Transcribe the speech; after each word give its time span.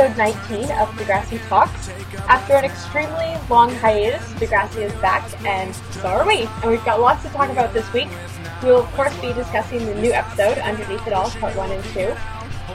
Episode 0.00 0.16
19 0.16 0.70
of 0.78 0.88
Degrassi 0.92 1.48
Talks. 1.48 1.90
After 2.26 2.54
an 2.54 2.64
extremely 2.64 3.36
long 3.50 3.68
hiatus, 3.68 4.22
Degrassi 4.40 4.78
is 4.78 4.92
back, 5.02 5.28
and 5.44 5.74
so 5.74 6.08
are 6.08 6.26
we. 6.26 6.48
And 6.62 6.70
we've 6.70 6.84
got 6.86 7.02
lots 7.02 7.22
to 7.24 7.28
talk 7.28 7.50
about 7.50 7.74
this 7.74 7.92
week. 7.92 8.08
We 8.62 8.70
will, 8.70 8.78
of 8.78 8.90
course, 8.92 9.14
be 9.20 9.34
discussing 9.34 9.84
the 9.84 9.94
new 9.96 10.10
episode, 10.10 10.56
Underneath 10.56 11.06
It 11.06 11.12
All, 11.12 11.28
Part 11.32 11.54
1 11.54 11.70
and 11.70 11.84
2. 11.84 12.16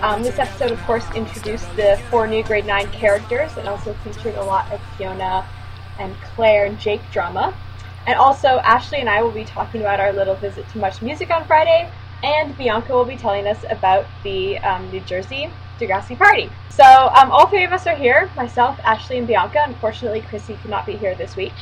Um, 0.04 0.22
this 0.22 0.38
episode, 0.38 0.70
of 0.70 0.80
course, 0.84 1.04
introduced 1.16 1.68
the 1.76 2.00
four 2.12 2.28
new 2.28 2.44
grade 2.44 2.68
9 2.68 2.92
characters 2.92 3.58
and 3.58 3.68
also 3.68 3.96
featured 4.04 4.36
a 4.36 4.44
lot 4.44 4.72
of 4.72 4.80
Fiona 4.96 5.50
and 5.98 6.14
Clare 6.36 6.68
and 6.68 6.80
Jake 6.80 7.02
drama. 7.12 7.58
And 8.06 8.20
also, 8.20 8.60
Ashley 8.60 9.00
and 9.00 9.10
I 9.10 9.24
will 9.24 9.32
be 9.32 9.46
talking 9.46 9.82
about 9.82 10.00
our 10.00 10.14
little 10.14 10.36
visit 10.36 10.70
to 10.70 10.78
Much 10.78 11.02
Music 11.02 11.32
on 11.32 11.44
Friday, 11.46 11.92
and 12.22 12.56
Bianca 12.56 12.94
will 12.94 13.04
be 13.04 13.18
telling 13.18 13.48
us 13.48 13.66
about 13.72 14.06
the 14.24 14.60
um, 14.60 14.92
New 14.92 15.00
Jersey 15.00 15.50
Degrassi 15.80 16.18
party. 16.18 16.50
So, 16.70 16.84
um, 16.84 17.32
all 17.32 17.48
three 17.48 17.64
of 17.64 17.72
us 17.72 17.88
are 17.88 17.96
here 17.96 18.30
myself, 18.36 18.80
Ashley, 18.84 19.18
and 19.18 19.28
Bianca. 19.28 19.60
Unfortunately, 19.66 20.22
Chrissy 20.22 20.58
could 20.62 20.72
not 20.72 20.86
be 20.86 20.98
here 20.98 21.16
this 21.16 21.36
week. 21.36 21.54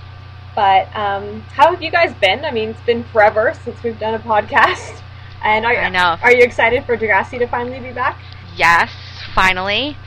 But 0.55 0.95
um, 0.95 1.41
how 1.53 1.71
have 1.71 1.81
you 1.81 1.91
guys 1.91 2.13
been? 2.21 2.45
I 2.45 2.51
mean, 2.51 2.69
it's 2.69 2.81
been 2.81 3.03
forever 3.05 3.53
since 3.63 3.81
we've 3.83 3.99
done 3.99 4.13
a 4.13 4.19
podcast. 4.19 4.99
And 5.43 5.65
are, 5.65 5.75
I 5.75 5.89
know. 5.89 6.15
are 6.21 6.31
you 6.31 6.41
excited 6.41 6.85
for 6.85 6.95
Degrassi 6.95 7.37
to 7.39 7.47
finally 7.47 7.81
be 7.81 7.91
back? 7.91 8.17
Yes, 8.55 8.89
finally. 9.35 9.97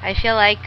I 0.00 0.14
feel 0.14 0.36
like 0.36 0.60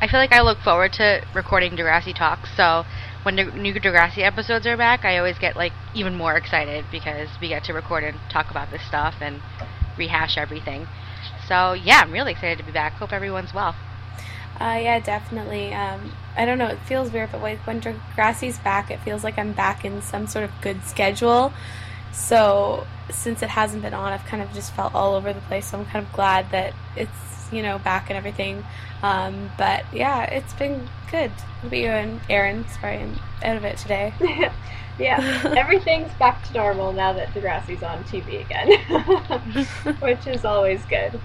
I 0.00 0.08
feel 0.08 0.18
like 0.18 0.32
I 0.32 0.40
look 0.40 0.58
forward 0.58 0.92
to 0.94 1.22
recording 1.34 1.76
Degrassi 1.76 2.14
talks. 2.14 2.50
So 2.56 2.84
when 3.22 3.36
the 3.36 3.44
new 3.44 3.74
Degrassi 3.74 4.22
episodes 4.22 4.66
are 4.66 4.76
back, 4.76 5.04
I 5.04 5.18
always 5.18 5.38
get 5.38 5.56
like 5.56 5.72
even 5.94 6.16
more 6.16 6.36
excited 6.36 6.86
because 6.90 7.28
we 7.40 7.48
get 7.48 7.64
to 7.64 7.74
record 7.74 8.02
and 8.02 8.18
talk 8.30 8.50
about 8.50 8.70
this 8.70 8.82
stuff 8.88 9.16
and 9.20 9.40
rehash 9.96 10.38
everything. 10.38 10.88
So 11.50 11.72
yeah, 11.72 12.02
I'm 12.04 12.12
really 12.12 12.30
excited 12.30 12.58
to 12.58 12.64
be 12.64 12.70
back. 12.70 12.92
Hope 12.92 13.12
everyone's 13.12 13.52
well. 13.52 13.74
Uh, 14.60 14.78
yeah, 14.80 15.00
definitely. 15.00 15.74
Um, 15.74 16.12
I 16.36 16.44
don't 16.44 16.58
know. 16.58 16.68
It 16.68 16.78
feels 16.86 17.10
weird, 17.10 17.32
but 17.32 17.42
like 17.42 17.58
when 17.66 17.80
Degrassi's 17.80 18.56
back, 18.58 18.88
it 18.92 19.00
feels 19.00 19.24
like 19.24 19.36
I'm 19.36 19.52
back 19.52 19.84
in 19.84 20.00
some 20.00 20.28
sort 20.28 20.44
of 20.44 20.52
good 20.60 20.84
schedule. 20.84 21.52
So 22.12 22.86
since 23.10 23.42
it 23.42 23.48
hasn't 23.48 23.82
been 23.82 23.94
on, 23.94 24.12
I've 24.12 24.24
kind 24.26 24.44
of 24.44 24.52
just 24.52 24.72
felt 24.74 24.94
all 24.94 25.16
over 25.16 25.32
the 25.32 25.40
place. 25.40 25.66
So 25.66 25.78
I'm 25.80 25.86
kind 25.86 26.06
of 26.06 26.12
glad 26.12 26.52
that 26.52 26.72
it's 26.94 27.50
you 27.50 27.64
know 27.64 27.80
back 27.80 28.10
and 28.10 28.16
everything. 28.16 28.64
Um, 29.02 29.50
but 29.58 29.84
yeah, 29.92 30.22
it's 30.26 30.52
been 30.52 30.88
good. 31.10 31.32
What 31.32 31.66
about 31.66 31.78
you 31.78 31.88
and 31.88 32.20
Aaron? 32.30 32.64
Sorry, 32.80 32.98
I'm 32.98 33.18
out 33.42 33.56
of 33.56 33.64
it 33.64 33.76
today. 33.76 34.14
yeah, 35.00 35.52
everything's 35.56 36.12
back 36.14 36.46
to 36.46 36.54
normal 36.54 36.92
now 36.92 37.12
that 37.12 37.34
Degrassi's 37.34 37.82
on 37.82 38.04
TV 38.04 38.40
again, 38.42 39.96
which 40.00 40.28
is 40.28 40.44
always 40.44 40.84
good. 40.84 41.20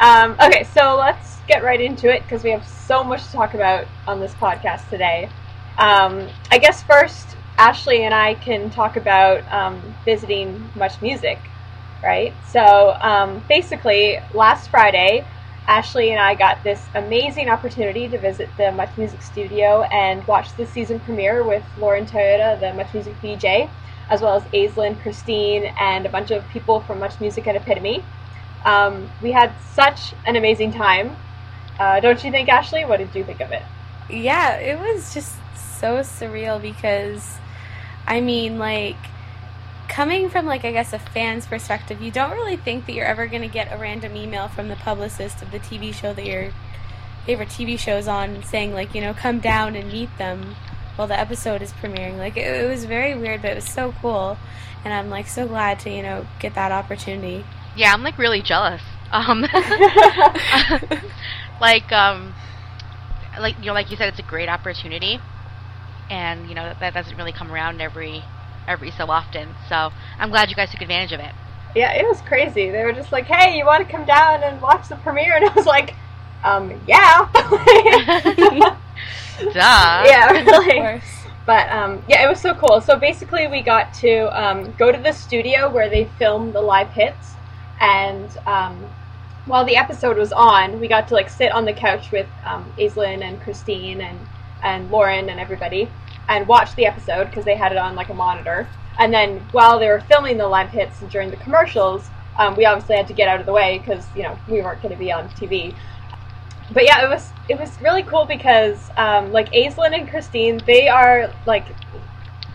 Um, 0.00 0.36
okay, 0.40 0.62
so 0.64 0.96
let's 0.96 1.40
get 1.48 1.64
right 1.64 1.80
into 1.80 2.08
it 2.08 2.22
because 2.22 2.44
we 2.44 2.50
have 2.50 2.66
so 2.66 3.02
much 3.02 3.24
to 3.26 3.32
talk 3.32 3.54
about 3.54 3.86
on 4.06 4.20
this 4.20 4.34
podcast 4.34 4.88
today. 4.88 5.28
Um, 5.76 6.28
I 6.50 6.58
guess 6.58 6.82
first, 6.82 7.36
Ashley 7.56 8.04
and 8.04 8.14
I 8.14 8.34
can 8.34 8.70
talk 8.70 8.96
about 8.96 9.50
um, 9.52 9.96
visiting 10.04 10.70
Much 10.76 11.02
Music, 11.02 11.50
right? 12.02 12.36
So 12.44 12.96
um, 13.00 13.44
basically, 13.48 14.18
last 14.32 14.70
Friday, 14.70 15.26
Ashley 15.66 16.12
and 16.12 16.20
I 16.20 16.34
got 16.36 16.62
this 16.62 16.88
amazing 16.94 17.48
opportunity 17.48 18.08
to 18.08 18.18
visit 18.18 18.50
the 18.56 18.70
Much 18.70 18.96
Music 18.96 19.20
studio 19.20 19.82
and 19.82 20.24
watch 20.28 20.54
the 20.54 20.64
season 20.64 21.00
premiere 21.00 21.42
with 21.42 21.64
Lauren 21.76 22.06
Toyota, 22.06 22.58
the 22.60 22.72
Much 22.72 22.94
Music 22.94 23.16
VJ, 23.20 23.68
as 24.08 24.20
well 24.22 24.36
as 24.36 24.44
Aislinn, 24.54 25.00
Cristine, 25.02 25.72
and 25.80 26.06
a 26.06 26.08
bunch 26.08 26.30
of 26.30 26.48
people 26.48 26.80
from 26.80 27.00
Much 27.00 27.18
Music 27.20 27.48
and 27.48 27.56
Epitome. 27.56 28.04
Um, 28.68 29.10
we 29.22 29.32
had 29.32 29.52
such 29.72 30.12
an 30.26 30.36
amazing 30.36 30.72
time. 30.72 31.16
Uh, 31.78 32.00
don't 32.00 32.22
you 32.22 32.30
think, 32.30 32.50
Ashley? 32.50 32.84
What 32.84 32.98
did 32.98 33.14
you 33.14 33.24
think 33.24 33.40
of 33.40 33.50
it? 33.50 33.62
Yeah, 34.10 34.56
it 34.56 34.78
was 34.78 35.14
just 35.14 35.34
so 35.80 36.00
surreal 36.00 36.60
because, 36.60 37.38
I 38.06 38.20
mean, 38.20 38.58
like, 38.58 38.96
coming 39.88 40.28
from, 40.28 40.44
like, 40.44 40.66
I 40.66 40.72
guess 40.72 40.92
a 40.92 40.98
fan's 40.98 41.46
perspective, 41.46 42.02
you 42.02 42.10
don't 42.10 42.32
really 42.32 42.56
think 42.56 42.84
that 42.86 42.92
you're 42.92 43.06
ever 43.06 43.26
going 43.26 43.40
to 43.40 43.48
get 43.48 43.72
a 43.72 43.78
random 43.78 44.14
email 44.16 44.48
from 44.48 44.68
the 44.68 44.76
publicist 44.76 45.40
of 45.40 45.50
the 45.50 45.60
TV 45.60 45.94
show 45.94 46.12
that 46.12 46.26
your 46.26 46.50
favorite 47.24 47.48
TV 47.48 47.78
show's 47.78 48.06
on 48.06 48.42
saying, 48.42 48.74
like, 48.74 48.94
you 48.94 49.00
know, 49.00 49.14
come 49.14 49.40
down 49.40 49.76
and 49.76 49.90
meet 49.90 50.10
them 50.18 50.56
while 50.96 51.08
the 51.08 51.18
episode 51.18 51.62
is 51.62 51.72
premiering. 51.72 52.18
Like, 52.18 52.36
it, 52.36 52.64
it 52.64 52.68
was 52.68 52.84
very 52.84 53.16
weird, 53.16 53.40
but 53.40 53.52
it 53.52 53.54
was 53.54 53.70
so 53.70 53.94
cool. 54.02 54.36
And 54.84 54.92
I'm, 54.92 55.08
like, 55.08 55.26
so 55.26 55.48
glad 55.48 55.80
to, 55.80 55.90
you 55.90 56.02
know, 56.02 56.26
get 56.38 56.54
that 56.54 56.70
opportunity. 56.70 57.46
Yeah, 57.78 57.92
I'm 57.92 58.02
like 58.02 58.18
really 58.18 58.42
jealous. 58.42 58.82
Um, 59.12 59.42
like 61.60 61.92
um, 61.92 62.34
like 63.38 63.56
you 63.60 63.66
know, 63.66 63.72
like 63.72 63.92
you 63.92 63.96
said, 63.96 64.08
it's 64.08 64.18
a 64.18 64.22
great 64.22 64.48
opportunity, 64.48 65.20
and 66.10 66.48
you 66.48 66.56
know 66.56 66.64
that, 66.64 66.80
that 66.80 66.92
doesn't 66.92 67.16
really 67.16 67.30
come 67.30 67.52
around 67.52 67.80
every 67.80 68.24
every 68.66 68.90
so 68.90 69.06
often. 69.06 69.50
So 69.68 69.92
I'm 70.18 70.30
glad 70.30 70.50
you 70.50 70.56
guys 70.56 70.72
took 70.72 70.80
advantage 70.80 71.12
of 71.12 71.20
it. 71.20 71.32
Yeah, 71.76 71.92
it 71.92 72.04
was 72.04 72.20
crazy. 72.22 72.68
They 72.68 72.82
were 72.82 72.92
just 72.92 73.12
like, 73.12 73.26
"Hey, 73.26 73.56
you 73.56 73.64
want 73.64 73.86
to 73.86 73.90
come 73.90 74.04
down 74.04 74.42
and 74.42 74.60
watch 74.60 74.88
the 74.88 74.96
premiere?" 74.96 75.36
And 75.36 75.48
I 75.48 75.54
was 75.54 75.66
like, 75.66 75.94
"Um, 76.42 76.80
yeah." 76.88 77.28
Duh. 79.38 79.52
Yeah, 79.54 80.32
really. 80.32 81.00
But 81.46 81.70
um, 81.70 82.02
yeah, 82.08 82.26
it 82.26 82.28
was 82.28 82.40
so 82.40 82.54
cool. 82.54 82.80
So 82.80 82.98
basically, 82.98 83.46
we 83.46 83.62
got 83.62 83.94
to 84.00 84.26
um, 84.36 84.74
go 84.76 84.90
to 84.90 84.98
the 84.98 85.12
studio 85.12 85.70
where 85.70 85.88
they 85.88 86.10
filmed 86.18 86.54
the 86.54 86.60
live 86.60 86.90
hits, 86.90 87.34
and 87.80 88.36
um, 88.46 88.84
while 89.46 89.64
the 89.64 89.76
episode 89.76 90.16
was 90.16 90.32
on, 90.32 90.78
we 90.80 90.88
got 90.88 91.08
to 91.08 91.14
like 91.14 91.30
sit 91.30 91.52
on 91.52 91.64
the 91.64 91.72
couch 91.72 92.10
with 92.12 92.28
um, 92.44 92.70
Aislinn 92.78 93.22
and 93.22 93.40
Cristine 93.40 94.00
and 94.00 94.18
and 94.62 94.90
Lauren 94.90 95.28
and 95.30 95.38
everybody, 95.38 95.88
and 96.28 96.46
watch 96.46 96.74
the 96.74 96.86
episode 96.86 97.26
because 97.26 97.44
they 97.44 97.56
had 97.56 97.72
it 97.72 97.78
on 97.78 97.94
like 97.94 98.08
a 98.08 98.14
monitor. 98.14 98.68
And 98.98 99.14
then 99.14 99.38
while 99.52 99.78
they 99.78 99.88
were 99.88 100.00
filming 100.00 100.36
the 100.36 100.48
live 100.48 100.70
hits 100.70 101.00
during 101.10 101.30
the 101.30 101.36
commercials, 101.36 102.10
um, 102.36 102.56
we 102.56 102.66
obviously 102.66 102.96
had 102.96 103.06
to 103.08 103.14
get 103.14 103.28
out 103.28 103.40
of 103.40 103.46
the 103.46 103.52
way 103.52 103.78
because 103.78 104.04
you 104.14 104.22
know 104.22 104.38
we 104.48 104.60
weren't 104.60 104.82
going 104.82 104.92
to 104.92 104.98
be 104.98 105.12
on 105.12 105.28
TV. 105.30 105.74
But 106.72 106.84
yeah, 106.84 107.04
it 107.04 107.08
was 107.08 107.32
it 107.48 107.58
was 107.58 107.80
really 107.80 108.02
cool 108.02 108.26
because 108.26 108.90
um, 108.96 109.32
like 109.32 109.50
Aislinn 109.52 109.94
and 109.98 110.08
Cristine, 110.08 110.60
they 110.66 110.88
are 110.88 111.32
like 111.46 111.66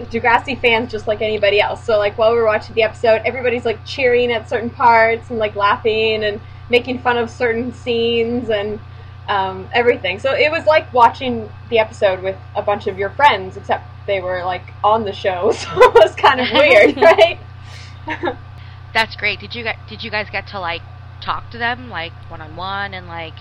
Degrassi 0.05 0.59
fans 0.59 0.91
just 0.91 1.07
like 1.07 1.21
anybody 1.21 1.59
else. 1.59 1.83
So 1.83 1.97
like 1.97 2.17
while 2.17 2.31
we 2.31 2.37
were 2.37 2.45
watching 2.45 2.75
the 2.75 2.83
episode, 2.83 3.21
everybody's 3.25 3.65
like 3.65 3.83
cheering 3.85 4.31
at 4.31 4.49
certain 4.49 4.69
parts 4.69 5.29
and 5.29 5.39
like 5.39 5.55
laughing 5.55 6.23
and 6.23 6.39
making 6.69 6.99
fun 6.99 7.17
of 7.17 7.29
certain 7.29 7.73
scenes 7.73 8.49
and 8.49 8.79
um, 9.27 9.67
everything. 9.73 10.19
So 10.19 10.33
it 10.33 10.51
was 10.51 10.65
like 10.65 10.91
watching 10.93 11.49
the 11.69 11.79
episode 11.79 12.21
with 12.21 12.37
a 12.55 12.61
bunch 12.61 12.87
of 12.87 12.97
your 12.97 13.09
friends, 13.11 13.57
except 13.57 13.87
they 14.05 14.21
were 14.21 14.43
like 14.43 14.73
on 14.83 15.05
the 15.05 15.13
show, 15.13 15.51
so 15.55 15.67
it 15.73 15.93
was 15.93 16.15
kind 16.15 16.39
of 16.39 16.47
weird, 16.51 16.97
right? 17.01 17.39
That's 18.93 19.15
great. 19.15 19.39
Did 19.39 19.55
you 19.55 19.65
did 19.87 20.03
you 20.03 20.11
guys 20.11 20.29
get 20.29 20.47
to 20.47 20.59
like 20.59 20.81
talk 21.21 21.49
to 21.51 21.57
them 21.57 21.89
like 21.89 22.13
one 22.29 22.41
on 22.41 22.55
one 22.55 22.93
and 22.93 23.07
like? 23.07 23.33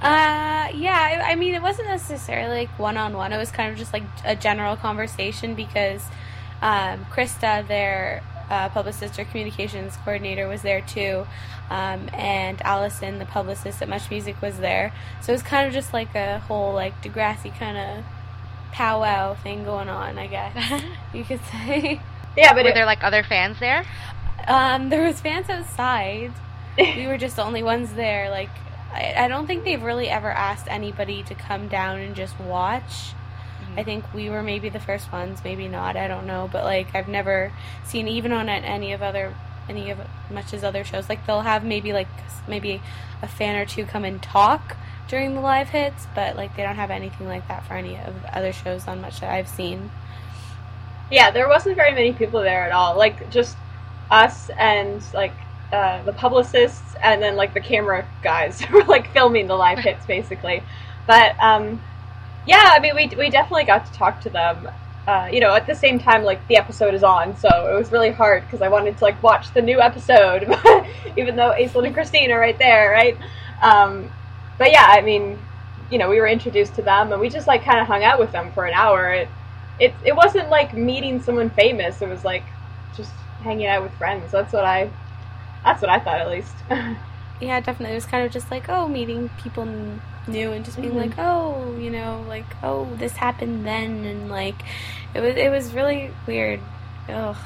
Uh, 0.00 0.68
yeah. 0.74 1.24
I 1.26 1.34
mean, 1.34 1.54
it 1.54 1.62
wasn't 1.62 1.88
necessarily 1.88 2.60
like 2.66 2.78
one 2.78 2.96
on 2.96 3.14
one. 3.14 3.32
It 3.32 3.36
was 3.36 3.50
kind 3.50 3.72
of 3.72 3.78
just 3.78 3.92
like 3.92 4.04
a 4.24 4.36
general 4.36 4.76
conversation 4.76 5.54
because 5.54 6.04
um, 6.62 7.04
Krista, 7.06 7.66
their 7.66 8.22
uh, 8.50 8.68
publicist 8.70 9.18
or 9.18 9.24
communications 9.24 9.96
coordinator, 10.04 10.48
was 10.48 10.62
there 10.62 10.80
too, 10.80 11.26
um, 11.70 12.08
and 12.12 12.60
Allison, 12.62 13.18
the 13.18 13.26
publicist 13.26 13.82
at 13.82 13.88
Much 13.88 14.10
Music, 14.10 14.40
was 14.40 14.58
there. 14.58 14.92
So 15.20 15.32
it 15.32 15.34
was 15.34 15.42
kind 15.42 15.66
of 15.66 15.72
just 15.72 15.92
like 15.92 16.14
a 16.14 16.38
whole 16.40 16.72
like 16.72 17.00
Degrassi 17.02 17.56
kind 17.56 17.76
of 17.76 18.04
powwow 18.72 19.34
thing 19.34 19.64
going 19.64 19.88
on, 19.88 20.18
I 20.18 20.26
guess 20.26 20.82
you 21.14 21.24
could 21.24 21.40
say. 21.44 22.00
Yeah, 22.36 22.54
but 22.54 22.64
Were 22.64 22.70
it, 22.70 22.74
there 22.74 22.86
like 22.86 23.02
other 23.02 23.22
fans 23.22 23.58
there? 23.58 23.84
Um, 24.46 24.88
there 24.88 25.02
was 25.02 25.20
fans 25.20 25.48
outside. 25.50 26.32
we 26.78 27.06
were 27.06 27.18
just 27.18 27.36
the 27.36 27.44
only 27.44 27.62
ones 27.62 27.92
there. 27.94 28.30
Like, 28.30 28.50
I, 28.92 29.14
I 29.16 29.28
don't 29.28 29.46
think 29.46 29.64
they've 29.64 29.82
really 29.82 30.08
ever 30.08 30.30
asked 30.30 30.66
anybody 30.68 31.22
to 31.24 31.34
come 31.34 31.68
down 31.68 31.98
and 31.98 32.14
just 32.14 32.38
watch. 32.40 32.82
Mm-hmm. 33.62 33.78
I 33.78 33.84
think 33.84 34.14
we 34.14 34.30
were 34.30 34.42
maybe 34.42 34.68
the 34.68 34.80
first 34.80 35.12
ones, 35.12 35.40
maybe 35.44 35.68
not. 35.68 35.96
I 35.96 36.08
don't 36.08 36.26
know, 36.26 36.48
but 36.50 36.64
like 36.64 36.94
I've 36.94 37.08
never 37.08 37.52
seen 37.84 38.08
even 38.08 38.32
on 38.32 38.48
any 38.48 38.92
of 38.92 39.02
other 39.02 39.34
any 39.68 39.90
of 39.90 39.98
much 40.30 40.54
as 40.54 40.64
other 40.64 40.84
shows. 40.84 41.08
Like 41.08 41.26
they'll 41.26 41.42
have 41.42 41.64
maybe 41.64 41.92
like 41.92 42.08
maybe 42.46 42.80
a 43.22 43.28
fan 43.28 43.56
or 43.56 43.66
two 43.66 43.84
come 43.84 44.04
and 44.04 44.22
talk 44.22 44.76
during 45.08 45.34
the 45.34 45.40
live 45.40 45.70
hits, 45.70 46.06
but 46.14 46.36
like 46.36 46.56
they 46.56 46.62
don't 46.62 46.76
have 46.76 46.90
anything 46.90 47.26
like 47.26 47.46
that 47.48 47.66
for 47.66 47.74
any 47.74 47.96
of 47.96 48.22
the 48.22 48.36
other 48.36 48.52
shows 48.52 48.86
on 48.86 49.00
much 49.00 49.20
that 49.20 49.30
I've 49.30 49.48
seen. 49.48 49.90
yeah, 51.10 51.30
there 51.30 51.48
wasn't 51.48 51.76
very 51.76 51.92
many 51.92 52.12
people 52.12 52.40
there 52.40 52.62
at 52.64 52.72
all. 52.72 52.96
Like 52.96 53.30
just 53.30 53.56
us 54.10 54.50
and 54.58 55.02
like 55.14 55.32
uh, 55.72 56.02
the 56.02 56.12
publicists 56.12 56.94
and 57.02 57.22
then 57.22 57.36
like 57.36 57.54
the 57.54 57.60
camera 57.60 58.06
guys 58.22 58.60
who 58.60 58.74
were 58.78 58.84
like 58.84 59.12
filming 59.12 59.46
the 59.46 59.54
live 59.54 59.78
hits 59.78 60.06
basically. 60.06 60.62
But 61.06 61.36
um, 61.42 61.80
yeah, 62.46 62.72
I 62.74 62.80
mean 62.80 62.94
we 62.94 63.08
we 63.16 63.30
definitely 63.30 63.64
got 63.64 63.86
to 63.86 63.92
talk 63.92 64.20
to 64.22 64.30
them. 64.30 64.68
Uh, 65.06 65.26
you 65.32 65.40
know, 65.40 65.54
at 65.54 65.66
the 65.66 65.74
same 65.74 65.98
time, 65.98 66.22
like 66.22 66.46
the 66.48 66.56
episode 66.56 66.92
is 66.92 67.02
on, 67.02 67.34
so 67.38 67.48
it 67.48 67.78
was 67.78 67.90
really 67.90 68.10
hard 68.10 68.44
because 68.44 68.60
I 68.60 68.68
wanted 68.68 68.98
to 68.98 69.04
like 69.04 69.22
watch 69.22 69.54
the 69.54 69.62
new 69.62 69.80
episode, 69.80 70.42
even 71.16 71.34
though 71.34 71.54
Aislinn 71.58 71.86
and 71.86 71.94
Cristine 71.94 72.30
are 72.30 72.38
right 72.38 72.58
there, 72.58 72.90
right? 72.90 73.16
Um, 73.62 74.10
but 74.58 74.70
yeah, 74.70 74.84
I 74.86 75.00
mean, 75.00 75.38
you 75.90 75.96
know, 75.96 76.10
we 76.10 76.20
were 76.20 76.26
introduced 76.26 76.74
to 76.74 76.82
them, 76.82 77.10
and 77.10 77.22
we 77.22 77.30
just 77.30 77.46
like 77.46 77.64
kind 77.64 77.80
of 77.80 77.86
hung 77.86 78.04
out 78.04 78.18
with 78.18 78.32
them 78.32 78.52
for 78.52 78.66
an 78.66 78.74
hour. 78.74 79.10
It, 79.10 79.28
it 79.80 79.94
it 80.04 80.14
wasn't 80.14 80.50
like 80.50 80.74
meeting 80.74 81.22
someone 81.22 81.48
famous. 81.50 82.02
It 82.02 82.08
was 82.08 82.22
like 82.24 82.44
just 82.94 83.12
hanging 83.42 83.66
out 83.66 83.82
with 83.82 83.92
friends. 83.94 84.30
That's 84.30 84.52
what 84.52 84.66
I 84.66 84.90
that's 85.64 85.80
what 85.82 85.90
I 85.90 85.98
thought 85.98 86.20
at 86.20 86.28
least. 86.28 86.54
yeah, 87.40 87.60
definitely. 87.60 87.92
It 87.92 87.96
was 87.96 88.06
kind 88.06 88.24
of 88.24 88.32
just 88.32 88.50
like, 88.50 88.68
oh, 88.68 88.88
meeting 88.88 89.30
people 89.42 89.66
new 90.26 90.52
and 90.52 90.64
just 90.64 90.80
being 90.80 90.92
Mhm. 90.94 90.96
like, 91.08 91.18
oh, 91.18 91.76
you 91.78 91.90
know, 91.90 92.24
like, 92.28 92.44
oh, 92.62 92.86
this 92.96 93.12
happened 93.16 93.66
then, 93.66 94.04
and 94.04 94.28
like, 94.28 94.56
it 95.14 95.20
was 95.20 95.36
it 95.36 95.50
was 95.50 95.72
really 95.74 96.10
weird. 96.26 96.60
Ugh. 97.08 97.36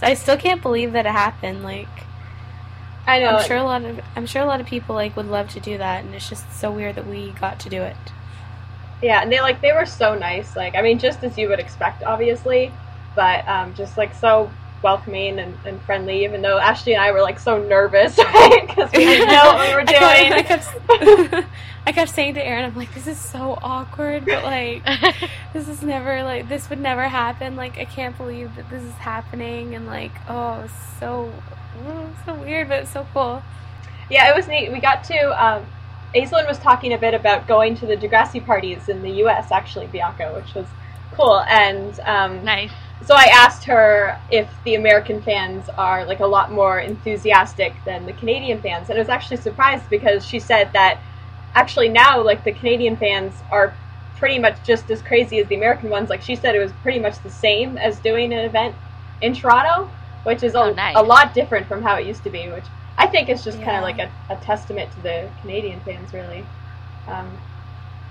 So 0.00 0.06
I 0.06 0.14
still 0.14 0.36
can't 0.36 0.62
believe 0.62 0.92
that 0.92 1.06
it 1.06 1.12
happened. 1.12 1.62
Like, 1.62 1.88
I 3.06 3.18
know. 3.20 3.36
I'm 3.36 3.46
sure 3.46 3.56
a 3.56 3.64
lot 3.64 3.84
of 3.84 4.00
I'm 4.16 4.26
sure 4.26 4.42
a 4.42 4.46
lot 4.46 4.60
of 4.60 4.66
people 4.66 4.94
like 4.94 5.16
would 5.16 5.26
love 5.28 5.48
to 5.50 5.60
do 5.60 5.78
that, 5.78 6.04
and 6.04 6.14
it's 6.14 6.28
just 6.28 6.50
so 6.52 6.70
weird 6.70 6.96
that 6.96 7.06
we 7.06 7.30
got 7.32 7.58
to 7.60 7.68
do 7.68 7.82
it. 7.82 7.96
Yeah, 9.02 9.22
and 9.22 9.32
they 9.32 9.40
like 9.40 9.60
they 9.60 9.72
were 9.72 9.86
so 9.86 10.14
nice. 10.14 10.56
Like 10.56 10.74
I 10.74 10.82
mean, 10.82 10.98
just 10.98 11.22
as 11.24 11.38
you 11.38 11.48
would 11.48 11.60
expect, 11.60 12.02
obviously, 12.02 12.72
but 13.14 13.46
um, 13.48 13.74
just 13.74 13.96
like 13.96 14.14
so 14.14 14.50
welcoming 14.82 15.38
and, 15.38 15.56
and 15.64 15.80
friendly. 15.82 16.24
Even 16.24 16.42
though 16.42 16.58
Ashley 16.58 16.94
and 16.94 17.02
I 17.02 17.12
were 17.12 17.22
like 17.22 17.38
so 17.38 17.62
nervous, 17.62 18.18
right? 18.34 18.64
Because 18.66 18.90
we 18.92 19.04
didn't 19.04 19.28
know 19.28 19.52
what 19.52 19.68
we 19.68 19.74
were 19.74 19.84
doing. 19.84 20.32
I 20.32 20.42
kept, 20.42 20.66
I 21.86 21.92
kept 21.92 22.10
saying 22.14 22.34
to 22.34 22.46
Aaron, 22.46 22.64
I'm 22.64 22.76
like, 22.76 22.92
this 22.94 23.06
is 23.06 23.18
so 23.18 23.58
awkward, 23.62 24.24
but 24.26 24.44
like, 24.44 24.84
this 25.52 25.68
is 25.68 25.82
never 25.82 26.22
like 26.22 26.48
this 26.48 26.68
would 26.70 26.80
never 26.80 27.08
happen. 27.08 27.56
Like, 27.56 27.78
I 27.78 27.84
can't 27.84 28.16
believe 28.16 28.54
that 28.56 28.68
this 28.70 28.82
is 28.82 28.94
happening, 28.94 29.74
and 29.74 29.86
like, 29.86 30.12
oh, 30.28 30.62
it's 30.62 30.98
so 30.98 31.32
oh, 31.86 32.10
so 32.24 32.34
weird, 32.34 32.68
but 32.68 32.82
it's 32.82 32.92
so 32.92 33.06
cool. 33.12 33.42
Yeah, 34.10 34.30
it 34.30 34.36
was 34.36 34.48
neat. 34.48 34.72
We 34.72 34.80
got 34.80 35.04
to. 35.04 35.44
Um, 35.44 35.66
Aislinn 36.14 36.48
was 36.48 36.58
talking 36.58 36.92
a 36.92 36.98
bit 36.98 37.14
about 37.14 37.46
going 37.46 37.76
to 37.76 37.86
the 37.86 37.96
Degrassi 37.96 38.44
parties 38.44 38.88
in 38.88 39.00
the 39.02 39.10
U.S. 39.22 39.52
Actually, 39.52 39.86
Bianca, 39.86 40.32
which 40.34 40.54
was 40.54 40.66
cool. 41.12 41.40
And 41.40 41.98
um, 42.00 42.44
nice. 42.44 42.72
So 43.06 43.14
I 43.14 43.28
asked 43.32 43.64
her 43.64 44.18
if 44.30 44.48
the 44.64 44.74
American 44.74 45.22
fans 45.22 45.68
are 45.70 46.04
like 46.04 46.20
a 46.20 46.26
lot 46.26 46.52
more 46.52 46.80
enthusiastic 46.80 47.74
than 47.84 48.06
the 48.06 48.12
Canadian 48.12 48.60
fans, 48.60 48.90
and 48.90 48.98
I 48.98 49.00
was 49.00 49.08
actually 49.08 49.38
surprised 49.38 49.88
because 49.90 50.24
she 50.24 50.38
said 50.38 50.72
that 50.72 51.00
actually 51.54 51.88
now 51.88 52.22
like 52.22 52.44
the 52.44 52.52
Canadian 52.52 52.96
fans 52.96 53.34
are 53.50 53.74
pretty 54.16 54.38
much 54.38 54.62
just 54.64 54.90
as 54.90 55.00
crazy 55.00 55.38
as 55.40 55.48
the 55.48 55.54
American 55.56 55.88
ones. 55.88 56.10
Like 56.10 56.22
she 56.22 56.36
said, 56.36 56.54
it 56.54 56.58
was 56.58 56.72
pretty 56.82 56.98
much 56.98 57.18
the 57.22 57.30
same 57.30 57.78
as 57.78 57.98
doing 58.00 58.32
an 58.34 58.40
event 58.40 58.76
in 59.22 59.34
Toronto, 59.34 59.90
which 60.24 60.42
is 60.42 60.54
a, 60.54 60.58
Oh, 60.58 60.72
nice. 60.74 60.94
a 60.96 61.02
lot 61.02 61.32
different 61.32 61.66
from 61.66 61.82
how 61.82 61.96
it 61.96 62.06
used 62.06 62.22
to 62.24 62.30
be. 62.30 62.48
Which 62.50 62.66
I 62.98 63.06
think 63.06 63.30
is 63.30 63.42
just 63.42 63.60
kind 63.62 63.76
of 63.78 63.82
like 63.82 63.98
a, 63.98 64.10
a 64.28 64.36
testament 64.36 64.92
to 64.92 65.00
the 65.02 65.30
Canadian 65.40 65.80
fans, 65.80 66.12
really. 66.12 66.44
Um, 67.08 67.30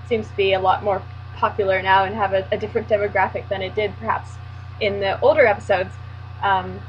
seems 0.08 0.26
to 0.26 0.36
be 0.36 0.54
a 0.54 0.60
lot 0.60 0.82
more 0.82 1.00
popular 1.36 1.80
now 1.80 2.04
and 2.04 2.14
have 2.16 2.32
a, 2.34 2.46
a 2.50 2.58
different 2.58 2.88
demographic 2.88 3.48
than 3.48 3.62
it 3.62 3.76
did 3.76 3.96
perhaps 4.00 4.32
in 4.80 5.00
the 5.00 5.20
older 5.20 5.46
episodes. 5.46 5.94
Um, 6.42 6.80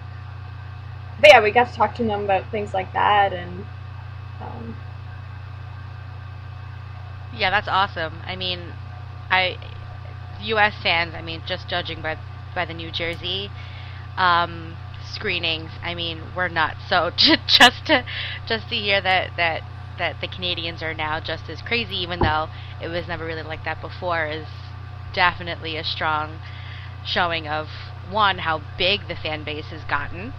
but 1.19 1.29
yeah, 1.29 1.41
we 1.41 1.51
got 1.51 1.67
to 1.69 1.73
talk 1.75 1.95
to 1.95 2.03
them 2.03 2.23
about 2.25 2.49
things 2.51 2.73
like 2.73 2.91
that, 2.93 3.33
and 3.33 3.65
um, 4.41 4.75
Yeah, 7.33 7.49
that's 7.49 7.67
awesome. 7.67 8.21
I 8.25 8.35
mean, 8.35 8.73
I 9.29 9.57
U.S. 10.41 10.75
fans. 10.81 11.13
I 11.15 11.21
mean, 11.21 11.41
just 11.45 11.67
judging 11.67 12.01
by 12.01 12.17
by 12.55 12.65
the 12.65 12.73
New 12.73 12.91
Jersey 12.91 13.51
um, 14.17 14.77
screenings, 15.03 15.71
I 15.81 15.95
mean, 15.95 16.33
we're 16.35 16.49
not 16.49 16.77
So 16.87 17.11
just 17.15 17.85
to 17.87 18.05
just 18.45 18.69
to 18.69 18.75
hear 18.75 19.01
that 19.01 19.35
that 19.37 19.63
that 19.97 20.21
the 20.21 20.27
Canadians 20.27 20.81
are 20.83 20.93
now 20.93 21.19
just 21.19 21.49
as 21.49 21.61
crazy, 21.61 21.97
even 21.97 22.19
though 22.21 22.49
it 22.81 22.87
was 22.89 23.07
never 23.07 23.25
really 23.25 23.43
like 23.43 23.63
that 23.65 23.81
before, 23.81 24.27
is 24.27 24.47
definitely 25.13 25.77
a 25.77 25.83
strong 25.83 26.39
showing 27.05 27.47
of 27.47 27.67
one 28.09 28.39
how 28.39 28.61
big 28.77 29.07
the 29.07 29.15
fan 29.15 29.43
base 29.43 29.65
has 29.65 29.83
gotten, 29.85 30.33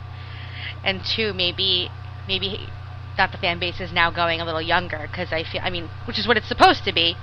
and 0.84 1.04
two 1.04 1.32
maybe 1.32 1.90
maybe 2.26 2.68
that 3.16 3.30
the 3.32 3.38
fan 3.38 3.58
base 3.58 3.80
is 3.80 3.92
now 3.92 4.10
going 4.10 4.40
a 4.40 4.44
little 4.44 4.62
younger 4.62 5.06
because 5.10 5.32
I 5.32 5.44
feel 5.44 5.60
I 5.62 5.70
mean 5.70 5.88
which 6.06 6.18
is 6.18 6.26
what 6.26 6.36
it's 6.36 6.48
supposed 6.48 6.84
to 6.84 6.92
be 6.92 7.16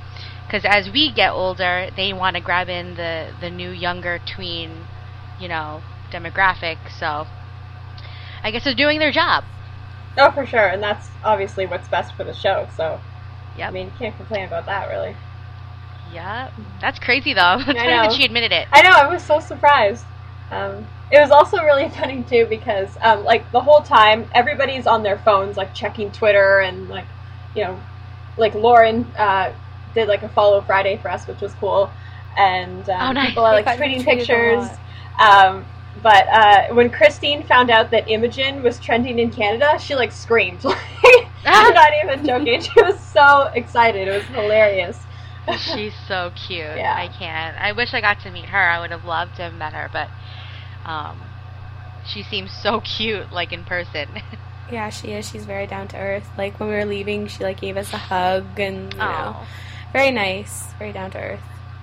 because 0.45 0.63
as 0.65 0.89
we 0.91 1.11
get 1.11 1.31
older 1.31 1.89
they 1.95 2.13
want 2.13 2.35
to 2.35 2.41
grab 2.41 2.69
in 2.69 2.95
the 2.95 3.31
the 3.41 3.49
new 3.49 3.71
younger 3.71 4.19
tween 4.19 4.85
you 5.39 5.47
know 5.47 5.81
demographic 6.11 6.77
so 6.99 7.27
I 8.43 8.51
guess 8.51 8.63
they're 8.63 8.75
doing 8.75 8.99
their 8.99 9.11
job 9.11 9.45
oh, 10.19 10.31
for 10.31 10.45
sure, 10.45 10.67
and 10.67 10.83
that's 10.83 11.09
obviously 11.23 11.65
what's 11.65 11.87
best 11.87 12.15
for 12.15 12.23
the 12.23 12.33
show. 12.33 12.67
So 12.75 12.99
yeah, 13.55 13.67
I 13.67 13.71
mean, 13.71 13.87
you 13.87 13.93
can't 13.97 14.15
complain 14.15 14.45
about 14.45 14.65
that, 14.65 14.89
really. 14.89 15.15
Yeah 16.13 16.51
that's 16.81 16.99
crazy 16.99 17.33
though 17.33 17.41
I 17.41 17.63
funny 17.63 17.75
that 17.75 18.13
she 18.13 18.25
admitted 18.25 18.51
it 18.51 18.67
I 18.71 18.81
know, 18.81 18.89
I 18.91 19.07
was 19.07 19.23
so 19.23 19.39
surprised. 19.39 20.05
Um, 20.51 20.87
it 21.11 21.19
was 21.19 21.31
also 21.31 21.57
really 21.63 21.89
funny 21.99 22.23
too 22.23 22.45
because, 22.49 22.89
um, 23.01 23.23
like, 23.23 23.49
the 23.51 23.61
whole 23.61 23.81
time 23.81 24.27
everybody's 24.33 24.87
on 24.87 25.03
their 25.03 25.17
phones, 25.19 25.57
like 25.57 25.73
checking 25.73 26.11
Twitter 26.11 26.59
and 26.59 26.87
like, 26.89 27.05
you 27.55 27.63
know, 27.63 27.79
like 28.37 28.53
Lauren 28.55 29.03
uh, 29.17 29.51
did 29.93 30.07
like 30.07 30.23
a 30.23 30.29
follow 30.29 30.61
Friday 30.61 30.97
for 30.97 31.09
us, 31.09 31.27
which 31.27 31.41
was 31.41 31.53
cool, 31.55 31.89
and 32.37 32.89
um, 32.89 33.09
Oh, 33.09 33.11
nice. 33.11 33.29
people 33.29 33.43
are 33.43 33.53
like 33.53 33.65
tweeting 33.65 34.03
pictures. 34.03 34.69
Um, 35.19 35.65
but 36.01 36.27
uh, 36.29 36.73
when 36.73 36.89
Cristine 36.89 37.43
found 37.43 37.69
out 37.69 37.91
that 37.91 38.07
Imogen 38.09 38.63
was 38.63 38.79
trending 38.79 39.19
in 39.19 39.31
Canada, 39.31 39.77
she 39.79 39.95
like 39.95 40.11
screamed. 40.11 40.63
I'm 41.45 41.73
not 41.73 41.91
even 42.03 42.25
joking. 42.25 42.61
She 42.61 42.81
was 42.81 42.99
so 42.99 43.51
excited. 43.55 44.07
It 44.07 44.11
was 44.11 44.23
hilarious. 44.25 44.97
she's 45.73 45.93
so 46.07 46.31
cute 46.47 46.77
Yeah. 46.77 46.93
I 46.95 47.07
can't 47.07 47.57
I 47.57 47.71
wish 47.71 47.93
I 47.93 48.01
got 48.01 48.21
to 48.21 48.31
meet 48.31 48.45
her 48.45 48.57
I 48.57 48.79
would 48.79 48.91
have 48.91 49.05
loved 49.05 49.35
to 49.37 49.43
have 49.43 49.53
met 49.53 49.73
her 49.73 49.89
but 49.91 50.09
um 50.85 51.19
she 52.05 52.23
seems 52.23 52.51
so 52.51 52.81
cute 52.81 53.31
like 53.31 53.51
in 53.51 53.63
person 53.63 54.09
Yeah, 54.71 54.89
she 54.89 55.13
is. 55.13 55.27
She's 55.27 55.45
very 55.45 55.65
down 55.65 55.87
to 55.87 55.97
earth. 55.97 56.29
Like 56.37 56.59
when 56.59 56.69
we 56.69 56.75
were 56.75 56.85
leaving, 56.85 57.25
she 57.25 57.43
like 57.43 57.59
gave 57.59 57.75
us 57.75 57.91
a 57.91 57.97
hug, 57.97 58.59
and 58.59 58.93
you 58.93 58.99
know, 58.99 59.35
oh 59.37 59.47
very 59.93 60.11
nice, 60.11 60.73
very 60.77 60.91
down 60.91 61.11
to 61.11 61.17
earth. 61.17 61.41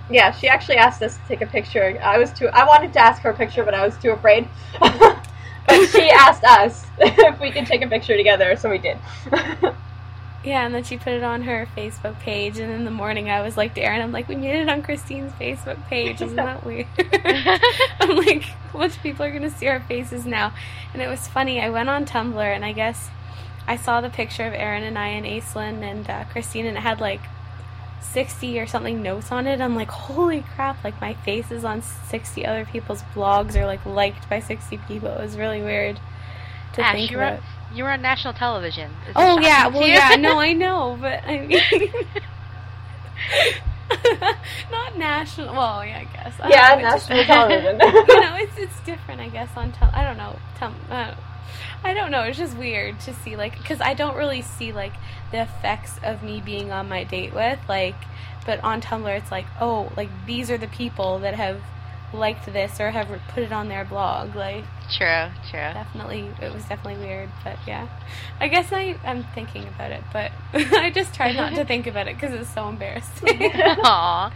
Yeah, 0.09 0.31
she 0.31 0.47
actually 0.47 0.77
asked 0.77 1.01
us 1.03 1.17
to 1.17 1.21
take 1.27 1.41
a 1.41 1.45
picture. 1.45 1.99
I 2.01 2.17
was 2.17 2.31
too. 2.31 2.47
I 2.47 2.65
wanted 2.65 2.93
to 2.93 2.99
ask 2.99 3.21
for 3.21 3.29
a 3.29 3.35
picture, 3.35 3.63
but 3.63 3.73
I 3.73 3.85
was 3.85 3.97
too 3.97 4.11
afraid. 4.11 4.47
but 4.79 5.85
she 5.91 6.09
asked 6.09 6.43
us 6.45 6.85
if 6.99 7.39
we 7.41 7.51
could 7.51 7.65
take 7.65 7.81
a 7.81 7.87
picture 7.87 8.15
together, 8.15 8.55
so 8.55 8.69
we 8.69 8.77
did. 8.77 8.97
Yeah, 10.43 10.65
and 10.65 10.73
then 10.73 10.83
she 10.83 10.97
put 10.97 11.13
it 11.13 11.23
on 11.23 11.41
her 11.43 11.67
Facebook 11.75 12.19
page, 12.19 12.59
and 12.59 12.71
in 12.71 12.85
the 12.85 12.91
morning 12.91 13.29
I 13.29 13.41
was 13.41 13.57
like 13.57 13.73
to 13.75 13.81
Erin, 13.81 14.01
I'm 14.01 14.11
like, 14.11 14.29
we 14.29 14.35
made 14.35 14.61
it 14.61 14.69
on 14.69 14.81
Cristine's 14.81 15.33
Facebook 15.33 15.83
page, 15.87 16.21
isn't 16.21 16.35
that 16.35 16.65
weird? 16.65 16.87
I'm 17.99 18.15
like, 18.17 18.45
of 18.73 19.01
people 19.01 19.25
are 19.25 19.31
gonna 19.31 19.49
see 19.49 19.67
our 19.67 19.79
faces 19.81 20.25
now. 20.25 20.53
And 20.93 21.01
it 21.01 21.07
was 21.07 21.27
funny, 21.27 21.61
I 21.61 21.69
went 21.69 21.89
on 21.89 22.05
Tumblr 22.05 22.39
and 22.39 22.63
I 22.63 22.71
guess 22.71 23.09
I 23.67 23.75
saw 23.75 23.99
the 23.99 24.09
picture 24.09 24.45
of 24.45 24.53
Aaron 24.53 24.83
and 24.83 24.97
I 24.97 25.07
and 25.09 25.25
Aislinn 25.25 25.81
and 25.81 26.09
uh, 26.09 26.23
Cristine 26.25 26.65
and 26.65 26.77
it 26.77 26.81
had 26.81 27.01
like 27.01 27.21
60 28.01 28.59
or 28.59 28.65
something 28.65 29.01
notes 29.01 29.31
on 29.31 29.47
it. 29.47 29.59
I'm 29.59 29.75
like, 29.75 29.89
holy 29.89 30.43
crap, 30.55 30.83
like 30.83 30.99
my 31.01 31.13
face 31.13 31.51
is 31.51 31.65
on 31.65 31.81
60 31.81 32.45
other 32.45 32.65
people's 32.65 33.03
blogs 33.13 33.55
or 33.55 33.65
like 33.65 33.85
liked 33.85 34.29
by 34.29 34.39
60 34.39 34.77
people. 34.87 35.09
It 35.09 35.21
was 35.21 35.37
really 35.37 35.61
weird 35.61 35.99
to 36.73 36.81
Ash, 36.81 36.95
think 36.95 37.11
about. 37.11 37.39
You 37.73 37.83
were 37.83 37.91
on 37.91 38.01
national 38.01 38.33
television. 38.33 38.91
Is 39.07 39.13
Oh 39.15 39.39
yeah, 39.39 39.67
well 39.67 39.83
you? 39.87 39.93
yeah, 39.93 40.15
no, 40.17 40.39
I 40.49 40.53
know, 40.53 40.97
but 40.99 41.23
I 41.25 41.39
mean, 41.45 41.59
not 44.71 44.97
national. 44.97 45.53
Well, 45.53 45.85
yeah, 45.85 45.99
I 45.99 46.03
guess. 46.05 46.33
I 46.41 46.49
yeah, 46.49 46.69
don't 46.75 46.81
know, 46.83 46.95
it's 46.95 47.09
national 47.09 47.25
just- 47.25 47.27
television. 47.27 47.79
you 48.07 48.21
know, 48.21 48.35
it's 48.37 48.57
it's 48.57 48.79
different, 48.81 49.21
I 49.21 49.29
guess. 49.29 49.49
On 49.55 49.71
tel- 49.71 49.91
I 49.93 50.03
don't 50.03 50.17
know. 50.17 50.35
Tum- 50.57 50.75
uh, 50.89 51.13
I 51.83 51.93
don't 51.93 52.11
know. 52.11 52.23
It's 52.23 52.37
just 52.37 52.57
weird 52.57 52.99
to 53.01 53.13
see 53.13 53.35
like 53.35 53.57
because 53.57 53.81
I 53.81 53.93
don't 53.93 54.15
really 54.15 54.41
see 54.41 54.71
like 54.71 54.93
the 55.31 55.41
effects 55.41 55.99
of 56.03 56.23
me 56.23 56.41
being 56.41 56.71
on 56.71 56.89
my 56.89 57.03
date 57.03 57.33
with 57.33 57.59
like, 57.69 57.95
but 58.45 58.63
on 58.63 58.81
Tumblr 58.81 59.15
it's 59.17 59.31
like 59.31 59.45
oh 59.61 59.91
like 59.97 60.09
these 60.25 60.49
are 60.51 60.57
the 60.57 60.67
people 60.67 61.19
that 61.19 61.35
have 61.35 61.61
liked 62.13 62.45
this 62.45 62.79
or 62.79 62.91
have 62.91 63.07
put 63.29 63.43
it 63.43 63.51
on 63.51 63.67
their 63.67 63.83
blog 63.83 64.33
like 64.35 64.63
True, 64.89 65.27
true. 65.49 65.59
definitely 65.73 66.29
it 66.41 66.53
was 66.53 66.63
definitely 66.65 67.05
weird 67.05 67.29
but 67.43 67.57
yeah 67.67 67.87
i 68.39 68.47
guess 68.47 68.71
i 68.71 68.95
i'm 69.03 69.25
thinking 69.35 69.67
about 69.67 69.91
it 69.91 70.01
but 70.13 70.31
i 70.53 70.89
just 70.89 71.13
try 71.13 71.33
not 71.33 71.53
to 71.55 71.65
think 71.65 71.87
about 71.87 72.07
it 72.07 72.15
because 72.15 72.33
it's 72.33 72.53
so 72.53 72.69
embarrassing 72.69 73.51
Aw. 73.83 74.31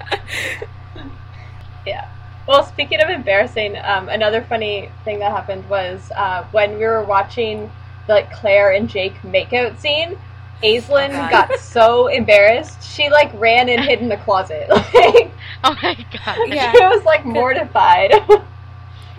yeah. 1.86 2.10
Well, 2.48 2.64
speaking 2.66 3.00
of 3.02 3.10
embarrassing, 3.10 3.78
um, 3.84 4.10
another 4.10 4.42
funny 4.42 4.90
thing 5.06 5.20
that 5.20 5.32
happened 5.32 5.70
was 5.70 6.12
uh, 6.16 6.44
when 6.52 6.72
we 6.78 6.86
were 6.86 7.04
watching 7.04 7.72
the 8.08 8.14
like, 8.16 8.32
Clare 8.34 8.72
and 8.72 8.90
Jake 8.90 9.14
makeout 9.22 9.78
scene. 9.80 10.18
Aislinn 10.64 11.10
Oh, 11.12 11.30
got 11.32 11.52
so 11.60 12.08
embarrassed, 12.08 12.84
she 12.84 13.10
like 13.10 13.32
ran 13.40 13.70
and 13.70 13.82
hid 13.84 14.00
in 14.02 14.10
the 14.10 14.18
closet. 14.18 14.68
Like 14.94 15.32
Oh 15.64 15.76
my 15.84 15.96
god. 16.26 16.38
Yeah. 16.48 16.72
she 16.72 16.80
was 16.84 17.04
like 17.06 17.24
mortified. 17.26 18.12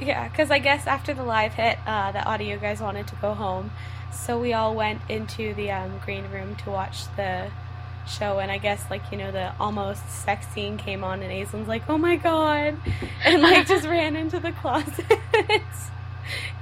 Yeah 0.02 0.28
because 0.28 0.50
i 0.50 0.58
guess 0.58 0.86
after 0.86 1.14
the 1.14 1.22
live 1.22 1.52
hit 1.54 1.78
uh, 1.86 2.12
the 2.12 2.22
audio 2.24 2.58
guys 2.58 2.80
wanted 2.80 3.06
to 3.08 3.14
go 3.16 3.34
home 3.34 3.70
so 4.12 4.38
we 4.38 4.52
all 4.52 4.74
went 4.74 5.00
into 5.08 5.54
the 5.54 5.70
um, 5.70 5.98
green 6.04 6.24
room 6.30 6.54
to 6.56 6.70
watch 6.70 7.04
the 7.16 7.50
show, 8.06 8.40
and 8.40 8.50
I 8.50 8.58
guess 8.58 8.84
like 8.90 9.00
you 9.10 9.16
know 9.16 9.30
the 9.32 9.52
almost 9.58 10.06
sex 10.10 10.46
scene 10.48 10.76
came 10.76 11.02
on, 11.02 11.22
and 11.22 11.32
Aislinn's 11.32 11.66
like, 11.68 11.82
"Oh 11.88 11.96
my 11.96 12.16
god," 12.16 12.76
and 13.24 13.40
like 13.42 13.66
just 13.66 13.86
ran 13.96 14.14
into 14.16 14.38
the 14.38 14.52
closet 14.52 15.06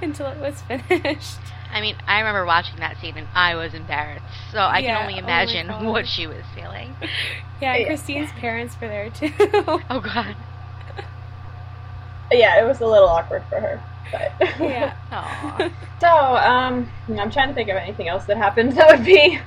until 0.01 0.27
it 0.27 0.37
was 0.39 0.61
finished. 0.61 1.39
I 1.73 1.81
mean, 1.81 1.95
I 2.07 2.19
remember 2.19 2.45
watching 2.45 2.77
that 2.77 2.97
scene 3.01 3.17
and 3.17 3.27
I 3.33 3.55
was 3.55 3.73
embarrassed. 3.73 4.23
So 4.51 4.59
I 4.59 4.79
Yeah, 4.79 4.95
can 4.97 5.01
only 5.07 5.21
oh 5.21 5.23
imagine 5.23 5.67
God. 5.67 5.85
what 5.85 6.07
she 6.07 6.27
was 6.27 6.43
feeling. 6.55 6.95
Yeah, 7.61 7.73
and 7.73 7.81
Yeah. 7.81 7.87
Cristine's 7.87 8.31
parents 8.33 8.75
were 8.81 8.87
there 8.87 9.09
too. 9.09 9.31
Oh 9.89 9.99
god. 10.03 10.35
Yeah, 12.31 12.63
it 12.63 12.67
was 12.67 12.81
a 12.81 12.87
little 12.87 13.09
awkward 13.09 13.43
for 13.49 13.59
her. 13.59 13.81
But 14.11 14.33
yeah. 14.59 14.93
So, 16.01 16.07
um, 16.07 16.89
I'm 17.09 17.29
trying 17.29 17.49
to 17.49 17.53
think 17.53 17.69
of 17.69 17.77
anything 17.77 18.07
else 18.07 18.25
that 18.25 18.35
happened 18.35 18.71
that 18.77 18.97
would 18.97 19.05
be 19.05 19.39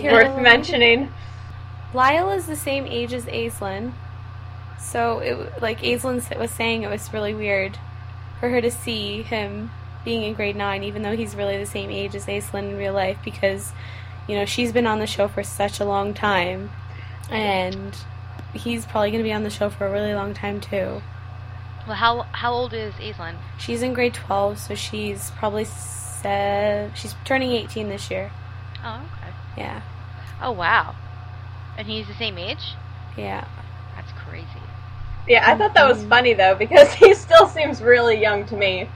worth 0.00 0.40
mentioning. 0.40 1.12
Lyle 1.92 2.30
is 2.30 2.46
the 2.46 2.54
same 2.54 2.86
age 2.86 3.12
as 3.12 3.24
Aislinn. 3.24 3.92
So, 4.78 5.18
it, 5.18 5.60
like 5.60 5.80
Aislinn 5.80 6.38
was 6.38 6.52
saying, 6.52 6.82
it 6.82 6.90
was 6.90 7.12
really 7.12 7.34
weird 7.34 7.76
for 8.38 8.48
her 8.50 8.60
to 8.60 8.70
see 8.70 9.22
him 9.22 9.72
being 10.04 10.22
in 10.22 10.34
grade 10.34 10.54
9, 10.54 10.84
even 10.84 11.02
though 11.02 11.16
he's 11.16 11.34
really 11.34 11.58
the 11.58 11.66
same 11.66 11.90
age 11.90 12.14
as 12.14 12.26
Aislinn 12.26 12.70
in 12.70 12.76
real 12.76 12.92
life, 12.92 13.18
because, 13.24 13.72
you 14.28 14.36
know, 14.36 14.44
she's 14.44 14.70
been 14.70 14.86
on 14.86 15.00
the 15.00 15.08
show 15.08 15.26
for 15.26 15.42
such 15.42 15.80
a 15.80 15.84
long 15.84 16.14
time. 16.14 16.70
And 17.30 17.96
he's 18.54 18.86
probably 18.86 19.10
going 19.10 19.24
to 19.24 19.28
be 19.28 19.32
on 19.32 19.42
the 19.42 19.50
show 19.50 19.70
for 19.70 19.88
a 19.88 19.90
really 19.90 20.14
long 20.14 20.34
time, 20.34 20.60
too. 20.60 21.02
Well, 21.86 21.96
how 21.96 22.22
how 22.32 22.52
old 22.52 22.72
is 22.74 22.94
Aislinn? 22.94 23.36
She's 23.58 23.82
in 23.82 23.94
grade 23.94 24.14
12, 24.14 24.58
so 24.58 24.74
she's 24.74 25.30
probably. 25.32 25.64
Se- 25.64 26.90
she's 26.94 27.14
turning 27.24 27.52
18 27.52 27.88
this 27.88 28.10
year. 28.10 28.32
Oh, 28.84 28.96
okay. 28.96 29.32
Yeah. 29.58 29.82
Oh, 30.42 30.50
wow. 30.52 30.94
And 31.78 31.86
he's 31.86 32.06
the 32.08 32.14
same 32.14 32.38
age? 32.38 32.74
Yeah. 33.16 33.44
That's 33.94 34.10
crazy. 34.12 34.46
Yeah, 35.28 35.48
I 35.48 35.56
thought 35.56 35.74
that 35.74 35.86
was 35.86 36.02
Mhm. 36.04 36.08
funny 36.08 36.32
though 36.34 36.54
because 36.54 36.92
he 37.02 37.14
still 37.14 37.46
seems 37.48 37.82
really 37.82 38.20
young 38.20 38.44
to 38.46 38.56
me. 38.56 38.88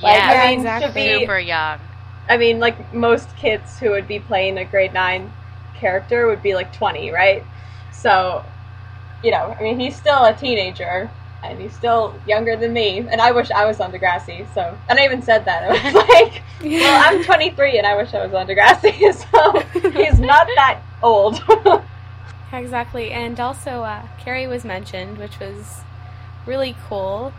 Yeah, 0.00 0.30
Yeah, 0.30 0.42
I 0.42 0.48
mean, 0.50 0.60
exactly. 0.60 0.88
to 0.88 0.94
be, 0.94 1.20
super 1.20 1.38
young. 1.38 1.80
I 2.28 2.36
mean, 2.36 2.60
like 2.60 2.94
most 2.94 3.34
kids 3.36 3.78
who 3.78 3.90
would 3.90 4.06
be 4.06 4.20
playing 4.20 4.58
a 4.58 4.64
grade 4.64 4.92
nine 4.92 5.32
character 5.74 6.26
would 6.26 6.42
be 6.42 6.54
like 6.54 6.72
20, 6.72 7.10
right? 7.10 7.42
So, 7.92 8.44
you 9.22 9.30
know, 9.30 9.56
I 9.58 9.62
mean, 9.62 9.78
he's 9.80 9.96
still 9.96 10.24
a 10.24 10.32
teenager 10.34 11.10
and 11.44 11.60
he's 11.60 11.72
still 11.72 12.14
younger 12.26 12.56
than 12.56 12.72
me. 12.72 12.98
And 12.98 13.20
I 13.20 13.30
wish 13.30 13.50
I 13.50 13.64
was 13.64 13.80
on 13.80 13.92
Degrassi. 13.92 14.52
So, 14.54 14.76
and 14.88 14.98
I 14.98 15.04
even 15.04 15.22
said 15.22 15.44
that. 15.44 15.62
I 15.64 15.68
was 15.70 15.94
like, 16.08 16.42
well, 16.62 17.02
I'm 17.06 17.24
23 17.24 17.78
and 17.78 17.86
I 17.86 17.96
wish 17.96 18.12
I 18.14 18.24
was 18.24 18.34
on 18.34 18.46
Degrassi. 18.46 18.98
So 19.32 19.90
he's 19.90 20.18
not 20.18 20.46
that 20.56 20.80
old. 21.02 21.42
Exactly, 22.50 23.10
and 23.10 23.38
also 23.38 23.82
uh, 23.82 24.06
Carrie 24.18 24.46
was 24.46 24.64
mentioned, 24.64 25.18
which 25.18 25.38
was 25.38 25.80
really 26.46 26.74
cool. 26.88 27.32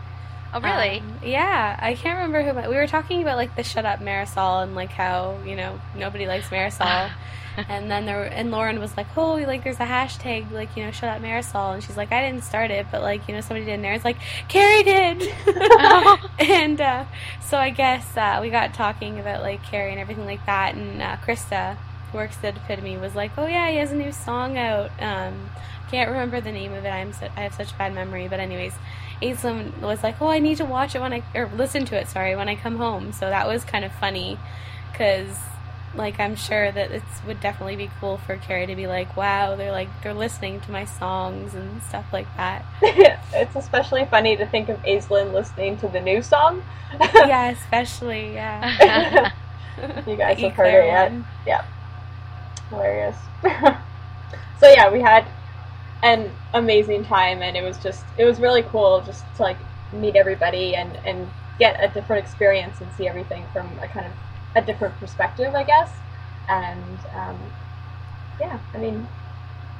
Oh, 0.54 0.60
really? 0.60 1.00
Um, 1.00 1.18
yeah, 1.24 1.76
I 1.80 1.94
can't 1.94 2.16
remember 2.16 2.42
who. 2.42 2.52
But 2.52 2.68
we 2.70 2.76
were 2.76 2.86
talking 2.86 3.22
about 3.22 3.36
like 3.36 3.56
the 3.56 3.64
"Shut 3.64 3.84
Up 3.84 3.98
Marisol" 4.00 4.62
and 4.62 4.74
like 4.74 4.90
how 4.90 5.36
you 5.44 5.56
know 5.56 5.80
nobody 5.96 6.26
likes 6.26 6.48
Marisol, 6.48 7.10
and 7.68 7.90
then 7.90 8.06
there 8.06 8.24
and 8.24 8.50
Lauren 8.50 8.78
was 8.78 8.96
like, 8.96 9.06
"Oh, 9.16 9.34
like 9.34 9.64
there's 9.64 9.80
a 9.80 9.86
hashtag 9.86 10.50
like 10.50 10.76
you 10.76 10.84
know 10.84 10.90
Shut 10.90 11.08
Up 11.08 11.22
Marisol," 11.22 11.74
and 11.74 11.82
she's 11.82 11.96
like, 11.96 12.12
"I 12.12 12.22
didn't 12.22 12.44
start 12.44 12.70
it, 12.70 12.86
but 12.90 13.02
like 13.02 13.28
you 13.28 13.34
know 13.34 13.40
somebody 13.40 13.64
did." 13.66 13.74
And 13.74 13.86
It's 13.86 14.04
like 14.04 14.18
Carrie 14.48 14.82
did, 14.82 15.32
and 16.38 16.80
uh, 16.80 17.04
so 17.42 17.58
I 17.58 17.70
guess 17.70 18.16
uh, 18.16 18.38
we 18.40 18.50
got 18.50 18.74
talking 18.74 19.18
about 19.18 19.42
like 19.42 19.62
Carrie 19.64 19.90
and 19.90 20.00
everything 20.00 20.26
like 20.26 20.44
that, 20.46 20.74
and 20.74 21.02
uh, 21.02 21.16
Krista 21.16 21.76
who 22.10 22.18
works 22.18 22.38
at 22.42 22.56
Epitome 22.56 22.96
was 22.98 23.14
like, 23.14 23.32
"Oh 23.36 23.46
yeah, 23.46 23.70
he 23.70 23.76
has 23.76 23.92
a 23.92 23.96
new 23.96 24.12
song 24.12 24.56
out." 24.58 24.90
Um, 25.00 25.50
can't 25.90 26.10
remember 26.10 26.40
the 26.40 26.52
name 26.52 26.72
of 26.72 26.84
it. 26.84 26.88
I'm 26.88 27.12
so, 27.12 27.28
I 27.36 27.40
have 27.40 27.54
such 27.54 27.76
bad 27.76 27.92
memory, 27.94 28.28
but 28.28 28.38
anyways, 28.38 28.72
Aislinn 29.20 29.80
was 29.80 30.02
like, 30.02 30.20
"Oh, 30.20 30.28
I 30.28 30.38
need 30.38 30.58
to 30.58 30.64
watch 30.64 30.94
it 30.94 31.00
when 31.00 31.12
I 31.12 31.22
or 31.34 31.46
listen 31.56 31.84
to 31.86 31.96
it, 31.96 32.08
sorry, 32.08 32.36
when 32.36 32.48
I 32.48 32.54
come 32.54 32.76
home." 32.76 33.12
So 33.12 33.28
that 33.28 33.46
was 33.46 33.64
kind 33.64 33.84
of 33.84 33.92
funny, 33.92 34.38
because 34.92 35.36
like 35.94 36.20
I'm 36.20 36.36
sure 36.36 36.70
that 36.70 36.92
it 36.92 37.02
would 37.26 37.40
definitely 37.40 37.76
be 37.76 37.90
cool 38.00 38.18
for 38.18 38.36
Carrie 38.36 38.66
to 38.66 38.76
be 38.76 38.86
like, 38.86 39.16
"Wow, 39.16 39.56
they're 39.56 39.72
like 39.72 39.88
they're 40.02 40.14
listening 40.14 40.60
to 40.62 40.70
my 40.70 40.84
songs 40.84 41.54
and 41.54 41.82
stuff 41.82 42.06
like 42.12 42.28
that." 42.36 42.64
it's 42.82 43.56
especially 43.56 44.04
funny 44.04 44.36
to 44.36 44.46
think 44.46 44.68
of 44.68 44.80
Aislinn 44.82 45.32
listening 45.32 45.76
to 45.78 45.88
the 45.88 46.00
new 46.00 46.22
song. 46.22 46.62
yeah, 47.00 47.50
especially 47.50 48.34
yeah. 48.34 49.32
You 50.06 50.16
guys 50.16 50.38
have 50.40 50.52
heard 50.52 50.74
it 50.74 50.86
yet? 50.86 51.10
one. 51.10 51.24
hilarious. 52.68 53.16
so 54.60 54.68
yeah, 54.68 54.90
we 54.90 55.00
had 55.00 55.26
an 56.02 56.30
amazing 56.52 57.04
time, 57.04 57.40
and 57.40 57.56
it 57.56 57.62
was 57.62 57.78
just 57.78 58.04
it 58.18 58.24
was 58.24 58.38
really 58.38 58.62
cool 58.62 59.02
just 59.06 59.24
to 59.36 59.42
like 59.42 59.56
meet 59.92 60.16
everybody 60.16 60.76
and 60.76 60.96
and 61.04 61.28
get 61.58 61.82
a 61.82 61.88
different 61.92 62.24
experience 62.24 62.80
and 62.80 62.92
see 62.92 63.08
everything 63.08 63.44
from 63.52 63.66
a 63.80 63.88
kind 63.88 64.06
of 64.06 64.12
a 64.56 64.62
different 64.62 64.98
perspective, 64.98 65.54
I 65.54 65.62
guess. 65.64 65.92
And 66.48 66.98
um, 67.14 67.38
yeah, 68.40 68.58
I 68.74 68.78
mean, 68.78 69.06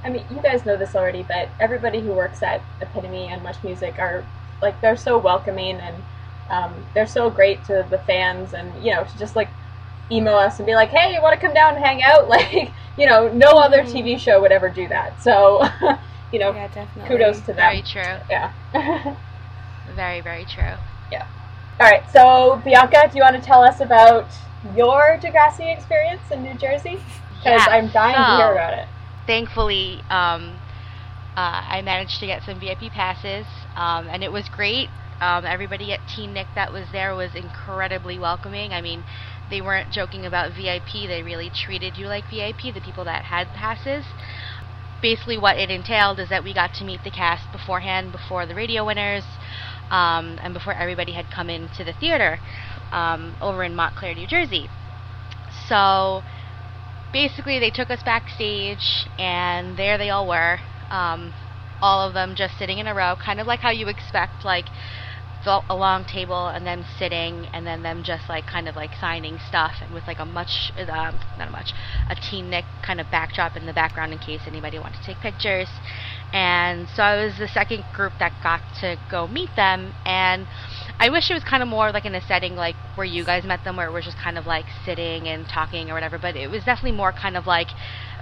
I 0.04 0.10
mean, 0.10 0.24
you 0.30 0.40
guys 0.42 0.64
know 0.64 0.76
this 0.76 0.94
already, 0.94 1.22
but 1.22 1.48
everybody 1.58 2.00
who 2.00 2.12
works 2.12 2.42
at 2.42 2.62
Epitome 2.80 3.28
and 3.28 3.42
Much 3.42 3.62
Music 3.62 3.98
are 3.98 4.24
like 4.62 4.80
they're 4.80 4.96
so 4.96 5.18
welcoming 5.18 5.76
and 5.76 5.96
um, 6.50 6.74
they're 6.94 7.06
so 7.06 7.30
great 7.30 7.64
to 7.66 7.86
the 7.90 7.98
fans, 7.98 8.54
and 8.54 8.72
you 8.84 8.92
know, 8.94 9.04
to 9.04 9.18
just 9.18 9.36
like 9.36 9.48
email 10.10 10.34
us 10.34 10.58
and 10.58 10.66
be 10.66 10.74
like, 10.74 10.90
"Hey, 10.90 11.12
you 11.14 11.22
want 11.22 11.38
to 11.38 11.46
come 11.46 11.54
down 11.54 11.76
and 11.76 11.84
hang 11.84 12.02
out?" 12.02 12.28
Like, 12.28 12.72
you 12.96 13.06
know, 13.06 13.28
no 13.28 13.52
other 13.52 13.82
Mhm. 13.82 13.92
TV 13.92 14.18
show 14.20 14.40
would 14.40 14.50
ever 14.52 14.68
do 14.68 14.88
that. 14.88 15.22
So, 15.22 15.62
you 16.32 16.38
know, 16.40 16.52
yeah, 16.52 16.86
kudos 17.06 17.38
to 17.42 17.46
them. 17.46 17.56
very 17.56 17.82
true. 17.82 18.16
Yeah. 18.28 18.52
Very, 19.96 20.20
very 20.20 20.44
true. 20.44 20.74
Yeah. 21.10 21.26
All 21.80 21.90
right. 21.90 22.08
So, 22.12 22.60
Bianca, 22.64 23.08
do 23.10 23.16
you 23.18 23.22
want 23.24 23.36
to 23.36 23.42
tell 23.42 23.62
us 23.62 23.80
about 23.80 24.28
your 24.76 25.18
Degrassi 25.18 25.74
experience 25.76 26.22
in 26.30 26.42
New 26.42 26.54
Jersey? 26.54 27.00
Because 27.38 27.66
Yeah, 27.66 27.72
I'm 27.72 27.88
dying 27.90 28.26
to 28.26 28.36
hear 28.36 28.52
about 28.52 28.74
it. 28.74 28.88
thankfully, 29.26 30.02
um, 30.10 30.58
uh, 31.36 31.62
I 31.68 31.82
managed 31.82 32.20
to 32.20 32.26
get 32.26 32.42
some 32.42 32.58
VIP 32.60 32.90
passes, 32.92 33.46
um, 33.76 34.08
and 34.08 34.22
it 34.24 34.32
was 34.32 34.48
great. 34.48 34.88
Um, 35.20 35.44
everybody 35.44 35.92
at 35.92 36.00
Teen 36.08 36.32
Nick 36.32 36.48
that 36.54 36.72
was 36.72 36.86
there 36.92 37.14
was 37.14 37.34
incredibly 37.34 38.18
welcoming. 38.18 38.72
I 38.72 38.80
mean, 38.80 39.04
they 39.50 39.60
weren't 39.60 39.92
joking 39.92 40.26
about 40.26 40.52
VIP; 40.52 41.06
they 41.08 41.22
really 41.22 41.50
treated 41.50 41.96
you 41.96 42.06
like 42.08 42.24
VIP. 42.30 42.74
The 42.74 42.80
people 42.80 43.04
that 43.04 43.24
had 43.24 43.48
passes. 43.54 44.04
Basically, 45.02 45.38
what 45.38 45.56
it 45.58 45.70
entailed 45.70 46.20
is 46.20 46.28
that 46.28 46.44
we 46.44 46.52
got 46.52 46.74
to 46.74 46.84
meet 46.84 47.04
the 47.04 47.10
cast 47.10 47.50
beforehand, 47.52 48.12
before 48.12 48.44
the 48.46 48.54
radio 48.54 48.84
winners, 48.84 49.24
um, 49.90 50.38
and 50.42 50.52
before 50.52 50.74
everybody 50.74 51.12
had 51.12 51.30
come 51.30 51.48
into 51.48 51.84
the 51.84 51.92
theater 51.94 52.38
um, 52.92 53.36
over 53.40 53.64
in 53.64 53.74
Montclair, 53.74 54.14
New 54.14 54.26
Jersey. 54.26 54.68
So 55.68 56.22
basically 57.12 57.58
they 57.58 57.70
took 57.70 57.90
us 57.90 58.02
backstage 58.02 59.06
and 59.18 59.76
there 59.76 59.98
they 59.98 60.10
all 60.10 60.26
were 60.26 60.58
um, 60.90 61.32
all 61.80 62.06
of 62.06 62.14
them 62.14 62.34
just 62.36 62.56
sitting 62.58 62.78
in 62.78 62.86
a 62.86 62.94
row 62.94 63.16
kind 63.16 63.40
of 63.40 63.46
like 63.46 63.60
how 63.60 63.70
you 63.70 63.88
expect 63.88 64.44
like 64.44 64.66
a 65.46 65.74
long 65.74 66.04
table 66.04 66.48
and 66.48 66.66
them 66.66 66.84
sitting 66.98 67.46
and 67.54 67.66
then 67.66 67.82
them 67.82 68.02
just 68.04 68.28
like 68.28 68.46
kind 68.46 68.68
of 68.68 68.76
like 68.76 68.90
signing 69.00 69.38
stuff 69.48 69.72
and 69.80 69.94
with 69.94 70.06
like 70.06 70.18
a 70.18 70.24
much 70.24 70.70
um, 70.76 71.18
not 71.38 71.48
a 71.48 71.50
much 71.50 71.72
a 72.10 72.14
teen 72.14 72.50
nick 72.50 72.66
kind 72.82 73.00
of 73.00 73.10
backdrop 73.10 73.56
in 73.56 73.64
the 73.64 73.72
background 73.72 74.12
in 74.12 74.18
case 74.18 74.40
anybody 74.46 74.78
wanted 74.78 74.98
to 74.98 75.06
take 75.06 75.16
pictures 75.18 75.68
and 76.32 76.86
so 76.94 77.02
I 77.02 77.24
was 77.24 77.38
the 77.38 77.48
second 77.48 77.84
group 77.94 78.12
that 78.18 78.32
got 78.42 78.60
to 78.80 78.98
go 79.10 79.26
meet 79.26 79.48
them 79.56 79.94
and 80.04 80.46
I 81.02 81.08
wish 81.08 81.30
it 81.30 81.34
was 81.34 81.42
kind 81.44 81.62
of 81.62 81.68
more 81.70 81.92
like 81.92 82.04
in 82.04 82.14
a 82.14 82.20
setting 82.20 82.56
like 82.56 82.76
where 82.94 83.06
you 83.06 83.24
guys 83.24 83.42
met 83.44 83.64
them, 83.64 83.76
where 83.76 83.86
it 83.86 83.90
was 83.90 84.04
just 84.04 84.18
kind 84.18 84.36
of 84.36 84.44
like 84.44 84.66
sitting 84.84 85.28
and 85.28 85.48
talking 85.48 85.90
or 85.90 85.94
whatever. 85.94 86.18
But 86.18 86.36
it 86.36 86.50
was 86.50 86.62
definitely 86.62 86.92
more 86.98 87.10
kind 87.10 87.38
of 87.38 87.46
like, 87.46 87.68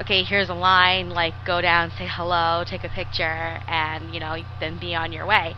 okay, 0.01 0.23
here's 0.23 0.49
a 0.49 0.55
line, 0.55 1.11
like 1.11 1.35
go 1.45 1.61
down, 1.61 1.91
say 1.99 2.07
hello, 2.09 2.63
take 2.65 2.85
a 2.85 2.89
picture, 2.89 3.59
and 3.67 4.15
you 4.15 4.21
know, 4.21 4.37
then 4.61 4.79
be 4.79 4.95
on 4.95 5.11
your 5.11 5.27
way. 5.27 5.57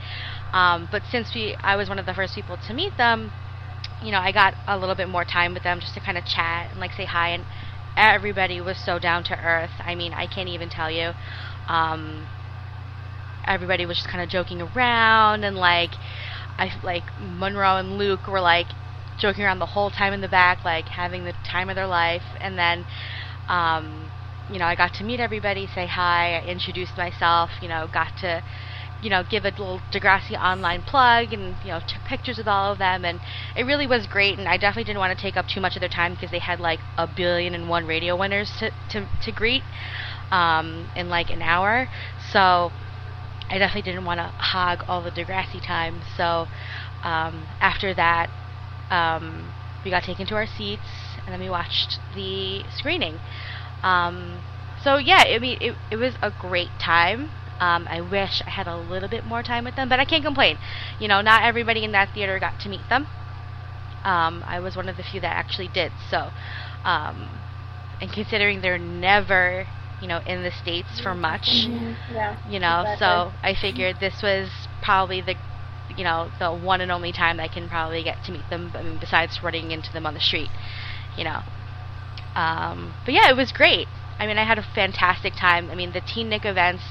Um, 0.55 0.89
but 0.91 1.03
since 1.11 1.35
we, 1.35 1.55
I 1.63 1.77
was 1.77 1.91
one 1.91 1.99
of 1.99 2.07
the 2.07 2.15
first 2.15 2.35
people 2.35 2.57
to 2.67 2.73
meet 2.73 2.97
them, 2.97 3.31
you 4.03 4.13
know, 4.13 4.21
I 4.21 4.33
got 4.33 4.55
a 4.67 4.79
little 4.79 4.95
bit 4.95 5.11
more 5.11 5.27
time 5.27 5.53
with 5.53 5.63
them 5.63 5.79
just 5.79 5.93
to 5.95 6.01
kind 6.01 6.17
of 6.17 6.25
chat 6.25 6.71
and 6.71 6.81
like 6.81 6.95
say 6.95 7.05
hi, 7.05 7.29
and 7.29 7.45
everybody 7.99 8.63
was 8.63 8.79
so 8.79 8.99
down 8.99 9.25
to 9.25 9.39
earth. 9.39 9.73
I 9.81 9.95
mean, 9.95 10.15
I 10.15 10.27
can't 10.27 10.49
even 10.49 10.71
tell 10.71 10.91
you. 10.91 11.13
Um, 11.69 12.29
everybody 13.45 13.85
was 13.87 13.99
just 13.99 14.09
kind 14.09 14.23
of 14.23 14.29
joking 14.29 14.63
around 14.63 15.45
and 15.45 15.57
like 15.57 15.93
I 16.61 16.73
like 16.83 17.05
Munro 17.19 17.77
and 17.77 17.97
Luke 17.97 18.29
were 18.29 18.41
like 18.41 18.69
joking 19.19 19.45
around 19.45 19.59
the 19.59 19.67
whole 19.67 19.91
time 19.91 20.13
in 20.13 20.21
the 20.21 20.29
back, 20.29 20.65
like 20.65 20.89
having 20.89 21.25
the 21.25 21.35
time 21.45 21.69
of 21.71 21.77
their 21.77 21.87
life. 21.87 22.23
And 22.41 22.59
then, 22.59 22.87
um, 23.49 24.11
you 24.49 24.59
know, 24.59 24.67
I 24.67 24.75
got 24.75 24.93
to 24.95 25.05
meet 25.05 25.21
everybody, 25.21 25.67
say 25.67 25.87
hi, 25.87 26.37
I 26.39 26.43
introduced 26.43 26.97
myself, 26.97 27.51
you 27.61 27.69
know, 27.69 27.89
got 27.89 28.17
to 28.19 28.43
you 29.01 29.09
know, 29.09 29.25
give 29.25 29.45
a 29.45 29.49
little 29.49 29.81
Degrassi 29.91 30.39
online 30.39 30.83
plug 30.83 31.33
and, 31.33 31.57
you 31.63 31.71
know, 31.71 31.81
took 31.87 32.05
pictures 32.05 32.37
with 32.37 32.47
all 32.47 32.73
of 32.73 32.79
them. 32.79 33.05
And 33.05 33.19
it 33.57 33.65
really 33.65 33.87
was 33.87 34.07
great. 34.07 34.39
And 34.39 34.47
I 34.47 34.59
definitely 34.59 34.85
didn't 34.85 34.99
want 34.99 35.17
to 35.17 35.23
take 35.23 35.37
up 35.39 35.47
too 35.47 35.61
much 35.61 35.75
of 35.77 35.81
their 35.81 35.89
time 35.89 36.13
because 36.13 36.31
they 36.31 36.39
had 36.39 36.61
like 36.61 36.81
a 36.99 37.07
billion 37.07 37.55
and 37.55 37.69
one 37.69 37.87
radio 37.87 38.15
winners 38.15 38.53
to, 38.59 38.71
to, 38.91 39.07
to 39.23 39.33
greet 39.33 39.65
um, 40.31 40.91
in 40.95 41.09
like 41.09 41.31
an 41.31 41.41
hour. 41.41 41.89
So 42.31 42.73
I 43.51 43.59
definitely 43.59 43.91
didn't 43.91 44.05
want 44.05 44.19
to 44.19 44.29
hog 44.29 44.85
all 44.89 45.03
the 45.03 45.11
Degrassi 45.11 45.65
time. 45.65 46.01
So 46.17 46.47
um, 47.03 47.47
after 47.61 47.93
that, 47.95 48.31
um, 48.91 49.53
we 49.85 49.91
got 49.91 50.05
taken 50.05 50.27
to 50.29 50.35
our 50.35 50.47
seats 50.47 51.19
and 51.25 51.33
then 51.33 51.41
we 51.41 51.51
watched 51.51 51.99
the 52.15 52.63
screening. 52.77 53.19
Um, 53.83 54.41
so 54.83 54.97
yeah, 54.97 55.25
I 55.27 55.39
mean, 55.39 55.59
it, 55.61 55.75
it 55.91 55.97
was 55.97 56.15
a 56.23 56.31
great 56.31 56.71
time. 56.79 57.31
Um, 57.61 57.87
I 57.91 58.01
wish 58.01 58.41
I 58.47 58.51
had 58.51 58.67
a 58.67 58.77
little 58.77 59.09
bit 59.09 59.27
more 59.27 59.43
time 59.43 59.65
with 59.65 59.77
them, 59.77 59.89
but 59.89 60.01
I 60.01 60.05
can't 60.07 60.25
complain. 60.25 60.57
You 60.99 61.09
know, 61.09 61.21
not 61.21 61.43
everybody 61.43 61.85
in 61.85 61.93
that 61.93 62.15
theater 62.15 62.39
got 62.39 62.59
to 62.61 62.69
meet 62.69 62.89
them. 62.89 63.07
Um, 64.03 64.43
I 64.47 64.61
was 64.61 64.77
one 64.77 64.89
of 64.89 64.97
the 64.97 65.03
few 65.03 65.21
that 65.21 65.37
actually 65.37 65.69
did. 65.69 65.93
So, 66.11 66.31
um, 66.85 67.29
and 68.01 68.11
considering 68.11 68.63
they're 68.63 68.79
never, 68.79 69.67
you 70.01 70.09
know, 70.09 70.21
in 70.27 70.43
the 70.43 70.51
states 70.51 71.01
for 71.01 71.15
much, 71.15 71.69
Mm-hmm. 71.69 72.15
Yeah. 72.15 72.37
you 72.45 72.59
know, 72.61 72.83
exactly. 72.83 72.97
so 72.99 73.33
I 73.43 73.55
figured 73.55 74.01
this 74.01 74.23
was 74.23 74.51
probably 74.83 75.21
the, 75.21 75.37
you 75.89 76.05
know, 76.05 76.31
the 76.39 76.53
one 76.53 76.81
and 76.81 76.91
only 76.91 77.13
time 77.13 77.41
I 77.41 77.49
can 77.49 77.69
probably 77.69 78.03
get 78.03 78.23
to 78.25 78.33
meet 78.33 78.49
them. 78.51 78.73
I 78.75 78.83
mean, 78.83 78.99
besides 78.99 79.43
running 79.43 79.71
into 79.71 79.93
them 79.93 80.07
on 80.07 80.15
the 80.15 80.21
street, 80.21 80.51
you 81.17 81.25
know. 81.25 81.43
Um, 82.35 82.97
but 83.05 83.15
yeah, 83.15 83.29
it 83.31 83.37
was 83.37 83.53
great. 83.53 83.89
I 84.19 84.27
mean, 84.27 84.39
I 84.39 84.45
had 84.45 84.59
a 84.59 84.63
fantastic 84.63 85.35
time. 85.35 85.71
I 85.71 85.75
mean, 85.75 85.93
the 85.93 86.01
Teen 86.01 86.29
Nick 86.29 86.45
events, 86.45 86.85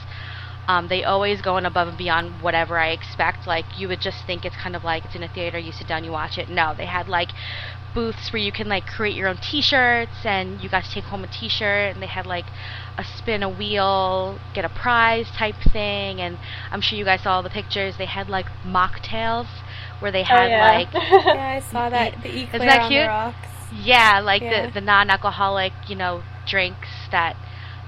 um, 0.68 0.88
they 0.88 1.04
always 1.04 1.42
go 1.42 1.56
on 1.56 1.66
above 1.66 1.88
and 1.88 1.98
beyond 1.98 2.42
whatever 2.42 2.78
I 2.78 2.90
expect. 2.90 3.48
Like, 3.48 3.78
you 3.78 3.88
would 3.88 4.02
just 4.02 4.26
think 4.26 4.46
it's 4.46 4.56
kind 4.56 4.76
of 4.76 4.84
like 4.84 5.06
it's 5.06 5.16
in 5.16 5.24
a 5.24 5.28
theater, 5.30 5.58
you 5.58 5.72
sit 5.72 5.88
down, 5.88 6.04
you 6.04 6.12
watch 6.12 6.38
it. 6.38 6.50
No, 6.50 6.74
they 6.76 6.86
had 6.86 7.08
like 7.08 7.32
booths 7.94 8.32
where 8.32 8.42
you 8.42 8.52
can 8.52 8.68
like 8.68 8.86
create 8.86 9.16
your 9.16 9.28
own 9.28 9.38
t-shirts 9.38 10.26
and 10.26 10.62
you 10.62 10.70
got 10.70 10.84
to 10.84 10.92
take 10.92 11.06
home 11.06 11.24
a 11.24 11.28
t-shirt 11.28 11.94
and 11.94 12.02
they 12.02 12.08
had 12.08 12.26
like 12.26 12.46
a 12.98 13.04
spin 13.04 13.44
a 13.44 13.50
wheel 13.50 14.40
get 14.54 14.66
a 14.66 14.70
prize 14.70 15.30
type 15.32 15.56
thing 15.72 16.20
and 16.22 16.38
i'm 16.72 16.82
sure 16.82 16.98
you 16.98 17.06
guys 17.06 17.22
saw 17.24 17.34
all 17.36 17.44
the 17.44 17.50
pictures 17.50 17.96
they 17.98 18.06
had 18.06 18.30
like 18.30 18.48
mocktails 18.66 19.48
where 20.00 20.12
they 20.12 20.24
Oh, 20.30 20.38
had 20.38 20.48
yeah. 20.48 20.56
like 20.56 20.90
Yeah, 21.32 21.48
I 21.48 21.60
saw 21.60 21.90
that. 21.90 22.22
The 22.22 22.42
Eclair 22.44 22.62
that 22.66 22.82
on 22.82 22.94
cute? 22.94 23.02
the 23.02 23.02
rocks. 23.04 23.50
yeah, 23.72 24.20
like 24.20 24.48
Yeah. 24.48 24.50
the 24.50 24.70
the 24.74 24.82
non-alcoholic, 24.82 25.74
you 25.88 25.96
know, 25.96 26.24
drinks 26.46 26.90
that 27.12 27.36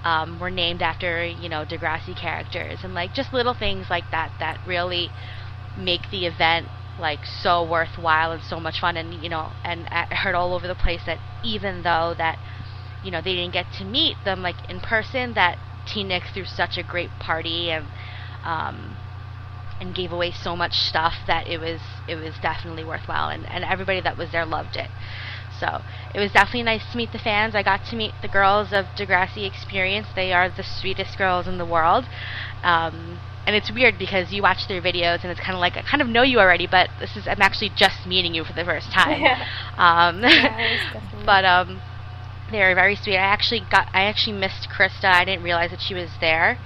um, 0.04 0.40
were 0.40 0.50
named 0.52 0.82
after 0.82 1.26
you 1.26 1.50
know 1.50 1.66
Degrassi 1.66 2.16
characters, 2.16 2.80
and 2.84 2.94
like 2.94 3.14
just 3.14 3.34
little 3.34 3.54
things 3.54 3.90
like 3.90 4.10
that 4.12 4.34
that 4.40 4.60
really 4.66 5.12
make 5.76 6.10
the 6.12 6.26
event 6.26 6.68
like 7.02 7.26
so 7.26 7.64
worthwhile 7.64 8.32
and 8.32 8.42
so 8.44 8.60
much 8.60 8.80
fun. 8.80 8.96
And 8.96 9.14
you 9.14 9.30
know, 9.30 9.52
and 9.66 9.88
I 9.92 10.06
heard 10.16 10.36
all 10.36 10.54
over 10.54 10.68
the 10.68 10.76
place 10.76 11.02
that 11.06 11.20
even 11.44 11.82
though 11.82 12.14
that 12.18 12.38
you 13.04 13.12
know 13.12 13.22
they 13.22 13.36
didn't 13.36 13.54
get 13.54 13.66
to 13.80 13.86
meet 13.86 14.24
them 14.24 14.42
like 14.42 14.58
in 14.70 14.80
person, 14.80 15.34
that 15.34 15.58
Teen 15.86 16.08
Nick 16.08 16.24
threw 16.34 16.46
such 16.46 16.78
a 16.78 16.84
great 16.84 17.12
party 17.20 17.72
and 17.72 17.88
um, 18.46 18.98
and 19.82 19.96
gave 19.96 20.12
away 20.12 20.32
so 20.32 20.56
much 20.56 20.74
stuff 20.74 21.16
that 21.28 21.48
it 21.48 21.60
was 21.60 21.82
it 22.08 22.16
was 22.16 22.36
definitely 22.42 22.84
worthwhile 22.84 23.30
and, 23.30 23.50
and 23.52 23.66
everybody 23.66 24.00
that 24.00 24.16
was 24.18 24.32
there 24.32 24.46
loved 24.46 24.78
it. 24.78 24.90
So 25.60 25.82
it 26.14 26.20
was 26.20 26.32
definitely 26.32 26.64
nice 26.64 26.84
to 26.92 26.98
meet 26.98 27.12
the 27.12 27.20
fans. 27.20 27.56
I 27.56 27.64
got 27.64 27.84
to 27.86 27.96
meet 27.96 28.14
the 28.22 28.28
girls 28.28 28.72
of 28.72 28.86
Degrassi 28.96 29.46
Experience. 29.46 30.08
They 30.16 30.32
are 30.34 30.50
the 30.50 30.64
sweetest 30.64 31.18
girls 31.18 31.48
in 31.48 31.58
the 31.58 31.66
world. 31.66 32.08
Um, 32.64 33.20
and 33.46 33.56
it's 33.56 33.72
weird 33.72 33.98
because 33.98 34.32
you 34.32 34.42
watch 34.42 34.68
their 34.68 34.82
videos 34.82 35.24
and 35.24 35.32
it's 35.32 35.40
kind 35.40 35.54
of 35.56 35.60
like 35.60 35.78
I 35.78 35.82
kind 35.82 36.02
of 36.02 36.08
know 36.08 36.24
you 36.24 36.40
already, 36.40 36.68
but 36.68 36.90
this 37.00 37.16
is 37.16 37.28
I'm 37.28 37.42
actually 37.42 37.70
just 37.70 38.06
meeting 38.06 38.34
you 38.34 38.44
for 38.44 38.54
the 38.54 38.66
first 38.66 38.92
time. 38.92 39.22
Yeah. 39.22 39.46
Um, 39.78 40.22
Yeah, 40.24 40.58
it 40.60 40.72
was 40.72 40.82
definitely- 40.94 41.26
but 41.26 41.46
um, 41.46 41.82
they 42.52 42.60
were 42.60 42.76
very 42.76 42.96
sweet. 42.96 43.16
I 43.18 43.22
actually 43.22 43.62
got 43.62 43.88
I 43.94 44.04
actually 44.04 44.38
missed 44.38 44.70
Krista. 44.70 45.06
I 45.06 45.26
didn't 45.26 45.44
realize 45.44 45.72
that 45.72 45.82
she 45.82 45.94
was 45.94 46.18
there. 46.20 46.60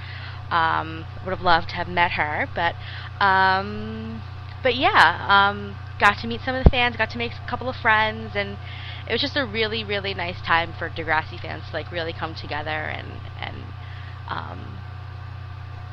Um, 0.51 1.07
would 1.23 1.31
have 1.31 1.41
loved 1.41 1.69
to 1.69 1.75
have 1.75 1.87
met 1.87 2.11
her, 2.13 2.47
but 2.55 2.75
um, 3.23 4.23
but 4.63 4.75
yeah, 4.75 5.25
um, 5.27 5.77
got 5.99 6.17
to 6.19 6.27
meet 6.27 6.41
some 6.41 6.55
of 6.55 6.63
the 6.63 6.69
fans, 6.69 6.95
got 6.97 7.09
to 7.11 7.17
make 7.17 7.33
a 7.33 7.49
couple 7.49 7.67
of 7.69 7.75
friends, 7.75 8.35
and 8.35 8.57
it 9.07 9.11
was 9.11 9.21
just 9.21 9.35
a 9.35 9.45
really 9.45 9.83
really 9.83 10.13
nice 10.13 10.41
time 10.41 10.73
for 10.73 10.89
Degrassi 10.89 11.39
fans 11.39 11.65
to 11.69 11.73
like 11.75 11.91
really 11.91 12.13
come 12.13 12.35
together 12.35 12.69
and 12.89 13.21
and 13.39 13.73
um, 14.27 14.81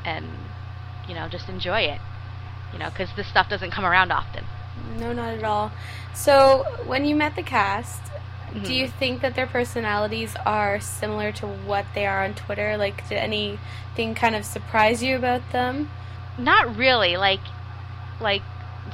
and 0.05 0.42
you 1.07 1.15
know 1.15 1.27
just 1.27 1.49
enjoy 1.49 1.81
it, 1.81 1.99
you 2.71 2.79
know, 2.79 2.89
because 2.89 3.09
this 3.15 3.27
stuff 3.27 3.49
doesn't 3.49 3.71
come 3.71 3.85
around 3.85 4.11
often. 4.11 4.45
No, 4.97 5.13
not 5.13 5.33
at 5.35 5.43
all. 5.43 5.71
So, 6.13 6.65
when 6.85 7.05
you 7.05 7.15
met 7.15 7.35
the 7.35 7.43
cast, 7.43 8.01
Mhm. 8.51 8.65
do 8.65 8.73
you 8.73 8.87
think 8.87 9.21
that 9.21 9.35
their 9.35 9.47
personalities 9.47 10.35
are 10.45 10.79
similar 10.79 11.31
to 11.33 11.47
what 11.47 11.85
they 11.95 12.05
are 12.05 12.23
on 12.23 12.33
Twitter? 12.33 12.77
Like, 12.77 13.07
did 13.09 13.17
anything 13.17 14.13
kind 14.15 14.35
of 14.35 14.45
surprise 14.45 15.01
you 15.01 15.15
about 15.15 15.51
them? 15.51 15.89
Not 16.37 16.75
really. 16.75 17.17
Like, 17.17 17.39
like 18.19 18.41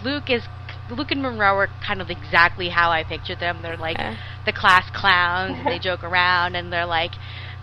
Luke 0.03 0.29
is 0.29 0.43
Luke 0.89 1.11
and 1.11 1.21
Munro 1.21 1.53
are 1.55 1.69
kind 1.85 2.01
of 2.01 2.09
exactly 2.09 2.69
how 2.69 2.89
I 2.91 3.03
pictured 3.03 3.39
them. 3.39 3.59
They're 3.61 3.77
like 3.77 3.97
Yeah. 3.99 4.15
the 4.45 4.51
class 4.51 4.89
clowns. 4.89 5.63
they 5.63 5.77
joke 5.79 6.03
around, 6.03 6.55
and 6.55 6.73
they're 6.73 6.85
like 6.87 7.11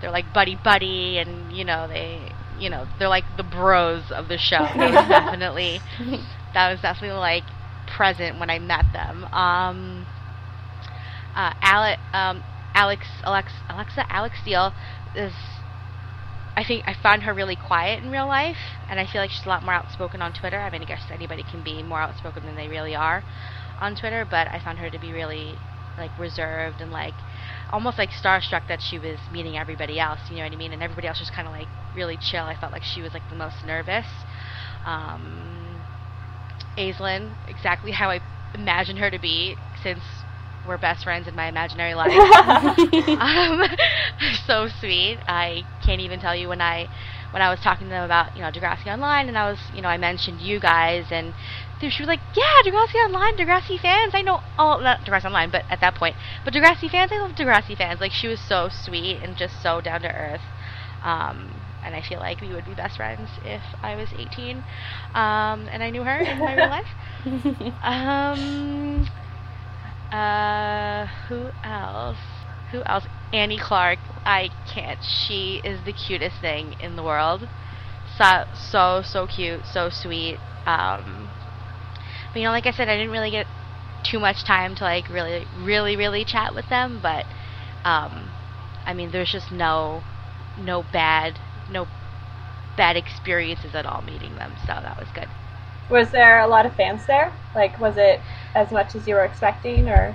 they're 0.01 0.13
like 0.13 0.33
buddy 0.33 0.55
buddy, 0.55 1.19
and 1.19 1.53
you 1.53 1.65
know 1.65 1.89
they 1.89 2.33
you 2.59 2.71
know 2.71 2.87
they're 2.99 3.09
like 3.09 3.25
the 3.37 3.43
bros 3.43 4.11
of 4.11 4.29
the 4.29 4.39
show. 4.39 4.67
That 4.77 4.95
was 4.95 5.09
definitely 5.09 5.81
that 6.55 6.71
was 6.71 6.81
definitely 6.81 7.19
like 7.19 7.45
present 7.87 8.39
when 8.39 8.51
I 8.51 8.59
met 8.59 8.87
them. 8.93 9.25
Um, 9.33 10.07
uh, 11.35 11.53
Alex, 11.63 12.01
um, 12.13 12.43
Alex, 12.75 13.07
Alex, 13.25 13.53
Alexa, 13.69 14.13
Alex 14.13 14.39
Steele 14.41 14.73
is. 15.15 15.33
I 16.59 16.65
think 16.65 16.85
I 16.87 16.95
found 16.95 17.25
her 17.25 17.35
really 17.35 17.57
quiet 17.57 18.03
in 18.03 18.11
real 18.11 18.27
life, 18.27 18.57
and 18.89 18.99
I 18.99 19.05
feel 19.05 19.21
like 19.21 19.31
she's 19.31 19.45
a 19.45 19.49
lot 19.49 19.63
more 19.63 19.75
outspoken 19.75 20.23
on 20.23 20.33
Twitter. 20.33 20.59
I 20.59 20.71
mean, 20.71 20.81
I 20.81 20.87
guess 20.87 21.03
anybody 21.11 21.43
can 21.43 21.63
be 21.63 21.83
more 21.83 22.01
outspoken 22.01 22.47
than 22.47 22.57
they 22.57 22.67
really 22.69 22.97
are 22.97 23.23
on 23.79 23.95
Twitter, 23.95 24.25
but 24.25 24.49
I 24.49 24.59
found 24.59 24.79
her 24.79 24.89
to 24.89 24.99
be 24.99 25.13
really 25.13 25.59
like 25.99 26.19
reserved 26.19 26.81
and 26.81 26.91
like 26.91 27.15
almost 27.73 27.99
like 27.99 28.11
starstruck 28.11 28.69
that 28.69 28.81
she 28.81 28.99
was 28.99 29.19
meeting 29.33 29.57
everybody 29.59 29.99
else. 29.99 30.21
You 30.31 30.37
know 30.37 30.45
what 30.45 30.53
I 30.53 30.57
mean? 30.57 30.73
And 30.73 30.83
everybody 30.83 31.09
else 31.09 31.21
was 31.21 31.31
kind 31.31 31.47
of 31.49 31.53
like 31.53 31.69
really 31.95 32.17
chill. 32.17 32.45
I 32.45 32.57
felt 32.57 32.73
like 32.73 32.85
she 32.85 33.03
was 33.03 33.13
like 33.15 33.29
the 33.31 33.37
most 33.37 33.65
nervous. 33.65 34.07
Um, 34.85 35.83
Aislinn, 36.77 37.33
exactly 37.49 37.93
how 37.93 38.11
I 38.11 38.21
imagined 38.55 38.99
her 38.99 39.11
to 39.11 39.19
be, 39.19 39.57
since 39.83 40.01
we're 40.67 40.79
best 40.79 41.05
friends 41.05 41.29
in 41.29 41.35
my 41.35 41.47
imaginary 41.47 41.95
life. 41.95 42.11
um, 43.21 43.63
so 44.47 44.69
sweet. 44.69 45.19
I 45.27 45.65
can't 45.85 46.01
even 46.01 46.21
tell 46.21 46.35
you 46.35 46.49
when 46.49 46.61
I 46.61 46.89
when 47.31 47.43
I 47.43 47.51
was 47.51 47.61
talking 47.61 47.87
to 47.87 47.91
them 47.91 48.05
about 48.05 48.37
you 48.37 48.43
know 48.43 48.51
Degrassi 48.51 48.87
Online, 48.87 49.29
and 49.29 49.39
I 49.39 49.51
was 49.51 49.59
you 49.75 49.83
know 49.83 49.89
I 49.89 49.97
mentioned 49.97 50.41
you 50.41 50.61
guys, 50.61 51.07
and 51.11 51.35
she 51.81 52.03
was 52.03 52.09
like, 52.09 52.21
yeah, 52.35 52.63
Degrassi 52.65 52.95
Online, 53.05 53.37
Degrassi 53.37 53.79
fans. 53.79 54.15
I 54.15 54.23
know 54.23 54.41
all 54.59 54.81
not 54.81 55.01
Degrassi 55.05 55.27
Online, 55.27 55.51
but 55.51 55.65
at 55.71 55.81
that 55.81 55.95
point, 55.95 56.17
but 56.45 56.55
Degrassi 56.55 56.91
fans. 56.91 57.13
I 57.13 57.19
love 57.19 57.33
Degrassi 57.33 57.77
fans. 57.77 58.01
Like 58.01 58.13
she 58.13 58.29
was 58.29 58.41
so 58.41 58.69
sweet 58.69 59.23
and 59.23 59.37
just 59.37 59.63
so 59.63 59.81
down 59.81 60.03
to 60.03 60.15
earth. 60.15 60.41
Um, 61.03 61.61
and 61.85 61.95
I 61.95 62.03
feel 62.03 62.19
like 62.19 62.41
we 62.41 62.53
would 62.53 62.65
be 62.65 62.75
best 62.75 62.97
friends 62.97 63.29
if 63.45 63.63
I 63.83 63.95
was 63.95 64.09
18 64.19 64.65
um, 65.15 65.69
and 65.71 65.83
I 65.85 65.91
knew 65.91 66.03
her 66.03 66.19
in 66.19 66.39
my 66.39 66.55
real 66.55 66.69
life. 66.69 66.89
Um, 67.83 69.09
uh, 70.13 71.07
who 71.29 71.51
else? 71.65 72.19
Who 72.71 72.83
else? 72.85 73.05
Annie 73.33 73.59
Clark. 73.59 73.99
I 74.25 74.51
can't. 74.73 75.03
She 75.03 75.61
is 75.65 75.81
the 75.85 75.93
cutest 75.93 76.41
thing 76.41 76.75
in 76.81 76.97
the 76.97 77.03
world. 77.03 77.49
So 78.17 78.45
so 78.55 79.03
so 79.03 79.27
cute, 79.27 79.67
so 79.67 79.91
sweet. 79.91 80.39
Um, 80.65 81.26
but 82.37 82.41
you 82.41 82.45
know, 82.49 82.53
like 82.53 82.67
I 82.67 82.71
said, 82.71 82.91
I 82.91 82.99
didn't 82.99 83.13
really 83.13 83.31
get 83.31 83.47
too 84.03 84.21
much 84.21 84.45
time 84.45 84.75
to 84.75 84.85
like 84.85 85.09
really, 85.09 85.47
really, 85.65 85.97
really 85.97 86.23
chat 86.23 86.55
with 86.55 86.69
them. 86.69 87.01
But 87.01 87.25
um, 87.83 88.29
I 88.85 88.93
mean, 88.93 89.11
there's 89.11 89.33
just 89.33 89.51
no, 89.51 90.03
no 90.59 90.83
bad, 90.93 91.39
no 91.71 91.87
bad 92.77 92.95
experiences 92.95 93.75
at 93.75 93.87
all 93.87 94.03
meeting 94.03 94.35
them. 94.35 94.53
So 94.67 94.67
that 94.67 94.99
was 95.01 95.09
good. 95.15 95.29
Was 95.89 96.11
there 96.11 96.41
a 96.41 96.47
lot 96.47 96.67
of 96.67 96.75
fans 96.75 97.07
there? 97.07 97.33
Like, 97.55 97.81
was 97.81 97.95
it 97.97 98.21
as 98.55 98.71
much 98.71 98.95
as 98.95 99.09
you 99.09 99.15
were 99.15 99.25
expecting, 99.25 99.89
or? 99.89 100.15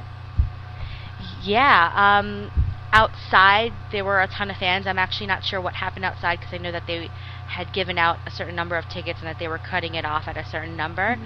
Yeah, 1.42 1.90
um, 1.96 2.52
outside 2.94 3.74
there 3.92 4.06
were 4.06 4.22
a 4.22 4.28
ton 4.28 4.52
of 4.52 4.58
fans. 4.58 4.86
I'm 4.86 5.00
actually 5.00 5.26
not 5.26 5.44
sure 5.44 5.60
what 5.60 5.74
happened 5.74 6.06
outside 6.06 6.40
because 6.40 6.54
I 6.54 6.60
know 6.60 6.72
that 6.72 6.84
they 6.86 7.10
had 7.52 7.74
given 7.74 7.98
out 7.98 8.18
a 8.26 8.32
certain 8.32 8.56
number 8.56 8.78
of 8.78 8.88
tickets 8.88 9.20
and 9.20 9.28
that 9.28 9.38
they 9.40 9.48
were 9.48 9.60
cutting 9.60 9.96
it 9.96 10.06
off 10.06 10.24
at 10.28 10.38
a 10.38 10.46
certain 10.46 10.76
number. 10.78 11.18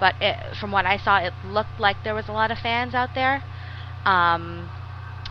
But 0.00 0.14
it, 0.20 0.56
from 0.58 0.72
what 0.72 0.86
I 0.86 0.96
saw, 0.96 1.18
it 1.18 1.34
looked 1.44 1.78
like 1.78 1.96
there 2.04 2.14
was 2.14 2.28
a 2.28 2.32
lot 2.32 2.50
of 2.50 2.58
fans 2.58 2.94
out 2.94 3.10
there. 3.14 3.42
Um, 4.06 4.70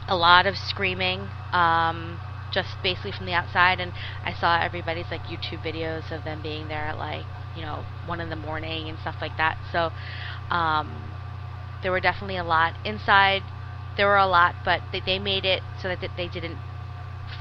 a 0.08 0.16
lot 0.16 0.46
of 0.46 0.56
screaming, 0.58 1.22
um, 1.54 2.20
just 2.52 2.70
basically 2.84 3.12
from 3.12 3.26
the 3.26 3.34
outside. 3.34 3.80
And 3.80 3.92
I 4.24 4.34
saw 4.34 4.60
everybody's 4.62 5.10
like 5.10 5.26
YouTube 5.26 5.64
videos 5.66 6.12
of 6.12 6.24
them 6.24 6.42
being 6.42 6.68
there 6.68 6.88
at 6.88 6.98
like 6.98 7.26
you 7.56 7.64
know 7.64 7.86
one 8.06 8.20
in 8.20 8.30
the 8.30 8.36
morning 8.36 8.90
and 8.90 8.98
stuff 9.00 9.16
like 9.22 9.36
that. 9.38 9.58
So 9.72 9.92
um, 10.52 10.88
there 11.82 11.92
were 11.92 12.00
definitely 12.02 12.38
a 12.38 12.44
lot 12.44 12.78
inside. 12.84 13.44
There 13.98 14.08
were 14.08 14.18
a 14.18 14.28
lot, 14.28 14.56
but 14.66 14.82
they, 14.92 15.02
they 15.06 15.20
made 15.20 15.46
it 15.46 15.62
so 15.82 15.88
that 15.88 16.00
they 16.18 16.28
didn't 16.28 16.60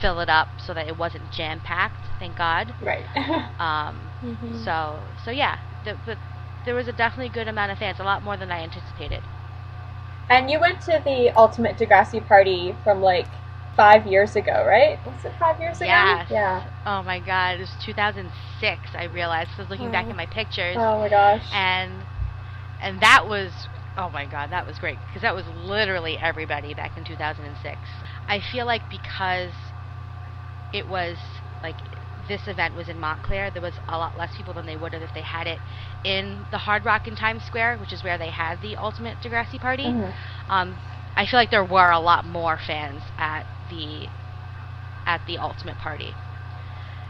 fill 0.03 0.21
it 0.21 0.29
up 0.29 0.49
so 0.67 0.75
that 0.75 0.87
it 0.87 0.99
wasn't 0.99 1.31
jam 1.33 1.61
packed. 1.61 1.97
Thank 2.19 2.37
God. 2.37 2.75
Right. 2.83 3.07
Um, 3.59 4.01
Mhm. 4.25 4.65
so 4.65 4.99
so 5.25 5.31
yeah, 5.31 5.59
the, 5.85 5.97
but 6.05 6.19
there 6.65 6.75
was 6.75 6.89
a 6.89 6.93
definitely 6.93 7.29
good 7.29 7.47
amount 7.49 7.71
of 7.71 7.79
fans, 7.79 8.01
a 8.01 8.03
lot 8.05 8.23
more 8.25 8.37
than 8.37 8.51
I 8.51 8.61
anticipated. 8.61 9.23
and 10.29 10.51
you 10.51 10.59
went 10.59 10.81
to 10.83 11.01
the 11.05 11.31
Ultimate 11.37 11.77
Degrassi 11.77 12.27
party 12.27 12.75
from 12.83 13.03
like 13.03 13.27
five 13.77 14.07
years 14.07 14.35
ago, 14.37 14.65
right? 14.67 14.99
Was 15.07 15.25
it 15.25 15.33
five 15.39 15.61
years 15.61 15.77
ago? 15.79 15.87
Yes. 15.87 16.27
Yeah. 16.31 16.65
Oh 16.87 17.03
my 17.03 17.21
God, 17.21 17.57
it 17.57 17.61
was 17.61 17.71
2006. 17.85 18.81
I 18.95 19.05
realized. 19.05 19.51
I 19.57 19.63
was 19.63 19.71
looking 19.71 19.93
back 19.93 20.07
at 20.07 20.17
my 20.17 20.27
pictures, 20.27 20.77
Oh 20.79 20.99
my 20.99 21.09
gosh. 21.09 21.45
and 21.53 21.93
and 22.81 23.01
that 23.01 23.29
was 23.29 23.53
oh 23.97 24.09
my 24.11 24.25
God, 24.27 24.51
that 24.51 24.67
was 24.67 24.79
great 24.79 24.99
because 25.07 25.23
that 25.23 25.35
was 25.35 25.45
literally 25.47 26.17
everybody 26.19 26.75
back 26.75 26.97
in 26.97 27.05
2006. 27.05 27.79
I 28.27 28.41
feel 28.41 28.67
like 28.67 28.83
because 28.91 29.53
it 30.73 30.87
was 30.89 31.19
like 31.63 31.83
this 32.29 32.49
event 32.49 32.75
was 32.75 32.89
in 32.89 32.99
Montclair, 32.99 33.51
there 33.51 33.63
was 33.63 33.79
a 33.89 33.99
lot 33.99 34.17
less 34.17 34.35
people 34.37 34.55
than 34.55 34.67
they 34.67 34.77
would 34.77 34.93
have 34.93 35.03
if 35.03 35.13
they 35.13 35.23
had 35.23 35.47
it 35.47 35.61
in 36.05 36.47
the 36.51 36.59
Hard 36.59 36.85
Rock 36.85 37.07
in 37.09 37.17
Times 37.17 37.45
Square, 37.45 37.79
which 37.79 37.93
is 37.93 38.03
where 38.05 38.19
they 38.19 38.31
had 38.31 38.61
the 38.61 38.77
Ultimate 38.77 39.21
Degrassi 39.21 39.61
party. 39.61 39.87
Mhm. 39.87 40.15
Um, 40.49 40.81
I 41.17 41.27
feel 41.27 41.39
like 41.39 41.51
there 41.51 41.65
were 41.65 41.91
a 41.91 42.01
lot 42.01 42.25
more 42.25 42.59
fans 42.59 43.05
at 43.19 43.47
the 43.69 44.11
at 45.07 45.25
the 45.27 45.39
Ultimate 45.39 45.79
party, 45.79 46.17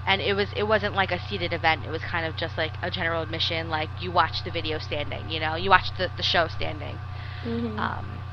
and 0.06 0.20
it 0.20 0.34
was 0.34 0.52
it 0.52 0.64
wasn't 0.64 0.94
like 0.94 1.12
a 1.12 1.18
seated 1.18 1.52
event. 1.52 1.84
It 1.84 1.90
was 1.90 2.02
kind 2.02 2.26
of 2.26 2.36
just 2.36 2.56
like 2.56 2.78
a 2.82 2.90
general 2.90 3.22
admission, 3.22 3.68
like 3.68 3.90
you 4.00 4.10
watched 4.12 4.44
the 4.44 4.50
video 4.50 4.78
standing, 4.78 5.28
you 5.28 5.40
know, 5.40 5.54
you 5.54 5.70
watched 5.70 5.96
the 5.96 6.10
the 6.16 6.22
show 6.22 6.48
standing. 6.48 7.00
Mhm. 7.44 7.78
Um, 7.78 8.24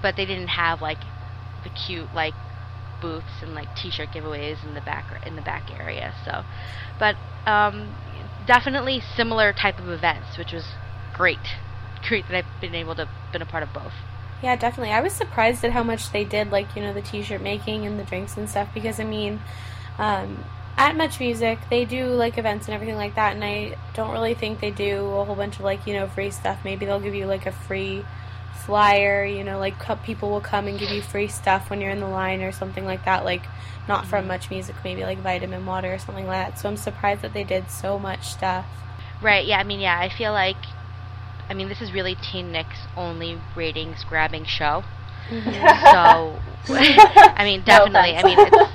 but 0.00 0.16
they 0.16 0.26
didn't 0.26 0.48
have 0.48 0.80
like 0.80 1.06
the 1.62 1.70
cute 1.70 2.12
like 2.12 2.34
booths 3.04 3.36
and 3.42 3.54
like 3.54 3.68
t-shirt 3.80 4.10
giveaways 4.16 4.58
in 4.66 4.72
the 4.78 4.80
back 4.80 5.04
in 5.28 5.36
the 5.36 5.46
back 5.52 5.64
area. 5.80 6.08
So, 6.24 6.32
but 6.98 7.14
um, 7.56 7.94
definitely 8.46 9.02
similar 9.20 9.52
type 9.52 9.78
of 9.78 9.88
events, 9.98 10.38
which 10.38 10.52
was 10.52 10.66
great. 11.12 11.46
Great 12.08 12.24
that 12.28 12.36
I've 12.40 12.60
been 12.60 12.74
able 12.74 12.94
to 13.00 13.06
been 13.32 13.42
a 13.42 13.46
part 13.54 13.62
of 13.62 13.72
both. 13.72 13.96
Yeah, 14.42 14.56
definitely. 14.56 14.92
I 14.92 15.00
was 15.00 15.12
surprised 15.12 15.64
at 15.64 15.72
how 15.72 15.82
much 15.82 16.12
they 16.12 16.24
did, 16.24 16.50
like, 16.50 16.68
you 16.76 16.82
know, 16.82 16.92
the 16.92 17.00
t 17.00 17.22
shirt 17.22 17.40
making 17.40 17.86
and 17.86 17.98
the 17.98 18.04
drinks 18.04 18.36
and 18.36 18.48
stuff, 18.48 18.68
because, 18.74 19.00
I 19.00 19.04
mean, 19.04 19.40
um, 19.96 20.44
at 20.76 20.96
Much 20.96 21.18
Music, 21.18 21.58
they 21.70 21.86
do, 21.86 22.08
like, 22.08 22.36
events 22.36 22.66
and 22.66 22.74
everything 22.74 22.96
like 22.96 23.14
that, 23.14 23.34
and 23.34 23.42
I 23.42 23.78
don't 23.94 24.10
really 24.10 24.34
think 24.34 24.60
they 24.60 24.70
do 24.70 24.98
a 25.20 25.24
whole 25.24 25.36
bunch 25.36 25.56
of, 25.56 25.64
like, 25.64 25.86
you 25.86 25.94
know, 25.94 26.06
free 26.08 26.30
stuff. 26.30 26.58
Maybe 26.62 26.84
they'll 26.84 27.00
give 27.00 27.14
you, 27.14 27.26
like, 27.26 27.46
a 27.46 27.52
free 27.52 28.04
flyer, 28.64 29.24
you 29.24 29.44
know, 29.44 29.58
like, 29.58 29.74
people 30.04 30.30
will 30.30 30.40
come 30.40 30.66
and 30.66 30.78
give 30.78 30.90
you 30.90 31.02
free 31.02 31.28
stuff 31.28 31.70
when 31.70 31.80
you're 31.80 31.90
in 31.90 32.00
the 32.00 32.08
line 32.08 32.42
or 32.42 32.52
something 32.52 32.84
like 32.84 33.04
that, 33.04 33.24
like, 33.24 33.42
not 33.88 34.06
from 34.06 34.20
mm-hmm. 34.20 34.28
Much 34.28 34.50
Music, 34.50 34.74
maybe, 34.84 35.02
like, 35.02 35.18
vitamin 35.18 35.66
water 35.66 35.92
or 35.92 35.98
something 35.98 36.26
like 36.26 36.50
that. 36.50 36.58
So 36.58 36.68
I'm 36.68 36.76
surprised 36.76 37.22
that 37.22 37.34
they 37.34 37.44
did 37.44 37.70
so 37.70 37.98
much 37.98 38.28
stuff. 38.28 38.66
Right. 39.22 39.46
Yeah. 39.46 39.58
I 39.58 39.64
mean, 39.64 39.80
yeah. 39.80 39.98
I 39.98 40.08
feel 40.08 40.32
like, 40.32 40.56
I 41.48 41.54
mean, 41.54 41.68
this 41.68 41.80
is 41.80 41.92
really 41.92 42.14
Teen 42.14 42.52
Nick's 42.52 42.78
only 42.96 43.38
ratings 43.56 44.04
grabbing 44.04 44.44
show. 44.44 44.84
Mm-hmm. 45.28 45.52
So, 45.92 46.74
I 46.74 47.44
mean, 47.44 47.60
No 47.60 47.64
definitely. 47.66 48.16
I 48.16 48.22
mean, 48.22 48.38
it's, 48.38 48.72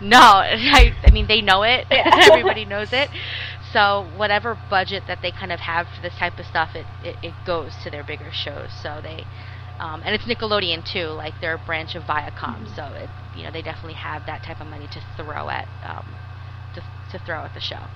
no, 0.00 0.18
I, 0.20 0.94
I 1.04 1.10
mean, 1.10 1.26
they 1.26 1.40
know 1.40 1.62
it. 1.62 1.86
Yeah. 1.90 2.10
Everybody 2.30 2.64
knows 2.64 2.92
it. 2.92 3.08
So, 3.76 4.08
whatever 4.16 4.58
budget 4.70 5.04
that 5.06 5.20
they 5.22 5.30
kind 5.32 5.52
of 5.52 5.60
have 5.60 5.88
for 5.90 6.00
this 6.02 6.16
type 6.16 6.38
of 6.38 6.46
stuff, 6.46 6.74
it, 6.74 6.86
it, 7.02 7.18
it 7.22 7.34
goes 7.44 7.76
to 7.84 7.90
their 7.90 8.04
bigger 8.04 8.30
shows. 8.32 8.72
So 8.72 9.00
they, 9.02 9.26
um, 9.80 10.02
and 10.04 10.14
it's 10.14 10.24
Nickelodeon 10.24 10.84
too. 10.84 11.08
Like 11.08 11.34
they're 11.40 11.54
a 11.54 11.58
branch 11.58 11.94
of 11.94 12.04
Viacom. 12.06 12.68
So 12.74 12.84
it, 12.94 13.10
you 13.34 13.44
know, 13.44 13.50
they 13.50 13.62
definitely 13.62 13.94
have 13.94 14.24
that 14.26 14.42
type 14.42 14.60
of 14.62 14.66
money 14.68 14.88
to 14.88 15.00
throw 15.16 15.50
at, 15.50 15.68
um, 15.82 16.16
to, 16.74 16.82
to 17.10 17.18
throw 17.18 17.44
at 17.44 17.54
the 17.54 17.60
show. 17.60 17.90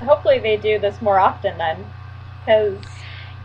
Hopefully 0.00 0.38
they 0.40 0.56
do 0.56 0.78
this 0.78 1.00
more 1.02 1.18
often 1.18 1.58
then, 1.58 1.92
because 2.40 2.78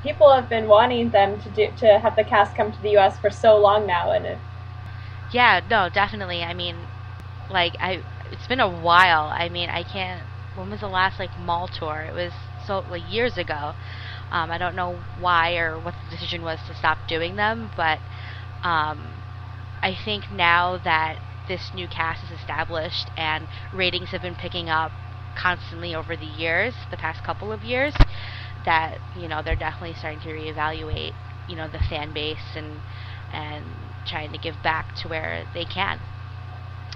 people 0.01 0.33
have 0.33 0.49
been 0.49 0.67
wanting 0.67 1.11
them 1.11 1.39
to 1.39 1.49
do 1.49 1.71
to 1.77 1.99
have 1.99 2.15
the 2.15 2.23
cast 2.23 2.55
come 2.55 2.71
to 2.71 2.81
the 2.81 2.91
U.S. 2.91 3.19
for 3.19 3.29
so 3.29 3.57
long 3.57 3.85
now, 3.85 4.11
and 4.11 4.25
it, 4.25 4.39
Yeah, 5.29 5.61
no, 5.69 5.89
definitely. 5.89 6.43
I 6.43 6.53
mean, 6.53 6.87
like 7.49 7.75
I, 7.79 8.03
it's 8.31 8.47
been 8.47 8.59
a 8.59 8.69
while. 8.69 9.31
I 9.33 9.49
mean, 9.49 9.69
I 9.69 9.83
can't. 9.83 10.27
When 10.55 10.69
was 10.71 10.79
the 10.79 10.89
last 10.89 11.19
like 11.19 11.37
mall 11.37 11.67
tour? 11.67 12.03
It 12.05 12.13
was 12.13 12.33
so 12.57 12.79
like 12.87 13.03
years 13.05 13.37
ago. 13.37 13.75
Um, 14.31 14.51
I 14.51 14.57
don't 14.57 14.75
know 14.75 15.05
why 15.15 15.57
or 15.57 15.79
what 15.79 15.95
the 15.99 16.07
decision 16.09 16.41
was 16.43 16.63
to 16.63 16.73
stop 16.75 17.07
doing 17.07 17.35
them, 17.35 17.71
but 17.75 18.01
um, 18.63 19.23
I 19.83 19.95
think 19.95 20.31
now 20.31 20.77
that 20.79 21.21
this 21.47 21.73
new 21.73 21.87
cast 21.87 22.23
is 22.23 22.31
established 22.31 23.11
and 23.17 23.47
ratings 23.71 24.11
have 24.11 24.21
been 24.21 24.35
picking 24.35 24.69
up 24.69 24.93
constantly 25.35 25.95
over 25.95 26.15
the 26.17 26.25
years, 26.25 26.75
the 26.91 26.97
past 26.97 27.23
couple 27.23 27.51
of 27.51 27.63
years, 27.63 27.95
that 28.65 29.01
you 29.13 29.27
know 29.27 29.41
they're 29.41 29.55
definitely 29.55 29.93
starting 29.95 30.19
to 30.21 30.29
reevaluate, 30.29 31.15
you 31.47 31.55
know, 31.55 31.67
the 31.67 31.79
fan 31.79 32.13
base 32.13 32.55
and 32.55 32.83
and 33.29 33.93
trying 34.05 34.31
to 34.31 34.37
give 34.39 34.61
back 34.61 34.93
to 34.95 35.07
where 35.09 35.45
they 35.53 35.65
can. 35.65 35.99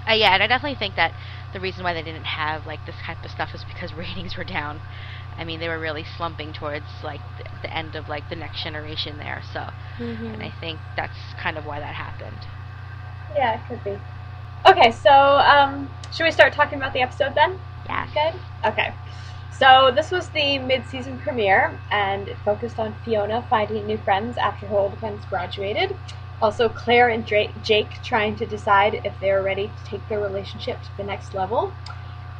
Uh, 0.08 0.12
yeah, 0.12 0.32
and 0.34 0.42
I 0.42 0.46
definitely 0.46 0.76
think 0.76 0.96
that 0.96 1.14
the 1.52 1.60
reason 1.60 1.84
why 1.84 1.94
they 1.94 2.02
didn't 2.02 2.26
have 2.26 2.66
like 2.66 2.84
this 2.84 2.96
type 3.04 3.24
of 3.24 3.30
stuff 3.30 3.54
is 3.54 3.64
because 3.64 3.92
ratings 3.94 4.36
were 4.36 4.44
down. 4.44 4.82
I 5.36 5.44
mean, 5.44 5.60
they 5.60 5.68
were 5.68 5.80
really 5.80 6.04
slumping 6.04 6.52
towards 6.52 6.88
like 7.02 7.22
the, 7.36 7.44
the 7.62 7.74
end 7.76 7.96
of 7.96 8.08
like 8.08 8.28
the 8.28 8.36
next 8.36 8.62
generation 8.62 9.18
there. 9.18 9.42
So, 9.52 9.70
Mhm. 9.98 10.34
and 10.34 10.42
I 10.42 10.54
think 10.60 10.80
that's 10.96 11.34
kind 11.36 11.58
of 11.58 11.64
why 11.64 11.80
that 11.80 11.94
happened. 11.94 12.46
yeah, 13.34 13.54
it 13.54 13.66
could 13.66 13.82
be. 13.84 14.00
Okay, 14.66 14.90
so 14.90 15.10
um, 15.10 15.90
should 16.12 16.24
we 16.24 16.30
start 16.30 16.52
talking 16.52 16.78
about 16.78 16.92
the 16.92 17.00
episode 17.02 17.34
then? 17.34 17.58
Yeah. 17.88 18.06
Good. 18.12 18.40
Okay. 18.64 18.94
So 19.50 19.92
this 19.94 20.10
was 20.10 20.28
the 20.30 20.58
mid-season 20.58 21.18
premiere, 21.18 21.80
and 21.90 22.28
it 22.28 22.38
focused 22.44 22.78
on 22.78 22.94
Fiona 23.04 23.44
finding 23.50 23.86
new 23.86 23.98
friends 23.98 24.36
after 24.36 24.66
her 24.68 24.78
old 24.78 24.98
friends 25.00 25.24
graduated. 25.26 25.96
Also, 26.40 26.68
Clare 26.68 27.08
and 27.08 27.24
Drake, 27.26 27.60
Jake 27.62 28.00
trying 28.02 28.36
to 28.36 28.46
decide 28.46 29.00
if 29.04 29.18
they 29.20 29.30
are 29.30 29.42
ready 29.42 29.68
to 29.68 29.84
take 29.84 30.08
their 30.08 30.20
relationship 30.20 30.82
to 30.82 30.96
the 30.96 31.04
next 31.04 31.34
level, 31.34 31.74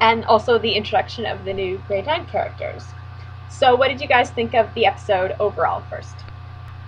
and 0.00 0.24
also 0.24 0.58
the 0.58 0.72
introduction 0.72 1.26
of 1.26 1.44
the 1.44 1.52
new 1.52 1.78
Grade 1.86 2.06
Nine 2.06 2.26
characters. 2.26 2.94
So, 3.48 3.76
what 3.76 3.88
did 3.88 4.00
you 4.00 4.08
guys 4.08 4.30
think 4.30 4.54
of 4.54 4.72
the 4.74 4.86
episode 4.86 5.34
overall? 5.38 5.82
First. 5.90 6.24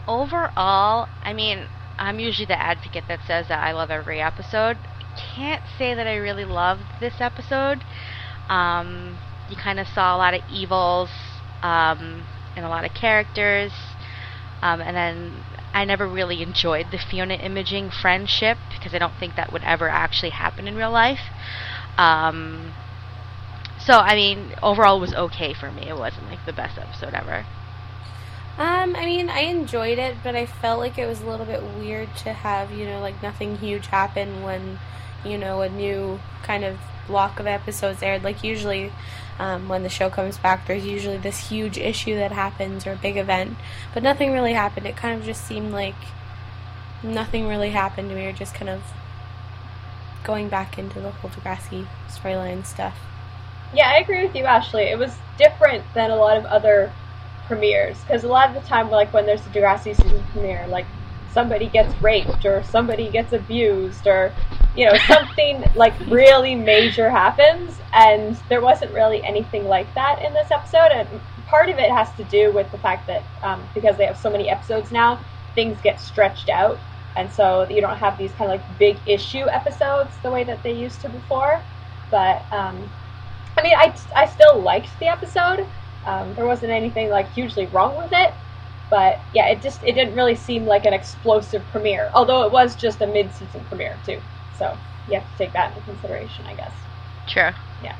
Overall, 0.08 1.08
I 1.22 1.32
mean, 1.32 1.66
I'm 1.98 2.18
usually 2.18 2.46
the 2.46 2.60
advocate 2.60 3.04
that 3.08 3.20
says 3.26 3.48
that 3.48 3.62
I 3.62 3.72
love 3.72 3.90
every 3.90 4.20
episode. 4.20 4.78
Can't 5.34 5.62
say 5.78 5.94
that 5.94 6.06
I 6.06 6.16
really 6.16 6.44
loved 6.44 6.82
this 7.00 7.20
episode. 7.20 7.84
Um, 8.48 9.18
you 9.48 9.56
kind 9.56 9.78
of 9.78 9.86
saw 9.88 10.16
a 10.16 10.18
lot 10.18 10.34
of 10.34 10.42
evils 10.50 11.10
um, 11.62 12.24
and 12.56 12.64
a 12.64 12.68
lot 12.68 12.84
of 12.84 12.94
characters, 12.94 13.72
um, 14.62 14.80
and 14.80 14.96
then 14.96 15.41
I 15.74 15.84
never 15.84 16.06
really 16.06 16.42
enjoyed 16.42 16.90
the 16.90 16.98
Fiona 16.98 17.34
Imogen 17.34 17.90
friendship 17.90 18.58
because 18.70 18.94
I 18.94 18.98
don't 18.98 19.14
think 19.18 19.36
that 19.36 19.52
would 19.52 19.64
ever 19.64 19.88
actually 19.88 20.30
happen 20.30 20.68
in 20.68 20.76
real 20.76 20.90
life. 20.90 21.20
Um, 21.96 22.72
so 23.84 23.94
I 23.94 24.14
mean, 24.14 24.54
overall, 24.62 24.98
it 24.98 25.00
was 25.00 25.14
okay 25.14 25.54
for 25.54 25.70
me. 25.70 25.88
It 25.88 25.96
wasn't 25.96 26.28
like 26.28 26.44
the 26.46 26.52
best 26.52 26.78
episode 26.78 27.14
ever. 27.14 27.46
Um, 28.58 28.94
I 28.94 29.06
mean, 29.06 29.30
I 29.30 29.40
enjoyed 29.40 29.98
it, 29.98 30.16
but 30.22 30.36
I 30.36 30.44
felt 30.44 30.78
like 30.78 30.98
it 30.98 31.06
was 31.06 31.22
a 31.22 31.26
little 31.26 31.46
bit 31.46 31.62
weird 31.62 32.14
to 32.18 32.32
have, 32.32 32.70
you 32.70 32.84
know, 32.84 33.00
like 33.00 33.22
nothing 33.22 33.56
huge 33.56 33.86
happen 33.86 34.42
when, 34.42 34.78
you 35.24 35.38
know, 35.38 35.62
a 35.62 35.70
new 35.70 36.20
kind 36.42 36.62
of 36.62 36.78
block 37.06 37.40
of 37.40 37.46
episodes 37.46 38.02
aired. 38.02 38.22
Like, 38.22 38.44
usually, 38.44 38.92
um, 39.42 39.68
when 39.68 39.82
the 39.82 39.88
show 39.88 40.08
comes 40.08 40.38
back, 40.38 40.68
there's 40.68 40.86
usually 40.86 41.16
this 41.16 41.48
huge 41.48 41.76
issue 41.76 42.14
that 42.14 42.30
happens 42.30 42.86
or 42.86 42.92
a 42.92 42.96
big 42.96 43.16
event, 43.16 43.56
but 43.92 44.00
nothing 44.00 44.32
really 44.32 44.52
happened. 44.52 44.86
It 44.86 44.96
kind 44.96 45.18
of 45.18 45.26
just 45.26 45.44
seemed 45.44 45.72
like 45.72 45.96
nothing 47.02 47.48
really 47.48 47.70
happened. 47.70 48.14
We 48.14 48.22
were 48.22 48.30
just 48.30 48.54
kind 48.54 48.70
of 48.70 48.80
going 50.22 50.48
back 50.48 50.78
into 50.78 51.00
the 51.00 51.10
whole 51.10 51.28
Degrassi 51.28 51.88
storyline 52.08 52.64
stuff. 52.64 52.96
Yeah, 53.74 53.88
I 53.88 53.96
agree 53.96 54.24
with 54.24 54.36
you, 54.36 54.44
Ashley. 54.44 54.84
It 54.84 54.96
was 54.96 55.12
different 55.36 55.82
than 55.92 56.12
a 56.12 56.16
lot 56.16 56.36
of 56.36 56.44
other 56.44 56.92
premieres 57.48 57.98
because 58.02 58.22
a 58.22 58.28
lot 58.28 58.48
of 58.48 58.62
the 58.62 58.68
time, 58.68 58.90
like 58.90 59.12
when 59.12 59.26
there's 59.26 59.44
a 59.44 59.50
Degrassi 59.50 59.96
season 59.96 60.22
premiere, 60.30 60.68
like 60.68 60.86
somebody 61.32 61.66
gets 61.68 61.92
raped 62.02 62.44
or 62.44 62.62
somebody 62.62 63.08
gets 63.10 63.32
abused 63.32 64.06
or 64.06 64.32
you 64.76 64.86
know 64.86 64.96
something 65.06 65.64
like 65.74 65.94
really 66.08 66.54
major 66.54 67.10
happens, 67.10 67.78
and 67.92 68.36
there 68.48 68.60
wasn't 68.60 68.92
really 68.92 69.22
anything 69.24 69.64
like 69.66 69.92
that 69.94 70.22
in 70.22 70.32
this 70.32 70.50
episode. 70.50 70.90
And 70.92 71.08
part 71.46 71.68
of 71.68 71.78
it 71.78 71.90
has 71.90 72.10
to 72.16 72.24
do 72.24 72.52
with 72.52 72.70
the 72.70 72.78
fact 72.78 73.06
that 73.06 73.22
um, 73.42 73.62
because 73.74 73.96
they 73.96 74.06
have 74.06 74.16
so 74.16 74.30
many 74.30 74.48
episodes 74.48 74.90
now, 74.90 75.20
things 75.54 75.78
get 75.82 76.00
stretched 76.00 76.48
out, 76.48 76.78
and 77.16 77.30
so 77.30 77.68
you 77.68 77.80
don't 77.80 77.98
have 77.98 78.16
these 78.16 78.32
kind 78.32 78.50
of 78.50 78.60
like 78.60 78.78
big 78.78 78.96
issue 79.06 79.46
episodes 79.50 80.10
the 80.22 80.30
way 80.30 80.44
that 80.44 80.62
they 80.62 80.72
used 80.72 81.00
to 81.02 81.08
before. 81.08 81.60
But 82.10 82.42
um, 82.52 82.90
I 83.58 83.62
mean, 83.62 83.74
I, 83.76 83.94
I 84.16 84.26
still 84.26 84.60
liked 84.60 84.88
the 84.98 85.06
episode, 85.06 85.66
Um, 86.06 86.34
there 86.34 86.46
wasn't 86.46 86.72
anything 86.72 87.10
like 87.10 87.30
hugely 87.32 87.66
wrong 87.66 87.96
with 87.96 88.12
it, 88.12 88.32
but 88.92 89.22
yeah, 89.32 89.46
it 89.46 89.62
just 89.62 89.82
it 89.82 89.94
didn't 89.94 90.14
really 90.14 90.34
seem 90.34 90.66
like 90.66 90.84
an 90.84 90.92
explosive 90.92 91.62
premiere. 91.72 92.10
Although 92.12 92.42
it 92.42 92.52
was 92.52 92.76
just 92.76 93.00
a 93.00 93.06
mid-season 93.06 93.64
premiere 93.64 93.96
too, 94.04 94.20
so 94.52 94.76
you 95.08 95.18
have 95.18 95.26
to 95.30 95.38
take 95.38 95.54
that 95.54 95.70
into 95.70 95.80
consideration, 95.86 96.46
I 96.46 96.54
guess. 96.54 96.74
Sure. 97.26 97.54
Yeah. 97.82 97.96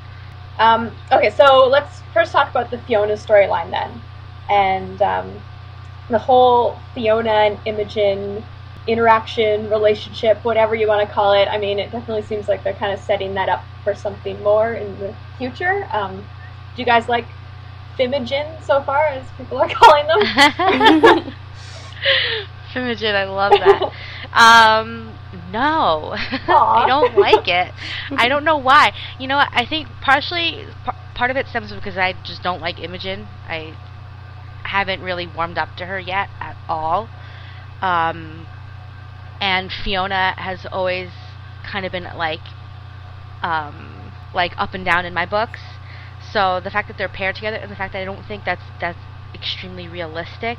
Um, 0.58 0.92
okay, 1.10 1.30
so 1.30 1.66
let's 1.66 2.02
first 2.12 2.30
talk 2.30 2.50
about 2.50 2.70
the 2.70 2.76
Fiona 2.76 3.14
storyline 3.14 3.70
then, 3.70 4.02
and 4.50 5.00
um, 5.00 5.42
the 6.10 6.18
whole 6.18 6.82
Fiona 6.92 7.30
and 7.30 7.58
Imogen 7.64 8.44
interaction, 8.86 9.70
relationship, 9.70 10.44
whatever 10.44 10.74
you 10.74 10.88
want 10.88 11.08
to 11.08 11.14
call 11.14 11.32
it. 11.32 11.48
I 11.48 11.56
mean, 11.56 11.78
it 11.78 11.90
definitely 11.90 12.22
seems 12.22 12.48
like 12.48 12.64
they're 12.64 12.74
kind 12.74 12.92
of 12.92 12.98
setting 12.98 13.32
that 13.34 13.48
up 13.48 13.64
for 13.82 13.94
something 13.94 14.42
more 14.42 14.74
in 14.74 14.98
the 14.98 15.14
future. 15.38 15.86
Um, 15.90 16.16
do 16.74 16.82
you 16.82 16.84
guys 16.84 17.08
like 17.08 17.28
Fimogen 17.98 18.62
so 18.64 18.82
far, 18.82 19.06
as 19.06 19.26
people 19.36 19.58
are 19.58 19.68
calling 19.72 20.06
them? 20.06 20.20
Fimogen, 22.72 23.14
I 23.14 23.24
love 23.24 23.52
that. 23.52 23.92
Um, 24.32 25.12
no, 25.52 26.14
I 26.16 26.84
don't 26.86 27.18
like 27.18 27.46
it. 27.48 27.72
I 28.10 28.28
don't 28.28 28.44
know 28.44 28.56
why. 28.56 28.92
You 29.18 29.28
know. 29.28 29.38
I 29.38 29.66
think 29.66 29.88
partially 30.00 30.66
part 31.14 31.30
of 31.30 31.36
it 31.36 31.46
stems 31.46 31.72
because 31.72 31.96
I 31.96 32.14
just 32.24 32.42
don't 32.42 32.60
like 32.60 32.80
Imogen. 32.80 33.28
I 33.46 33.76
haven't 34.64 35.02
really 35.02 35.26
warmed 35.26 35.58
up 35.58 35.76
to 35.76 35.86
her 35.86 36.00
yet 36.00 36.30
at 36.40 36.56
all. 36.68 37.08
Um, 37.82 38.46
and 39.40 39.70
Fiona 39.70 40.34
has 40.38 40.66
always 40.70 41.10
kind 41.64 41.84
of 41.84 41.92
been 41.92 42.04
like, 42.16 42.40
um, 43.42 44.12
like 44.34 44.52
up 44.56 44.72
and 44.72 44.84
down 44.84 45.04
in 45.04 45.12
my 45.12 45.26
books. 45.26 45.60
So 46.32 46.60
the 46.60 46.70
fact 46.70 46.88
that 46.88 46.96
they're 46.96 47.08
paired 47.08 47.36
together 47.36 47.58
and 47.58 47.70
the 47.70 47.76
fact 47.76 47.92
that 47.92 48.00
I 48.00 48.04
don't 48.04 48.24
think 48.24 48.44
that's 48.44 48.62
that's 48.80 48.98
extremely 49.34 49.88
realistic, 49.88 50.58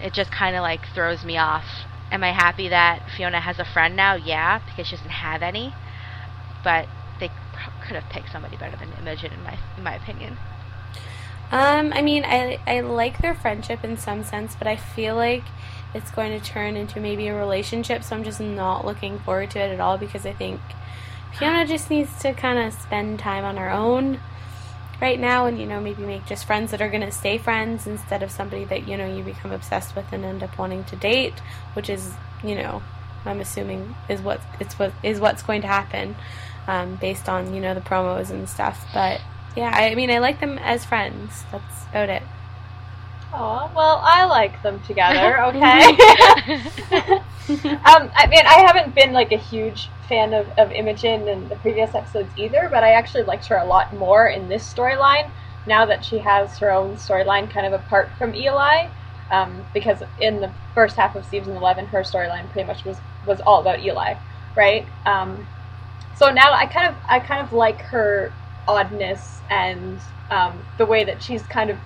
it 0.00 0.12
just 0.12 0.30
kind 0.30 0.56
of 0.56 0.62
like 0.62 0.80
throws 0.94 1.24
me 1.24 1.36
off. 1.36 1.64
Am 2.10 2.24
I 2.24 2.32
happy 2.32 2.68
that 2.68 3.02
Fiona 3.16 3.40
has 3.40 3.58
a 3.58 3.64
friend 3.64 3.96
now? 3.96 4.14
Yeah, 4.14 4.60
because 4.64 4.86
she 4.86 4.96
doesn't 4.96 5.10
have 5.10 5.42
any. 5.42 5.74
But 6.64 6.88
they 7.20 7.30
could 7.86 7.96
have 7.96 8.10
picked 8.10 8.32
somebody 8.32 8.56
better 8.56 8.76
than 8.76 8.90
Imogen, 8.98 9.32
in 9.32 9.42
my 9.42 9.58
in 9.76 9.82
my 9.82 9.94
opinion. 9.94 10.38
Um, 11.50 11.92
I 11.92 12.02
mean, 12.02 12.24
I 12.24 12.58
I 12.66 12.80
like 12.80 13.20
their 13.20 13.34
friendship 13.34 13.84
in 13.84 13.96
some 13.98 14.24
sense, 14.24 14.56
but 14.56 14.66
I 14.66 14.76
feel 14.76 15.14
like 15.14 15.44
it's 15.94 16.10
going 16.10 16.38
to 16.38 16.44
turn 16.44 16.76
into 16.76 17.00
maybe 17.00 17.28
a 17.28 17.34
relationship. 17.34 18.02
So 18.02 18.16
I'm 18.16 18.24
just 18.24 18.40
not 18.40 18.84
looking 18.84 19.18
forward 19.18 19.50
to 19.52 19.60
it 19.60 19.70
at 19.72 19.80
all 19.80 19.98
because 19.98 20.24
I 20.24 20.32
think 20.32 20.60
Fiona 21.38 21.66
just 21.66 21.90
needs 21.90 22.18
to 22.22 22.32
kind 22.32 22.58
of 22.58 22.72
spend 22.72 23.18
time 23.18 23.44
on 23.44 23.56
her 23.58 23.70
own 23.70 24.20
right 25.00 25.20
now 25.20 25.46
and 25.46 25.58
you 25.58 25.66
know 25.66 25.80
maybe 25.80 26.02
make 26.02 26.24
just 26.26 26.46
friends 26.46 26.70
that 26.70 26.80
are 26.80 26.88
going 26.88 27.02
to 27.02 27.12
stay 27.12 27.38
friends 27.38 27.86
instead 27.86 28.22
of 28.22 28.30
somebody 28.30 28.64
that 28.64 28.88
you 28.88 28.96
know 28.96 29.06
you 29.06 29.22
become 29.22 29.52
obsessed 29.52 29.94
with 29.94 30.10
and 30.12 30.24
end 30.24 30.42
up 30.42 30.56
wanting 30.58 30.84
to 30.84 30.96
date 30.96 31.38
which 31.74 31.90
is 31.90 32.12
you 32.42 32.54
know 32.54 32.82
i'm 33.24 33.40
assuming 33.40 33.94
is 34.08 34.20
what 34.20 34.40
it's 34.60 34.78
what 34.78 34.92
is 35.02 35.20
what's 35.20 35.42
going 35.42 35.60
to 35.60 35.68
happen 35.68 36.16
um, 36.68 36.96
based 36.96 37.28
on 37.28 37.54
you 37.54 37.60
know 37.60 37.74
the 37.74 37.80
promos 37.80 38.30
and 38.30 38.48
stuff. 38.48 38.86
But 38.92 39.20
yeah 39.56 39.70
i 39.70 39.94
mean 39.94 40.10
i 40.10 40.18
like 40.18 40.40
them 40.40 40.58
as 40.58 40.84
friends. 40.84 41.44
That's 41.52 41.84
about 41.90 42.08
it. 42.08 42.22
Aw, 43.32 43.70
well, 43.74 44.00
I 44.02 44.24
like 44.24 44.62
them 44.62 44.80
together, 44.80 45.42
okay? 45.46 45.96
um, 47.48 48.10
I 48.14 48.26
mean, 48.28 48.44
I 48.46 48.64
haven't 48.66 48.94
been 48.94 49.12
like 49.12 49.30
a 49.32 49.36
huge 49.36 49.88
fan 50.08 50.32
of, 50.34 50.48
of 50.58 50.70
Imogen 50.72 51.28
in 51.28 51.48
the 51.48 51.56
previous 51.56 51.94
episodes 51.94 52.30
either, 52.36 52.68
but 52.70 52.84
I 52.84 52.92
actually 52.92 53.24
liked 53.24 53.46
her 53.46 53.56
a 53.56 53.64
lot 53.64 53.94
more 53.94 54.26
in 54.26 54.48
this 54.48 54.72
storyline 54.72 55.30
now 55.66 55.84
that 55.86 56.04
she 56.04 56.18
has 56.18 56.58
her 56.58 56.70
own 56.70 56.96
storyline 56.96 57.50
kind 57.50 57.66
of 57.66 57.72
apart 57.72 58.10
from 58.18 58.34
Eli. 58.34 58.88
Um, 59.30 59.66
because 59.74 60.02
in 60.20 60.40
the 60.40 60.52
first 60.72 60.94
half 60.94 61.16
of 61.16 61.24
season 61.26 61.56
11, 61.56 61.86
her 61.86 62.02
storyline 62.02 62.48
pretty 62.52 62.66
much 62.66 62.84
was, 62.84 62.98
was 63.26 63.40
all 63.40 63.60
about 63.60 63.80
Eli, 63.80 64.14
right? 64.54 64.86
Um, 65.04 65.46
so 66.16 66.30
now 66.30 66.52
I 66.52 66.66
kind 66.66 66.88
of 66.88 66.94
I 67.08 67.20
kind 67.20 67.42
of 67.44 67.52
like 67.52 67.80
her 67.82 68.32
oddness 68.66 69.40
and 69.50 70.00
um, 70.30 70.58
the 70.78 70.86
way 70.86 71.04
that 71.04 71.22
she's 71.22 71.42
kind 71.42 71.70
of 71.70 71.78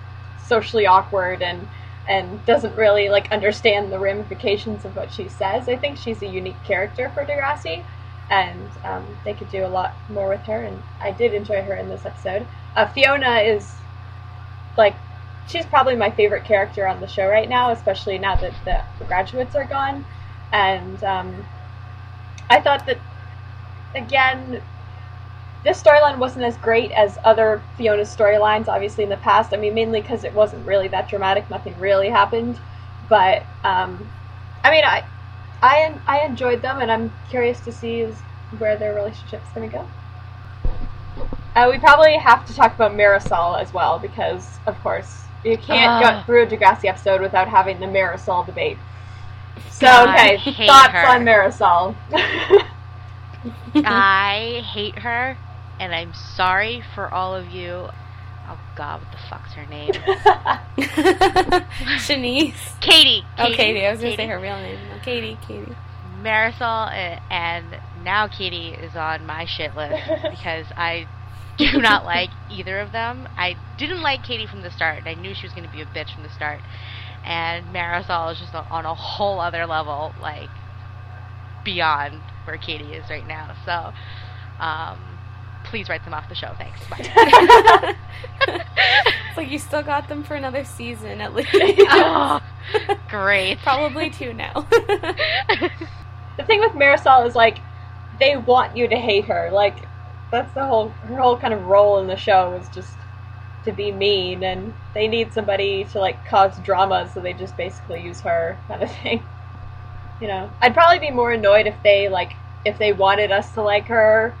socially 0.45 0.85
awkward 0.85 1.41
and 1.41 1.67
and 2.07 2.43
doesn't 2.45 2.75
really 2.75 3.09
like 3.09 3.31
understand 3.31 3.91
the 3.91 3.99
ramifications 3.99 4.85
of 4.85 4.95
what 4.95 5.11
she 5.11 5.27
says. 5.27 5.67
I 5.67 5.75
think 5.75 5.97
she's 5.97 6.21
a 6.21 6.27
unique 6.27 6.61
character 6.63 7.11
for 7.13 7.25
Degrassi, 7.25 7.83
and 8.31 8.69
um, 8.85 9.05
they 9.25 9.33
could 9.33 9.51
do 9.51 9.65
a 9.65 9.67
lot 9.67 9.93
more 10.09 10.29
with 10.29 10.41
her. 10.41 10.63
And 10.63 10.81
I 11.01 11.11
did 11.11 11.33
enjoy 11.33 11.61
her 11.61 11.75
in 11.75 11.89
this 11.89 12.05
episode. 12.05 12.47
Uh, 12.75 12.87
Fiona 12.87 13.39
is 13.39 13.75
like 14.77 14.95
she's 15.47 15.65
probably 15.65 15.97
my 15.97 16.09
favorite 16.09 16.45
character 16.45 16.87
on 16.87 17.01
the 17.01 17.07
show 17.07 17.27
right 17.27 17.49
now, 17.49 17.71
especially 17.71 18.17
now 18.17 18.35
that 18.35 18.53
the, 18.65 19.05
graduates 19.05 19.53
are 19.53 19.65
gone. 19.65 20.05
And 20.53 21.03
um, 21.03 21.45
I 22.49 22.61
thought 22.61 22.85
that 22.85 22.97
again 23.93 24.61
this 25.65 25.83
storyline 25.83 26.17
wasn't 26.17 26.45
as 26.45 26.55
great 26.57 26.91
as 26.91 27.19
other 27.23 27.61
Fiona 27.77 28.03
storylines, 28.03 28.67
obviously 28.67 29.03
in 29.03 29.09
the 29.09 29.17
past. 29.17 29.53
I 29.53 29.57
mean, 29.57 29.75
mainly 29.75 30.01
because 30.01 30.23
it 30.23 30.33
wasn't 30.33 30.65
really 30.65 30.87
that 30.87 31.09
dramatic. 31.09 31.49
Nothing 31.49 31.77
really 31.79 32.09
happened, 32.09 32.57
but 33.09 33.43
um, 33.63 34.09
I 34.63 34.71
mean, 34.71 34.83
I, 34.85 35.03
I, 35.61 35.93
I 36.07 36.19
enjoyed 36.25 36.61
them, 36.61 36.79
and 36.79 36.91
I'm 36.91 37.11
curious 37.29 37.59
to 37.61 37.71
see 37.71 38.05
where 38.57 38.77
their 38.77 38.93
relationship's 38.95 39.47
gonna 39.53 39.67
go. 39.67 39.87
Uh, 41.55 41.67
we 41.71 41.77
probably 41.79 42.15
have 42.15 42.45
to 42.47 42.53
talk 42.55 42.73
about 42.75 42.93
Marisol 42.93 43.61
as 43.61 43.73
well, 43.73 43.99
because 43.99 44.57
of 44.65 44.79
course 44.81 45.23
you 45.43 45.57
can't 45.57 46.03
Ah. 46.05 46.19
go 46.19 46.25
through 46.25 46.43
a 46.43 46.47
Degrassi 46.47 46.85
episode 46.85 47.21
without 47.21 47.47
having 47.47 47.79
the 47.79 47.85
Marisol 47.87 48.45
debate. 48.45 48.77
So, 49.69 49.87
I 49.87 50.35
okay, 50.47 50.67
thoughts 50.67 50.93
her. 50.93 51.07
on 51.07 51.25
Marisol? 51.25 51.95
I 53.85 54.63
hate 54.73 54.99
her, 54.99 55.37
and 55.79 55.93
I'm 55.93 56.13
sorry 56.13 56.81
for 56.95 57.13
all 57.13 57.35
of 57.35 57.49
you. 57.51 57.89
Oh 58.51 58.59
God, 58.75 59.01
what 59.01 59.11
the 59.11 59.17
fuck's 59.29 59.53
her 59.53 59.65
name? 59.65 59.93
Shanice. 62.01 62.79
Katie. 62.81 63.23
Oh, 63.37 63.53
Katie. 63.55 63.85
I 63.85 63.91
was 63.91 64.01
going 64.01 64.11
to 64.11 64.17
say 64.17 64.27
her 64.27 64.39
real 64.39 64.57
name. 64.57 64.77
Katie. 65.03 65.37
Katie. 65.47 65.73
Marisol, 66.21 66.91
and, 66.91 67.21
and 67.29 67.81
now 68.03 68.27
Katie 68.27 68.71
is 68.71 68.95
on 68.97 69.25
my 69.25 69.45
shit 69.45 69.73
list 69.75 70.03
because 70.29 70.65
I 70.75 71.07
do 71.57 71.81
not 71.81 72.03
like 72.03 72.29
either 72.49 72.79
of 72.81 72.91
them. 72.91 73.29
I 73.37 73.55
didn't 73.77 74.01
like 74.01 74.23
Katie 74.23 74.47
from 74.47 74.63
the 74.63 74.71
start, 74.71 74.99
and 74.99 75.07
I 75.07 75.13
knew 75.13 75.33
she 75.33 75.43
was 75.43 75.53
going 75.53 75.65
to 75.65 75.71
be 75.71 75.81
a 75.81 75.85
bitch 75.85 76.13
from 76.13 76.23
the 76.23 76.29
start. 76.29 76.59
And 77.23 77.67
Marisol 77.67 78.33
is 78.33 78.39
just 78.39 78.53
on 78.53 78.85
a 78.85 78.95
whole 78.95 79.39
other 79.39 79.65
level, 79.65 80.13
like 80.19 80.49
beyond 81.63 82.19
where 82.43 82.57
Katie 82.57 82.93
is 82.93 83.09
right 83.09 83.25
now. 83.25 83.55
So, 83.65 83.93
um, 84.61 84.99
please 85.63 85.89
write 85.89 86.03
them 86.03 86.13
off 86.13 86.27
the 86.29 86.35
show. 86.35 86.53
Thanks. 86.57 86.79
Bye. 86.87 87.95
it's 88.47 89.37
like 89.37 89.49
you 89.49 89.59
still 89.59 89.81
got 89.81 90.07
them 90.07 90.23
for 90.23 90.35
another 90.35 90.63
season 90.63 91.21
at 91.21 91.33
least. 91.33 91.49
oh, 91.53 92.41
great. 93.09 93.59
Probably 93.59 94.09
two 94.09 94.33
now. 94.33 94.53
the 94.71 95.71
thing 96.45 96.59
with 96.59 96.73
Marisol 96.73 97.25
is 97.27 97.35
like 97.35 97.59
they 98.19 98.37
want 98.37 98.75
you 98.75 98.87
to 98.87 98.95
hate 98.95 99.25
her. 99.25 99.49
Like 99.51 99.77
that's 100.31 100.53
the 100.53 100.65
whole 100.65 100.89
her 100.89 101.17
whole 101.17 101.37
kind 101.37 101.53
of 101.53 101.65
role 101.65 101.99
in 101.99 102.07
the 102.07 102.17
show 102.17 102.53
is 102.53 102.67
just 102.69 102.93
to 103.65 103.71
be 103.71 103.91
mean 103.91 104.43
and 104.43 104.73
they 104.93 105.07
need 105.07 105.31
somebody 105.31 105.83
to 105.85 105.99
like 105.99 106.25
cause 106.25 106.57
drama 106.59 107.09
so 107.13 107.19
they 107.19 107.31
just 107.33 107.55
basically 107.57 108.01
use 108.01 108.19
her 108.21 108.57
kind 108.67 108.83
of 108.83 108.91
thing. 108.97 109.23
You 110.19 110.27
know. 110.27 110.51
I'd 110.61 110.73
probably 110.73 110.99
be 110.99 111.11
more 111.11 111.31
annoyed 111.31 111.67
if 111.67 111.75
they 111.83 112.09
like 112.09 112.33
if 112.65 112.77
they 112.77 112.93
wanted 112.93 113.31
us 113.31 113.51
to 113.53 113.61
like 113.61 113.85
her 113.85 114.35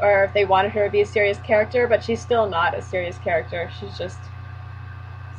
or 0.00 0.24
if 0.24 0.34
they 0.34 0.44
wanted 0.44 0.72
her 0.72 0.86
to 0.86 0.90
be 0.90 1.00
a 1.00 1.06
serious 1.06 1.38
character, 1.38 1.86
but 1.86 2.02
she's 2.02 2.20
still 2.20 2.48
not 2.48 2.76
a 2.76 2.82
serious 2.82 3.18
character. 3.18 3.70
She's 3.78 3.96
just 3.96 4.18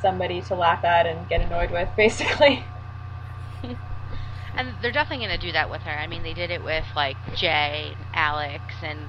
somebody 0.01 0.41
to 0.41 0.55
laugh 0.55 0.83
at 0.83 1.05
and 1.05 1.27
get 1.27 1.41
annoyed 1.41 1.71
with 1.71 1.89
basically. 1.97 2.65
And 4.57 4.73
they're 4.81 4.91
definitely 4.91 5.25
going 5.25 5.37
to 5.37 5.45
do 5.45 5.51
that 5.51 5.69
with 5.69 5.81
her. 5.81 5.91
I 5.91 6.07
mean, 6.07 6.23
they 6.23 6.33
did 6.33 6.49
it 6.49 6.63
with 6.63 6.85
like 6.95 7.17
Jay, 7.35 7.93
and 7.97 8.05
Alex, 8.13 8.63
and 8.81 8.99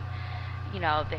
you 0.72 0.80
know 0.80 1.04
the 1.08 1.18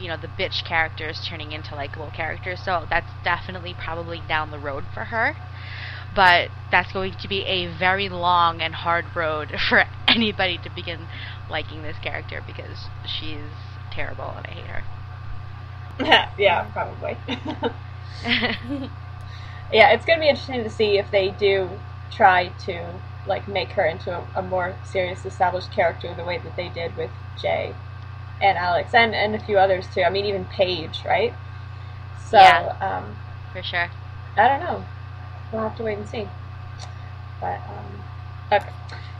you 0.00 0.08
know 0.08 0.16
the 0.16 0.28
bitch 0.28 0.64
characters 0.64 1.20
turning 1.28 1.52
into 1.52 1.74
likable 1.74 2.10
characters. 2.10 2.60
So 2.64 2.86
that's 2.88 3.10
definitely 3.22 3.74
probably 3.74 4.22
down 4.26 4.50
the 4.50 4.58
road 4.58 4.84
for 4.94 5.04
her. 5.04 5.36
But 6.14 6.48
that's 6.70 6.90
going 6.92 7.14
to 7.20 7.28
be 7.28 7.44
a 7.44 7.66
very 7.66 8.08
long 8.08 8.62
and 8.62 8.74
hard 8.74 9.04
road 9.14 9.54
for 9.68 9.84
anybody 10.08 10.56
to 10.58 10.70
begin 10.70 11.06
liking 11.50 11.82
this 11.82 11.96
character 12.02 12.42
because 12.46 12.88
she's 13.04 13.40
terrible 13.90 14.30
and 14.36 14.46
I 14.46 14.50
hate 14.50 14.66
her. 14.66 14.82
yeah, 16.38 16.64
probably. 16.72 17.16
yeah, 19.72 19.90
it's 19.92 20.04
gonna 20.04 20.20
be 20.20 20.28
interesting 20.28 20.62
to 20.64 20.70
see 20.70 20.98
if 20.98 21.10
they 21.10 21.30
do 21.30 21.68
try 22.10 22.48
to 22.66 22.84
like 23.26 23.48
make 23.48 23.70
her 23.72 23.84
into 23.84 24.16
a, 24.16 24.24
a 24.36 24.42
more 24.42 24.74
serious, 24.84 25.24
established 25.26 25.70
character 25.72 26.14
the 26.14 26.24
way 26.24 26.38
that 26.38 26.56
they 26.56 26.68
did 26.68 26.96
with 26.96 27.10
Jay 27.40 27.74
and 28.40 28.58
Alex 28.58 28.94
and 28.94 29.14
and 29.14 29.34
a 29.34 29.40
few 29.40 29.58
others 29.58 29.86
too. 29.92 30.02
I 30.02 30.10
mean, 30.10 30.24
even 30.26 30.44
Paige, 30.46 31.04
right? 31.04 31.34
So 32.18 32.38
Yeah. 32.38 32.72
um, 32.80 33.16
for 33.52 33.62
sure. 33.62 33.88
I 34.36 34.48
don't 34.48 34.60
know. 34.60 34.84
We'll 35.52 35.62
have 35.62 35.76
to 35.76 35.82
wait 35.84 35.98
and 35.98 36.08
see. 36.08 36.28
But 37.40 37.60
um, 37.68 38.02
okay. 38.52 38.68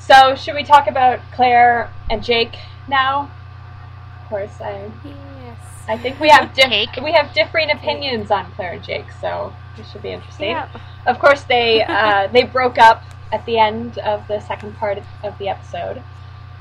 So 0.06 0.36
should 0.36 0.54
we 0.54 0.62
talk 0.62 0.86
about 0.86 1.18
Clare 1.32 1.90
and 2.08 2.22
Jake 2.22 2.56
now? 2.88 3.28
Of 4.22 4.28
course, 4.28 4.60
I 4.60 4.90
Yes. 5.04 5.58
I 5.88 5.98
think 5.98 6.20
we 6.20 6.28
have 6.28 6.52
Clake. 6.54 6.96
we 7.02 7.12
have 7.12 7.32
differing 7.34 7.70
opinions 7.70 8.30
on 8.30 8.50
Clare 8.52 8.74
and 8.74 8.84
Jake, 8.84 9.06
so 9.20 9.52
this 9.76 9.90
should 9.90 10.02
be 10.02 10.10
interesting. 10.10 10.50
Yeah. 10.50 10.68
Of 11.06 11.18
course, 11.18 11.42
they 11.42 11.82
uh, 11.88 12.28
they 12.28 12.44
broke 12.44 12.78
up 12.78 13.02
at 13.32 13.44
the 13.46 13.58
end 13.58 13.98
of 13.98 14.26
the 14.28 14.40
second 14.40 14.76
part 14.76 15.02
of 15.24 15.38
the 15.38 15.48
episode. 15.48 16.02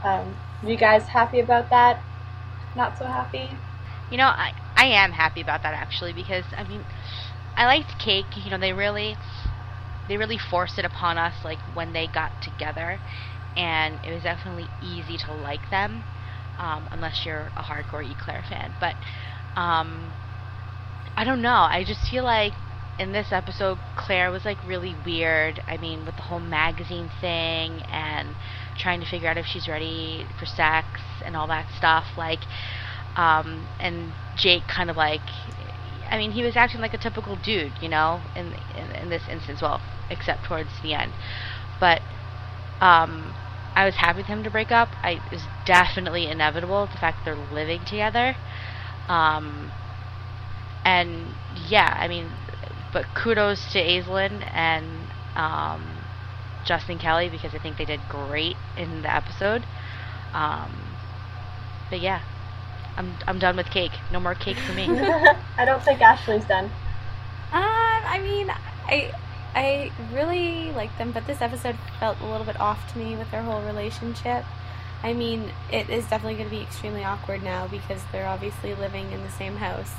Um, 0.04 0.36
you 0.64 0.76
guys 0.76 1.04
happy 1.04 1.40
about 1.40 1.70
that? 1.70 2.02
Not 2.76 2.98
so 2.98 3.06
happy. 3.06 3.50
You 4.10 4.18
know, 4.18 4.28
I 4.28 4.54
I 4.76 4.86
am 4.86 5.12
happy 5.12 5.42
about 5.42 5.62
that 5.62 5.76
actually 5.76 6.14
because 6.14 6.46
I 6.58 6.64
mean, 6.64 6.84
I 7.56 7.68
liked 7.68 8.00
Clake. 8.00 8.44
You 8.44 8.50
know, 8.50 8.58
they 8.58 8.74
really 8.74 9.18
they 10.08 10.18
really 10.18 10.38
forced 10.38 10.78
it 10.78 10.86
upon 10.86 11.18
us 11.18 11.34
like 11.44 11.60
when 11.74 11.94
they 11.94 12.08
got 12.08 12.42
together, 12.42 13.00
and 13.56 14.00
it 14.04 14.12
was 14.14 14.24
definitely 14.24 14.70
easy 14.82 15.18
to 15.20 15.34
like 15.34 15.70
them, 15.70 16.06
um, 16.58 16.88
unless 16.92 17.26
you're 17.26 17.52
a 17.58 17.64
hardcore 17.64 18.10
Eclare 18.10 18.44
fan. 18.48 18.76
But 18.80 18.96
um, 19.56 20.16
I 21.18 21.24
don't 21.24 21.42
know. 21.42 21.68
I 21.70 21.84
just 21.86 22.08
feel 22.10 22.24
like 22.24 22.54
in 22.98 23.12
this 23.12 23.32
episode, 23.32 23.80
Clare 23.96 24.32
was 24.32 24.46
like 24.46 24.64
really 24.64 24.96
weird. 24.96 25.62
I 25.68 25.78
mean, 25.78 26.06
with 26.06 26.16
the 26.16 26.24
whole 26.24 26.40
magazine 26.40 27.10
thing 27.22 27.82
and 27.84 28.36
trying 28.78 29.00
to 29.02 29.06
figure 29.06 29.30
out 29.30 29.38
if 29.38 29.46
she's 29.46 29.68
ready 29.68 30.28
for 30.38 30.46
sex 30.46 31.02
and 31.24 31.36
all 31.36 31.48
that 31.48 31.68
stuff. 31.78 32.06
Like, 32.18 32.46
um, 33.16 33.70
and 33.80 34.16
Jake 34.36 34.68
kind 34.68 34.90
of 34.90 34.98
like, 34.98 35.22
I 36.10 36.18
mean, 36.18 36.32
he 36.32 36.44
was 36.44 36.56
acting 36.56 36.82
like 36.82 36.94
a 36.94 36.98
typical 36.98 37.36
dude, 37.36 37.82
you 37.82 37.90
know, 37.90 38.24
in 38.36 38.54
in, 38.74 38.92
in 38.92 39.10
this 39.10 39.28
instance. 39.28 39.62
Well, 39.62 39.82
except 40.10 40.44
towards 40.46 40.72
the 40.82 40.94
end, 40.94 41.14
but 41.80 42.02
um, 42.82 43.36
I 43.76 43.86
was 43.86 43.96
happy 43.96 44.20
with 44.20 44.28
him 44.28 44.44
to 44.44 44.50
break 44.50 44.72
up. 44.72 44.90
I 45.04 45.12
it 45.12 45.32
was 45.32 45.44
definitely 45.66 46.28
inevitable 46.28 46.88
the 46.88 46.98
fact 46.98 47.26
that 47.26 47.36
they're 47.36 47.56
living 47.56 47.84
together. 47.86 48.36
Um, 49.10 49.72
and 50.86 51.36
yeah, 51.68 51.96
I 52.00 52.08
mean, 52.08 52.30
but 52.94 53.06
kudos 53.14 53.72
to 53.74 53.80
Aislinn 53.80 54.48
and 54.54 54.86
um, 55.36 55.82
Justin 56.64 56.98
Kelly 56.98 57.30
because 57.30 57.54
I 57.54 57.60
think 57.60 57.78
they 57.78 57.86
did 57.86 58.00
great 58.10 58.56
in 58.78 59.02
the 59.02 59.14
episode. 59.14 59.66
Um, 60.34 60.72
but 61.90 62.00
yeah, 62.00 62.22
I'm 62.98 63.14
I'm 63.28 63.40
done 63.40 63.58
with 63.58 63.70
cake. 63.70 64.00
No 64.12 64.20
more 64.20 64.36
cake 64.36 64.58
for 64.58 64.74
me. 64.74 64.88
I 65.58 65.66
don't 65.66 65.84
think 65.84 66.02
Ashley's 66.02 66.46
done. 66.46 66.66
Um, 66.66 66.72
I 67.54 68.20
mean, 68.22 68.48
I 68.88 69.12
I 69.56 69.92
really 70.14 70.72
like 70.74 70.96
them, 70.98 71.12
but 71.12 71.26
this 71.26 71.42
episode 71.42 71.78
felt 72.00 72.20
a 72.20 72.26
little 72.26 72.46
bit 72.46 72.60
off 72.60 72.92
to 72.92 73.00
me 73.00 73.16
with 73.16 73.32
their 73.32 73.42
whole 73.42 73.62
relationship. 73.62 74.44
I 75.02 75.14
mean, 75.14 75.50
it 75.72 75.90
is 75.90 76.06
definitely 76.08 76.36
going 76.36 76.50
to 76.50 76.56
be 76.56 76.62
extremely 76.62 77.06
awkward 77.06 77.42
now 77.42 77.68
because 77.68 78.02
they're 78.12 78.28
obviously 78.28 78.76
living 78.76 79.12
in 79.14 79.24
the 79.24 79.32
same 79.32 79.56
house, 79.56 79.94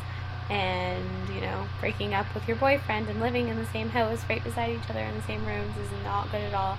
and 0.51 1.05
you 1.35 1.41
know, 1.41 1.67
breaking 1.81 2.13
up 2.13 2.27
with 2.35 2.47
your 2.47 2.57
boyfriend 2.59 3.09
and 3.09 3.19
living 3.21 3.49
in 3.49 3.57
the 3.57 3.67
same 3.67 3.89
house 3.89 4.23
right 4.29 4.45
beside 4.45 4.77
each 4.77 4.91
other 4.91 5.01
in 5.01 5.15
the 5.15 5.23
same 5.23 5.45
rooms 5.47 5.75
is 5.79 6.05
not 6.05 6.31
good 6.31 6.43
at 6.43 6.55
all. 6.55 6.77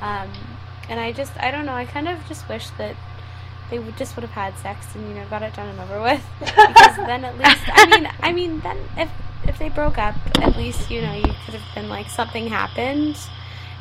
Um, 0.00 0.30
and 0.88 0.98
I 0.98 1.12
just, 1.12 1.32
I 1.38 1.50
don't 1.50 1.66
know, 1.66 1.74
I 1.74 1.84
kind 1.84 2.08
of 2.08 2.26
just 2.26 2.48
wish 2.48 2.70
that 2.78 2.96
they 3.70 3.78
would 3.78 3.96
just 3.96 4.16
would 4.16 4.22
have 4.22 4.30
had 4.30 4.56
sex 4.58 4.94
and 4.94 5.08
you 5.08 5.14
know 5.14 5.26
got 5.28 5.42
it 5.42 5.54
done 5.54 5.68
and 5.68 5.80
over 5.80 6.00
with 6.02 6.24
because 6.38 6.96
then 6.96 7.24
at 7.24 7.36
least 7.38 7.62
I 7.72 7.86
mean 7.86 8.08
I 8.20 8.32
mean 8.32 8.60
then 8.60 8.78
if 8.96 9.10
if 9.48 9.58
they 9.58 9.68
broke 9.68 9.98
up 9.98 10.14
at 10.40 10.56
least 10.56 10.90
you 10.90 11.00
know 11.00 11.12
you 11.12 11.32
could 11.44 11.54
have 11.54 11.74
been 11.74 11.88
like 11.88 12.08
something 12.08 12.48
happened. 12.48 13.18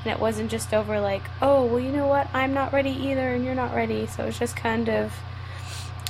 And 0.05 0.11
it 0.11 0.19
wasn't 0.19 0.51
just 0.51 0.73
over 0.73 0.99
like 0.99 1.23
oh 1.41 1.65
well 1.65 1.79
you 1.79 1.91
know 1.91 2.07
what? 2.07 2.27
I'm 2.33 2.53
not 2.53 2.73
ready 2.73 2.91
either 2.91 3.33
and 3.33 3.45
you're 3.45 3.55
not 3.55 3.73
ready. 3.73 4.07
So 4.07 4.25
it's 4.25 4.39
just 4.39 4.55
kind 4.55 4.89
of 4.89 5.13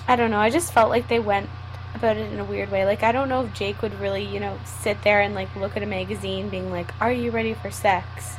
I 0.07 0.15
don't 0.15 0.31
know 0.31 0.39
I 0.39 0.49
just 0.49 0.73
felt 0.73 0.89
like 0.89 1.07
they 1.07 1.19
went 1.19 1.49
about 1.95 2.17
it 2.17 2.31
in 2.31 2.39
a 2.39 2.45
weird 2.45 2.71
way. 2.71 2.85
Like 2.85 3.03
I 3.03 3.11
don't 3.11 3.29
know 3.29 3.43
if 3.45 3.53
Jake 3.53 3.81
would 3.81 3.99
really 3.99 4.23
you 4.25 4.39
know 4.39 4.57
sit 4.65 5.01
there 5.03 5.21
and 5.21 5.35
like 5.35 5.55
look 5.55 5.77
at 5.77 5.83
a 5.83 5.87
magazine 5.87 6.49
being 6.49 6.71
like 6.71 6.91
are 6.99 7.11
you 7.11 7.31
ready 7.31 7.53
for 7.53 7.69
sex? 7.69 8.37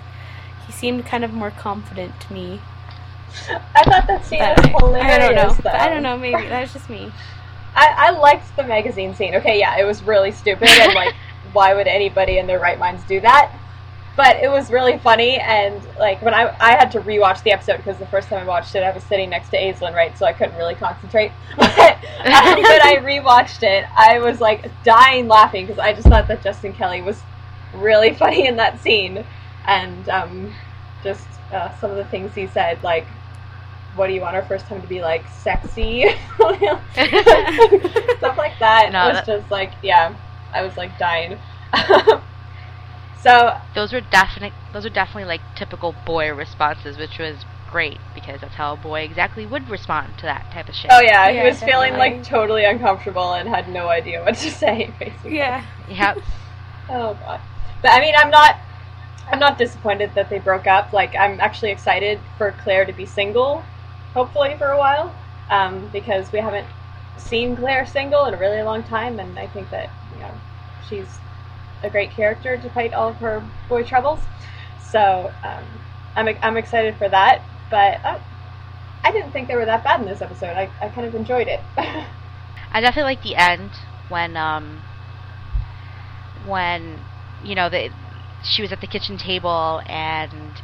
He 0.67 0.73
seemed 0.73 1.05
kind 1.07 1.25
of 1.25 1.33
more 1.33 1.51
confident 1.51 2.21
to 2.23 2.33
me. 2.33 2.61
I 3.75 3.83
thought 3.85 4.07
that 4.07 4.25
scene 4.25 4.39
but 4.39 4.59
was 4.59 4.67
hilarious. 4.81 5.15
I 5.15 5.19
don't 5.19 5.65
know. 5.65 5.71
I 5.71 5.89
don't 5.89 6.03
know 6.03 6.19
maybe 6.19 6.49
that's 6.49 6.73
just 6.73 6.89
me 6.89 7.13
I, 7.75 7.95
I 7.97 8.11
liked 8.11 8.57
the 8.57 8.63
magazine 8.63 9.15
scene. 9.15 9.35
Okay, 9.35 9.59
yeah, 9.59 9.79
it 9.79 9.85
was 9.85 10.03
really 10.03 10.31
stupid 10.31 10.69
and 10.69 10.95
like, 10.95 11.15
why 11.53 11.75
would 11.75 11.87
anybody 11.87 12.39
in 12.39 12.47
their 12.47 12.61
right 12.61 12.79
minds 12.79 13.03
do 13.05 13.21
that? 13.21 13.53
But 14.17 14.37
it 14.37 14.49
was 14.49 14.71
really 14.71 14.97
funny 14.99 15.39
and 15.39 15.83
like 15.99 16.23
when 16.23 16.35
I 16.35 16.55
I 16.61 16.77
had 16.77 16.93
to 16.93 17.01
rewatch 17.01 17.43
the 17.43 17.51
episode 17.51 17.79
because 17.79 17.99
the 17.99 18.07
first 18.07 18.29
time 18.29 18.39
I 18.41 18.45
watched 18.45 18.77
it 18.77 18.85
I 18.85 18.93
was 18.93 19.03
sitting 19.03 19.31
next 19.31 19.49
to 19.49 19.57
Aislinn, 19.59 19.93
right? 19.93 20.17
So 20.17 20.25
I 20.25 20.33
couldn't 20.33 20.57
really 20.57 20.77
concentrate. 20.77 21.33
But 21.57 21.99
um, 22.33 22.63
when 22.63 22.81
I 22.81 22.97
rewatched 23.03 23.63
it, 23.65 23.85
I 23.97 24.21
was 24.21 24.41
like 24.41 24.71
dying 24.85 25.27
laughing 25.27 25.67
because 25.67 25.81
I 25.81 25.93
just 25.93 26.07
thought 26.07 26.29
that 26.29 26.43
Justin 26.43 26.73
Kelly 26.73 27.03
was 27.03 27.21
really 27.75 28.15
funny 28.23 28.47
in 28.47 28.57
that 28.57 28.81
scene 28.81 29.25
and 29.67 30.09
um, 30.09 30.55
just 31.03 31.27
uh, 31.53 31.77
some 31.79 31.91
of 31.91 31.97
the 31.97 32.05
things 32.05 32.35
he 32.35 32.47
said 32.47 32.83
like 32.83 33.07
what 33.97 34.07
do 34.09 34.13
you 34.13 34.21
want 34.21 34.35
our 34.37 34.45
first 34.45 34.67
time 34.67 34.81
to 34.83 34.89
be 34.89 35.01
like 35.01 35.25
sexy? 35.29 36.05
Stuff 36.39 38.37
like 38.39 38.59
that 38.59 38.91
No, 38.93 39.09
was 39.09 39.17
that- 39.19 39.27
just 39.27 39.51
like 39.51 39.73
yeah 39.83 40.15
i 40.53 40.63
was 40.63 40.77
like 40.77 40.97
dying. 40.99 41.39
So 43.23 43.59
those 43.75 43.91
were 43.91 44.03
definite. 44.03 44.53
Those 44.75 44.85
are 44.85 44.91
definitely 44.91 45.25
like 45.25 45.41
typical 45.57 45.95
boy 46.05 46.31
responses, 46.35 46.99
which 46.99 47.19
was 47.19 47.37
great 47.71 47.97
because 48.15 48.43
that's 48.43 48.55
how 48.55 48.75
a 48.75 48.77
boy 48.77 49.01
exactly 49.01 49.47
would 49.47 49.67
respond 49.71 50.19
to 50.19 50.25
that 50.27 50.51
type 50.53 50.69
of 50.69 50.75
shit. 50.75 50.91
oh 50.93 51.01
yeah, 51.01 51.31
he 51.31 51.37
Yeah, 51.39 51.45
was 51.45 51.59
feeling 51.63 51.95
like 51.95 52.23
totally 52.23 52.67
uncomfortable 52.67 53.33
and 53.33 53.49
had 53.49 53.71
no 53.71 53.89
idea 53.89 54.23
what 54.23 54.35
to 54.37 54.51
say 54.63 54.93
basically. 54.99 55.37
Yeah. 55.39 55.65
Yep. 55.89 56.19
oh 56.91 57.15
god. 57.15 57.41
But 57.81 57.93
i 57.93 58.01
mean 58.01 58.15
i'm 58.19 58.29
not 58.31 58.57
i'm 59.33 59.39
not 59.39 59.57
disappointed 59.57 60.11
that 60.15 60.29
they 60.29 60.39
broke 60.39 60.67
up. 60.67 60.93
Like 60.93 61.17
i'm 61.17 61.41
actually 61.41 61.71
excited 61.71 62.21
for 62.37 62.53
clare 62.63 62.85
to 62.85 62.93
be 62.93 63.07
single 63.07 63.65
hopefully 64.15 64.55
for 64.57 64.71
a 64.71 64.79
while 64.79 65.15
um, 65.51 65.89
because 65.93 66.33
we 66.33 66.39
haven't 66.39 66.67
seen 67.17 67.55
clare 67.55 67.85
single 67.85 68.25
in 68.27 68.35
a 68.35 68.37
really 68.37 68.63
long 68.63 68.83
time 68.83 69.21
and 69.21 69.39
i 69.39 69.47
think 69.47 69.69
that 69.71 69.91
you 70.15 70.21
know 70.21 70.31
she's 70.89 71.19
a 71.83 71.91
great 71.91 72.11
character 72.11 72.59
fight 72.71 72.95
all 72.95 73.11
of 73.11 73.17
her 73.17 73.43
boy 73.69 73.83
troubles. 73.83 74.21
So 74.81 75.31
um, 75.43 75.65
I'm, 76.17 76.37
I'm 76.43 76.57
excited 76.57 76.97
for 76.97 77.09
that 77.09 77.43
but 77.71 78.01
uh, 78.05 78.19
i 79.03 79.13
didn't 79.13 79.33
think 79.33 79.49
they 79.49 79.55
were 79.55 79.67
that 79.67 79.85
bad 79.85 80.01
in 80.01 80.07
this 80.07 80.23
episode. 80.23 80.57
I, 80.57 80.71
I 80.81 80.89
kind 80.89 81.07
of 81.07 81.15
enjoyed 81.15 81.49
it. 81.49 81.61
I 82.73 82.81
definitely 82.81 83.13
like 83.13 83.23
the 83.23 83.37
end 83.37 83.71
when 84.09 84.37
um 84.37 84.81
when 86.47 86.99
you 87.43 87.55
know 87.55 87.69
the 87.69 87.91
she 88.43 88.63
was 88.63 88.73
at 88.73 88.81
the 88.81 88.87
kitchen 88.87 89.17
table 89.17 89.81
and 89.87 90.61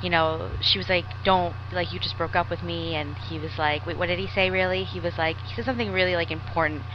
you 0.00 0.10
know 0.10 0.56
she 0.60 0.78
was 0.78 0.88
like 0.88 1.14
don't 1.24 1.56
like 1.72 1.92
you 1.92 1.98
just 1.98 2.16
broke 2.16 2.36
up 2.36 2.50
with 2.50 2.62
me 2.62 2.94
and 2.94 3.18
he 3.18 3.38
was 3.38 3.58
like 3.58 3.86
wait 3.86 3.96
what 3.98 4.06
did 4.06 4.18
he 4.18 4.26
say 4.28 4.50
really? 4.50 4.84
He 4.84 5.00
was 5.00 5.18
like 5.18 5.40
he 5.42 5.54
said 5.54 5.64
something 5.64 5.90
really 5.90 6.14
like 6.16 6.30
important. 6.30 6.86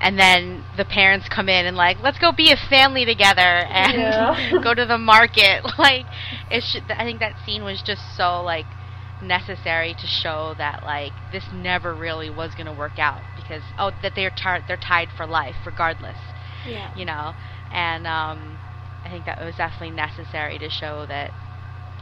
And 0.00 0.18
then 0.18 0.66
the 0.76 0.84
parents 0.84 1.28
come 1.28 1.48
in 1.48 1.66
and 1.66 1.76
like 1.76 1.98
let's 2.00 2.18
go 2.18 2.32
be 2.32 2.52
a 2.52 2.56
family 2.56 3.04
together 3.04 3.40
and 3.40 4.14
Yeah. 4.14 4.52
go 4.62 4.74
to 4.74 4.86
the 4.86 4.98
market. 4.98 5.62
Like 5.78 6.08
it 6.48 6.62
should 6.62 6.90
I 6.90 7.04
think 7.04 7.20
that 7.20 7.36
scene 7.44 7.64
was 7.64 7.82
just 7.82 8.14
so 8.16 8.42
like 8.42 8.76
necessary 9.20 9.94
to 9.94 10.06
show 10.06 10.54
that 10.54 10.82
like 10.82 11.14
this 11.30 11.52
never 11.52 11.94
really 11.96 12.30
was 12.30 12.54
going 12.54 12.66
to 12.66 12.72
work 12.72 12.98
out 12.98 13.26
because 13.36 13.64
oh 13.78 13.92
that 14.02 14.14
they're 14.14 14.30
tar- 14.30 14.62
they're 14.66 14.76
tied 14.76 15.10
for 15.12 15.26
life 15.26 15.56
regardless 15.64 16.18
yeah. 16.62 16.92
you 16.94 17.04
know? 17.04 17.34
And 17.70 18.06
um 18.06 18.60
I 19.04 19.08
think 19.10 19.26
that 19.26 19.40
was 19.40 19.56
definitely 19.56 19.90
necessary 19.92 20.58
to 20.58 20.68
show 20.68 21.06
that 21.06 21.34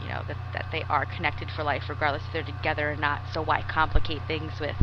you 0.03 0.09
know 0.09 0.23
that 0.29 0.37
that 0.53 0.67
they 0.73 0.83
are 0.85 1.07
connected 1.07 1.51
for 1.51 1.63
life 1.63 1.85
regardless 1.89 2.23
if 2.27 2.33
they're 2.33 2.43
together 2.43 2.93
or 2.93 2.97
not 2.97 3.23
so 3.33 3.43
why 3.43 3.63
complicate 3.63 4.23
things 4.27 4.53
with 4.61 4.77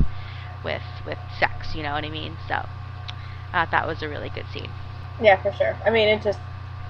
with 0.63 0.81
with 1.05 1.17
sex 1.39 1.75
you 1.75 1.83
know 1.83 1.93
what 1.93 2.03
I 2.05 2.09
mean 2.09 2.37
so 2.47 2.55
I 2.55 3.51
thought 3.51 3.71
that 3.71 3.87
was 3.87 4.01
a 4.03 4.09
really 4.09 4.29
good 4.29 4.45
scene 4.53 4.69
Yeah, 5.21 5.41
for 5.41 5.51
sure. 5.53 5.75
I 5.85 5.89
mean, 5.89 6.07
it 6.07 6.21
just, 6.21 6.39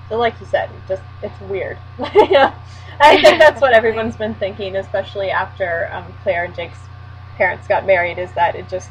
like 0.09 0.39
you 0.39 0.45
said, 0.47 0.69
it 0.69 0.87
just 0.87 1.03
it's 1.21 1.39
weird. 1.41 1.77
I 1.99 3.21
think 3.21 3.39
that's 3.39 3.61
what 3.61 3.73
everyone's 3.73 4.17
been 4.17 4.35
thinking, 4.35 4.75
especially 4.75 5.29
after 5.29 5.89
um, 5.93 6.13
Clare 6.23 6.45
and 6.45 6.55
Jake's 6.55 6.79
parents 7.37 7.67
got 7.67 7.85
married, 7.85 8.17
is 8.17 8.31
that 8.33 8.55
it 8.55 8.67
just, 8.69 8.89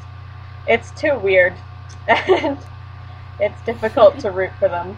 it's 0.66 0.90
too 0.92 1.18
weird, 1.18 1.54
and 2.08 2.58
it's 3.40 3.60
difficult 3.62 4.18
to 4.20 4.30
root 4.30 4.52
for 4.58 4.68
them. 4.68 4.96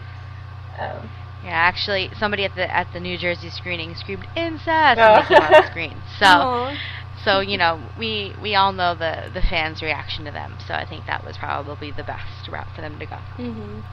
Um, 0.79 1.09
yeah 1.43 1.49
actually 1.51 2.09
somebody 2.19 2.43
at 2.45 2.55
the 2.55 2.73
at 2.75 2.91
the 2.93 2.99
New 2.99 3.17
Jersey 3.17 3.49
screening 3.49 3.95
screamed 3.95 4.27
incest 4.35 4.99
Oh. 4.99 5.15
and 5.15 5.23
they 5.23 5.27
came 5.27 5.43
on 5.43 5.51
the 5.51 5.67
screen 5.67 5.97
so 6.19 6.25
Aw. 6.25 6.77
so 7.23 7.39
you 7.39 7.57
know 7.57 7.79
we 7.97 8.33
we 8.41 8.55
all 8.55 8.71
know 8.71 8.93
the 8.95 9.29
the 9.33 9.41
fans 9.41 9.81
reaction 9.81 10.25
to 10.25 10.31
them 10.31 10.55
so 10.67 10.73
I 10.73 10.85
think 10.85 11.05
that 11.07 11.23
was 11.25 11.37
probably 11.37 11.91
the 11.91 12.03
best 12.03 12.47
route 12.49 12.67
for 12.75 12.81
them 12.81 12.99
to 12.99 13.05
go 13.05 13.17
Mhm. 13.37 13.83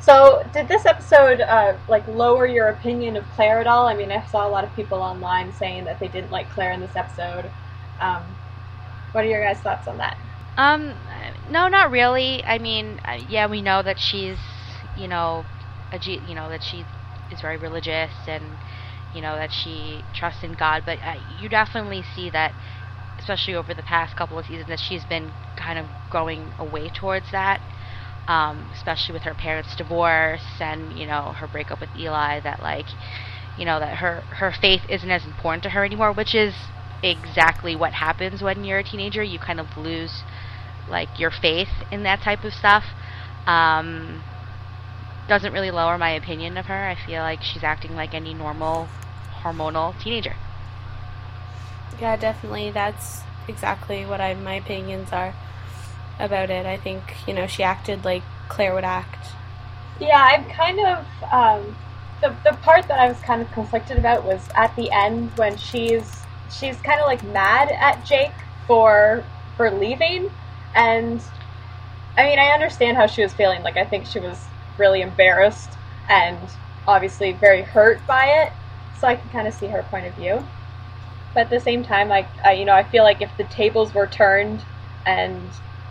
So, 0.00 0.42
did 0.52 0.68
this 0.68 0.84
episode 0.84 1.40
uh, 1.40 1.78
like 1.88 2.06
lower 2.08 2.46
your 2.46 2.68
opinion 2.68 3.16
of 3.16 3.24
Clare 3.36 3.58
at 3.58 3.66
all? 3.66 3.86
I 3.86 3.94
mean, 3.94 4.12
I 4.12 4.22
saw 4.26 4.46
a 4.46 4.50
lot 4.50 4.62
of 4.62 4.74
people 4.76 4.98
online 4.98 5.50
saying 5.54 5.84
that 5.84 5.98
they 5.98 6.08
didn't 6.08 6.30
like 6.30 6.50
Clare 6.50 6.72
in 6.72 6.80
this 6.80 6.94
episode. 6.94 7.50
Um, 8.00 8.22
what 9.12 9.24
are 9.24 9.28
your 9.28 9.42
guys' 9.42 9.60
thoughts 9.60 9.88
on 9.88 9.96
that? 9.96 10.18
Um, 10.58 10.92
no, 11.50 11.68
not 11.68 11.90
really. 11.90 12.44
I 12.44 12.58
mean, 12.58 13.00
uh, 13.06 13.18
yeah, 13.30 13.46
we 13.46 13.62
know 13.62 13.82
that 13.82 13.98
she's, 13.98 14.36
you 14.98 15.08
know, 15.08 15.46
a 15.94 15.98
G, 15.98 16.18
you 16.18 16.34
know 16.34 16.48
that 16.48 16.62
she 16.62 16.86
is 17.30 17.40
very 17.40 17.56
religious 17.56 18.12
and 18.26 18.58
you 19.12 19.22
know 19.22 19.36
that 19.36 19.50
she 19.52 20.04
trusts 20.12 20.42
in 20.42 20.52
God, 20.52 20.82
but 20.84 20.98
uh, 21.04 21.14
you 21.26 21.48
definitely 21.48 22.02
see 22.02 22.30
that, 22.30 22.54
especially 23.18 23.54
over 23.54 23.72
the 23.74 23.82
past 23.82 24.16
couple 24.16 24.38
of 24.38 24.46
seasons, 24.46 24.68
that 24.68 24.80
she's 24.80 25.04
been 25.04 25.32
kind 25.56 25.78
of 25.78 25.86
going 26.10 26.52
away 26.58 26.90
towards 26.90 27.30
that. 27.30 27.60
Um, 28.26 28.70
especially 28.72 29.12
with 29.12 29.22
her 29.24 29.34
parents' 29.34 29.76
divorce 29.76 30.42
and 30.58 30.92
you 30.98 31.06
know 31.06 31.34
her 31.38 31.46
breakup 31.46 31.80
with 31.80 31.94
Eli, 31.94 32.40
that 32.40 32.60
like, 32.62 32.86
you 33.56 33.64
know 33.66 33.78
that 33.80 33.96
her 33.98 34.24
her 34.30 34.52
faith 34.60 34.82
isn't 34.88 35.10
as 35.10 35.26
important 35.26 35.62
to 35.64 35.70
her 35.70 35.84
anymore, 35.84 36.12
which 36.12 36.34
is 36.34 36.54
exactly 37.02 37.76
what 37.76 37.92
happens 37.92 38.42
when 38.42 38.64
you're 38.64 38.78
a 38.78 38.84
teenager. 38.84 39.22
You 39.22 39.38
kind 39.38 39.60
of 39.60 39.76
lose 39.76 40.24
like 40.86 41.18
your 41.18 41.30
faith 41.30 41.68
in 41.90 42.02
that 42.04 42.22
type 42.22 42.44
of 42.44 42.54
stuff. 42.54 42.84
Um, 43.46 44.24
doesn't 45.28 45.52
really 45.52 45.70
lower 45.70 45.96
my 45.98 46.10
opinion 46.10 46.56
of 46.56 46.66
her. 46.66 46.86
I 46.86 46.94
feel 46.94 47.22
like 47.22 47.42
she's 47.42 47.62
acting 47.62 47.94
like 47.96 48.14
any 48.14 48.34
normal 48.34 48.88
hormonal 49.42 49.98
teenager. 50.00 50.36
Yeah, 52.00 52.16
definitely. 52.16 52.70
That's 52.70 53.22
exactly 53.48 54.04
what 54.04 54.20
I 54.20 54.34
my 54.34 54.54
opinions 54.54 55.12
are 55.12 55.34
about 56.18 56.50
it. 56.50 56.66
I 56.66 56.76
think 56.76 57.02
you 57.26 57.34
know 57.34 57.46
she 57.46 57.62
acted 57.62 58.04
like 58.04 58.22
Clare 58.48 58.74
would 58.74 58.84
act. 58.84 59.32
Yeah, 60.00 60.20
I'm 60.20 60.44
kind 60.50 60.80
of 60.80 61.06
um, 61.32 61.76
the 62.20 62.34
the 62.44 62.56
part 62.58 62.88
that 62.88 62.98
I 62.98 63.08
was 63.08 63.18
kind 63.20 63.40
of 63.42 63.50
conflicted 63.52 63.98
about 63.98 64.24
was 64.24 64.48
at 64.54 64.74
the 64.76 64.90
end 64.90 65.30
when 65.36 65.56
she's 65.56 66.22
she's 66.50 66.76
kind 66.80 67.00
of 67.00 67.06
like 67.06 67.22
mad 67.24 67.70
at 67.70 68.04
Jake 68.04 68.32
for 68.66 69.24
for 69.56 69.70
leaving, 69.70 70.30
and 70.74 71.22
I 72.16 72.24
mean 72.24 72.38
I 72.38 72.48
understand 72.48 72.96
how 72.96 73.06
she 73.06 73.22
was 73.22 73.32
feeling. 73.32 73.62
Like 73.62 73.76
I 73.76 73.84
think 73.84 74.06
she 74.06 74.20
was 74.20 74.44
really 74.78 75.02
embarrassed 75.02 75.70
and 76.08 76.38
obviously 76.86 77.32
very 77.32 77.62
hurt 77.62 78.04
by 78.06 78.26
it. 78.26 78.52
So 78.98 79.08
I 79.08 79.16
can 79.16 79.28
kind 79.30 79.48
of 79.48 79.54
see 79.54 79.66
her 79.66 79.82
point 79.84 80.06
of 80.06 80.14
view. 80.14 80.44
But 81.34 81.40
at 81.42 81.50
the 81.50 81.60
same 81.60 81.82
time, 81.82 82.08
like 82.08 82.28
I, 82.44 82.52
you 82.52 82.64
know, 82.64 82.74
I 82.74 82.84
feel 82.84 83.02
like 83.02 83.20
if 83.20 83.30
the 83.36 83.44
tables 83.44 83.92
were 83.94 84.06
turned 84.06 84.64
and 85.06 85.42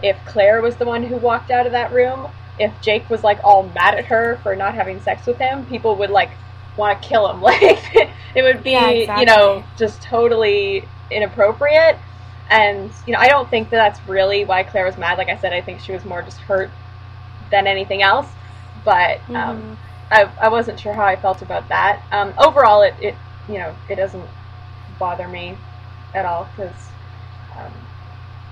if 0.02 0.18
Clare 0.26 0.62
was 0.62 0.76
the 0.78 0.86
one 0.86 1.04
who 1.04 1.18
walked 1.18 1.52
out 1.52 1.66
of 1.66 1.72
that 1.74 1.92
room, 1.92 2.28
if 2.60 2.72
Jake 2.82 3.10
was 3.10 3.24
like 3.24 3.40
all 3.44 3.64
mad 3.76 3.96
at 3.96 4.06
her 4.06 4.40
for 4.44 4.56
not 4.56 4.74
having 4.76 5.02
sex 5.02 5.26
with 5.26 5.38
him, 5.38 5.66
people 5.66 5.96
would 5.98 6.10
like 6.10 6.32
want 6.78 7.02
to 7.02 7.08
kill 7.08 7.30
him. 7.30 7.42
Like 7.42 8.12
it 8.36 8.42
would 8.42 8.64
be, 8.64 8.72
Yeah, 8.72 8.90
exactly. 8.90 9.22
you 9.22 9.26
know, 9.28 9.64
just 9.78 10.02
totally 10.02 10.88
inappropriate. 11.12 11.98
And 12.50 12.92
you 13.06 13.14
know, 13.14 13.20
I 13.20 13.28
don't 13.28 13.50
think 13.50 13.70
that 13.70 13.78
that's 13.78 14.08
really 14.10 14.46
why 14.46 14.64
Clare 14.64 14.86
was 14.86 14.98
mad. 14.98 15.18
Like 15.18 15.30
I 15.30 15.38
said, 15.38 15.54
I 15.54 15.62
think 15.62 15.80
she 15.82 15.92
was 15.92 16.04
more 16.06 16.22
just 16.22 16.40
hurt 16.40 16.72
than 17.52 17.68
anything 17.68 18.02
else. 18.02 18.28
But 18.84 19.22
um, 19.36 19.64
Mhm. 19.64 19.78
I, 20.12 20.32
I 20.42 20.50
wasn't 20.50 20.80
sure 20.80 20.94
how 20.94 21.06
I 21.06 21.16
felt 21.16 21.42
about 21.42 21.70
that. 21.70 22.04
Um, 22.12 22.34
overall, 22.38 22.82
it, 22.84 22.96
it 23.00 23.18
you 23.48 23.60
know 23.60 23.76
it 23.90 23.96
doesn't 23.96 24.30
bother 25.00 25.28
me 25.28 25.58
at 26.14 26.26
all 26.26 26.50
because 26.56 26.90
um, 27.58 27.72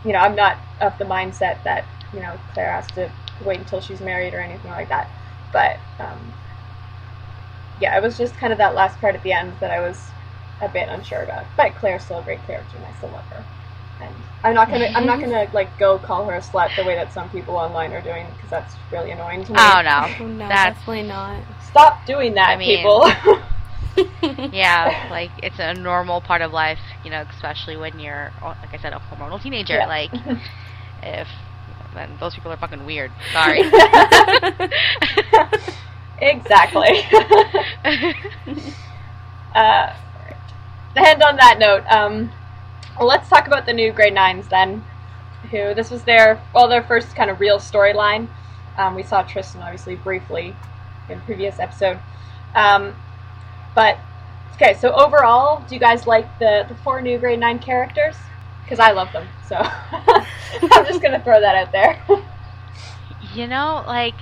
you 0.04 0.14
know 0.14 0.20
I'm 0.20 0.36
not 0.36 0.58
of 0.82 0.98
the 0.98 1.06
mindset 1.06 1.64
that 1.64 1.86
you 2.14 2.22
know 2.22 2.40
Clare 2.54 2.74
has 2.74 2.88
to 2.90 3.12
wait 3.42 3.60
until 3.60 3.82
she's 3.82 4.02
married 4.02 4.34
or 4.34 4.40
anything 4.42 4.72
like 4.72 4.90
that. 4.90 5.10
But 5.54 5.80
um, 6.00 6.34
yeah, 7.80 7.98
it 7.98 8.04
was 8.04 8.18
just 8.18 8.38
kind 8.38 8.54
of 8.54 8.60
that 8.60 8.76
last 8.76 9.00
part 9.02 9.16
at 9.16 9.24
the 9.24 9.34
end 9.34 9.54
that 9.60 9.72
I 9.72 9.80
was 9.82 10.12
a 10.62 10.70
bit 10.70 10.90
unsure 10.90 11.24
about. 11.24 11.46
But 11.58 11.76
Clare's 11.76 12.04
still 12.06 12.20
a 12.20 12.24
great 12.24 12.46
character, 12.46 12.78
and 12.78 12.86
I 12.86 12.94
still 12.94 13.10
love 13.12 13.26
her. 13.32 13.46
And 14.02 14.14
I'm 14.44 14.56
not 14.56 14.70
gonna 14.70 14.88
I'm 14.88 15.06
not 15.06 15.20
gonna 15.22 15.48
like 15.54 15.78
go 15.78 15.98
call 16.00 16.26
her 16.26 16.34
a 16.36 16.42
slut 16.42 16.76
the 16.76 16.84
way 16.84 16.96
that 16.96 17.14
some 17.14 17.30
people 17.30 17.56
online 17.56 17.94
are 17.94 18.02
doing 18.02 18.26
because 18.36 18.50
that's 18.50 18.76
really 18.92 19.12
annoying 19.12 19.44
to 19.46 19.52
me. 19.54 19.58
Oh 19.60 19.82
no, 19.84 20.16
Oh, 20.20 20.28
no, 20.28 20.48
that's 20.48 20.80
definitely 20.80 21.04
not. 21.04 21.44
Stop 21.70 22.06
doing 22.06 22.34
that, 22.36 22.50
I 22.50 22.58
mean- 22.58 22.78
people. 22.78 23.12
yeah, 24.54 25.08
like 25.12 25.32
it's 25.44 25.60
a 25.60 25.74
normal 25.74 26.22
part 26.22 26.42
of 26.42 26.52
life, 26.52 26.80
you 27.04 27.12
know, 27.12 27.26
especially 27.30 27.78
when 27.78 28.00
you're, 28.00 28.32
oh, 28.42 28.56
like 28.62 28.74
I 28.74 28.78
said, 28.78 28.94
a 28.94 29.00
hormonal 29.00 29.42
teenager. 29.42 29.74
Yeah. 29.76 29.86
Like, 29.88 30.12
if 31.04 31.28
then 31.94 32.10
those 32.20 32.34
people 32.34 32.52
are 32.52 32.58
fucking 32.58 32.86
weird. 32.86 33.12
Sorry. 33.34 33.60
exactly. 36.22 37.02
uh, 39.54 39.94
and 40.96 41.24
on 41.24 41.36
that 41.38 41.58
note, 41.60 41.84
um, 41.90 42.32
let's 43.06 43.30
talk 43.30 43.48
about 43.48 43.66
the 43.66 43.74
new 43.74 43.92
grade 43.92 44.14
nines 44.14 44.48
then. 44.48 44.84
Who 45.50 45.74
this 45.74 45.90
was 45.90 46.04
their 46.04 46.42
well 46.54 46.68
their 46.68 46.84
first 46.84 47.16
kind 47.16 47.30
of 47.30 47.40
real 47.40 47.58
storyline. 47.58 48.28
Um, 48.78 48.96
we 48.96 49.04
saw 49.04 49.24
Tristan 49.24 49.62
obviously 49.62 49.96
briefly 49.96 50.56
in 51.10 51.20
previous 51.22 51.60
episode, 51.60 52.00
um, 52.56 52.96
but 53.76 53.98
okay. 54.54 54.76
So 54.76 54.92
overall, 54.94 55.64
do 55.68 55.76
you 55.76 55.80
guys 55.80 56.06
like 56.06 56.40
the 56.40 56.66
the 56.68 56.76
four 56.76 57.02
new 57.02 57.18
grade 57.18 57.40
nine 57.40 57.60
characters? 57.60 58.16
Because 58.64 58.80
I 58.80 58.92
love 58.92 59.12
them, 59.12 59.28
so 59.48 59.56
I'm 60.02 60.86
just 60.86 61.02
gonna 61.02 61.22
throw 61.24 61.42
that 61.42 61.56
out 61.56 61.72
there. 61.72 62.02
You 63.34 63.48
know, 63.48 63.84
like 63.88 64.16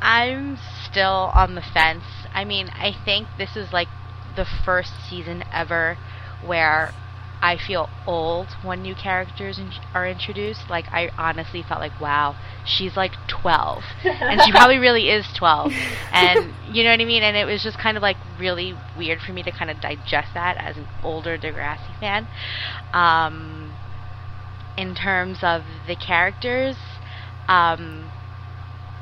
I'm 0.00 0.58
still 0.84 1.30
on 1.34 1.54
the 1.54 1.62
fence. 1.62 2.04
I 2.32 2.44
mean, 2.44 2.68
I 2.68 2.92
think 3.04 3.28
this 3.38 3.56
is 3.56 3.72
like 3.72 3.88
the 4.36 4.44
first 4.44 4.92
season 5.08 5.42
ever 5.52 5.98
where 6.44 6.92
I 7.42 7.56
feel 7.58 7.90
old 8.06 8.56
when 8.62 8.82
new 8.82 8.94
characters 8.94 9.58
in- 9.58 9.72
are 9.94 10.06
introduced. 10.08 10.68
Like 10.70 10.88
I 10.92 11.10
honestly 11.18 11.62
felt 11.62 11.80
like, 11.80 11.98
wow, 12.00 12.36
she's 12.64 12.96
like 12.96 13.18
12, 13.28 13.84
and 14.28 14.40
she 14.42 14.50
probably 14.52 14.78
really 14.78 15.10
is 15.10 15.32
12. 15.32 15.72
And 16.10 16.56
you 16.62 16.82
know 16.84 16.90
what 16.90 17.00
I 17.00 17.04
mean? 17.04 17.22
And 17.22 17.36
it 17.36 17.44
was 17.46 17.62
just 17.62 17.78
kind 17.78 17.96
of 17.96 18.02
like 18.02 18.18
really 18.38 18.74
weird 18.94 19.20
for 19.20 19.32
me 19.32 19.42
to 19.42 19.52
kind 19.52 19.70
of 19.70 19.80
digest 19.80 20.34
that 20.34 20.56
as 20.58 20.76
an 20.76 20.88
older 21.02 21.38
Degrassi 21.38 21.94
fan. 22.00 22.28
Um, 22.92 23.78
in 24.76 24.94
terms 24.94 25.42
of 25.42 25.64
the 25.86 25.96
characters, 25.96 26.78
um, 27.48 28.12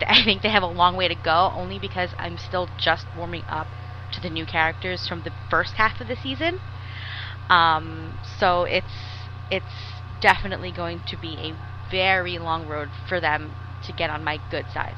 I 0.06 0.22
think 0.24 0.42
they 0.42 0.50
have 0.50 0.62
a 0.62 0.66
long 0.68 0.96
way 0.96 1.08
to 1.08 1.14
go, 1.14 1.52
only 1.54 1.78
because 1.78 2.14
I'm 2.18 2.38
still 2.38 2.68
just 2.76 3.06
warming 3.14 3.44
up 3.48 3.74
to 4.12 4.20
the 4.20 4.30
new 4.30 4.46
characters 4.46 5.06
from 5.06 5.22
the 5.22 5.32
first 5.50 5.74
half 5.76 6.00
of 6.00 6.08
the 6.08 6.16
season. 6.16 6.58
Um, 7.50 8.18
so 8.38 8.64
it's 8.64 8.86
it's 9.50 9.66
definitely 10.20 10.72
going 10.72 11.00
to 11.08 11.16
be 11.16 11.36
a 11.36 11.54
very 11.90 12.38
long 12.38 12.66
road 12.66 12.88
for 13.08 13.20
them 13.20 13.52
to 13.84 13.92
get 13.92 14.10
on 14.10 14.24
my 14.24 14.40
good 14.50 14.66
side. 14.72 14.94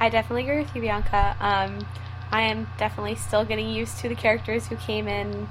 I 0.00 0.08
definitely 0.08 0.44
agree 0.44 0.62
with 0.62 0.74
you, 0.74 0.80
Bianca. 0.80 1.36
Um, 1.38 1.86
I 2.30 2.42
am 2.42 2.66
definitely 2.78 3.14
still 3.14 3.44
getting 3.44 3.68
used 3.68 3.98
to 3.98 4.08
the 4.08 4.14
characters 4.14 4.66
who 4.66 4.76
came 4.76 5.06
in 5.06 5.48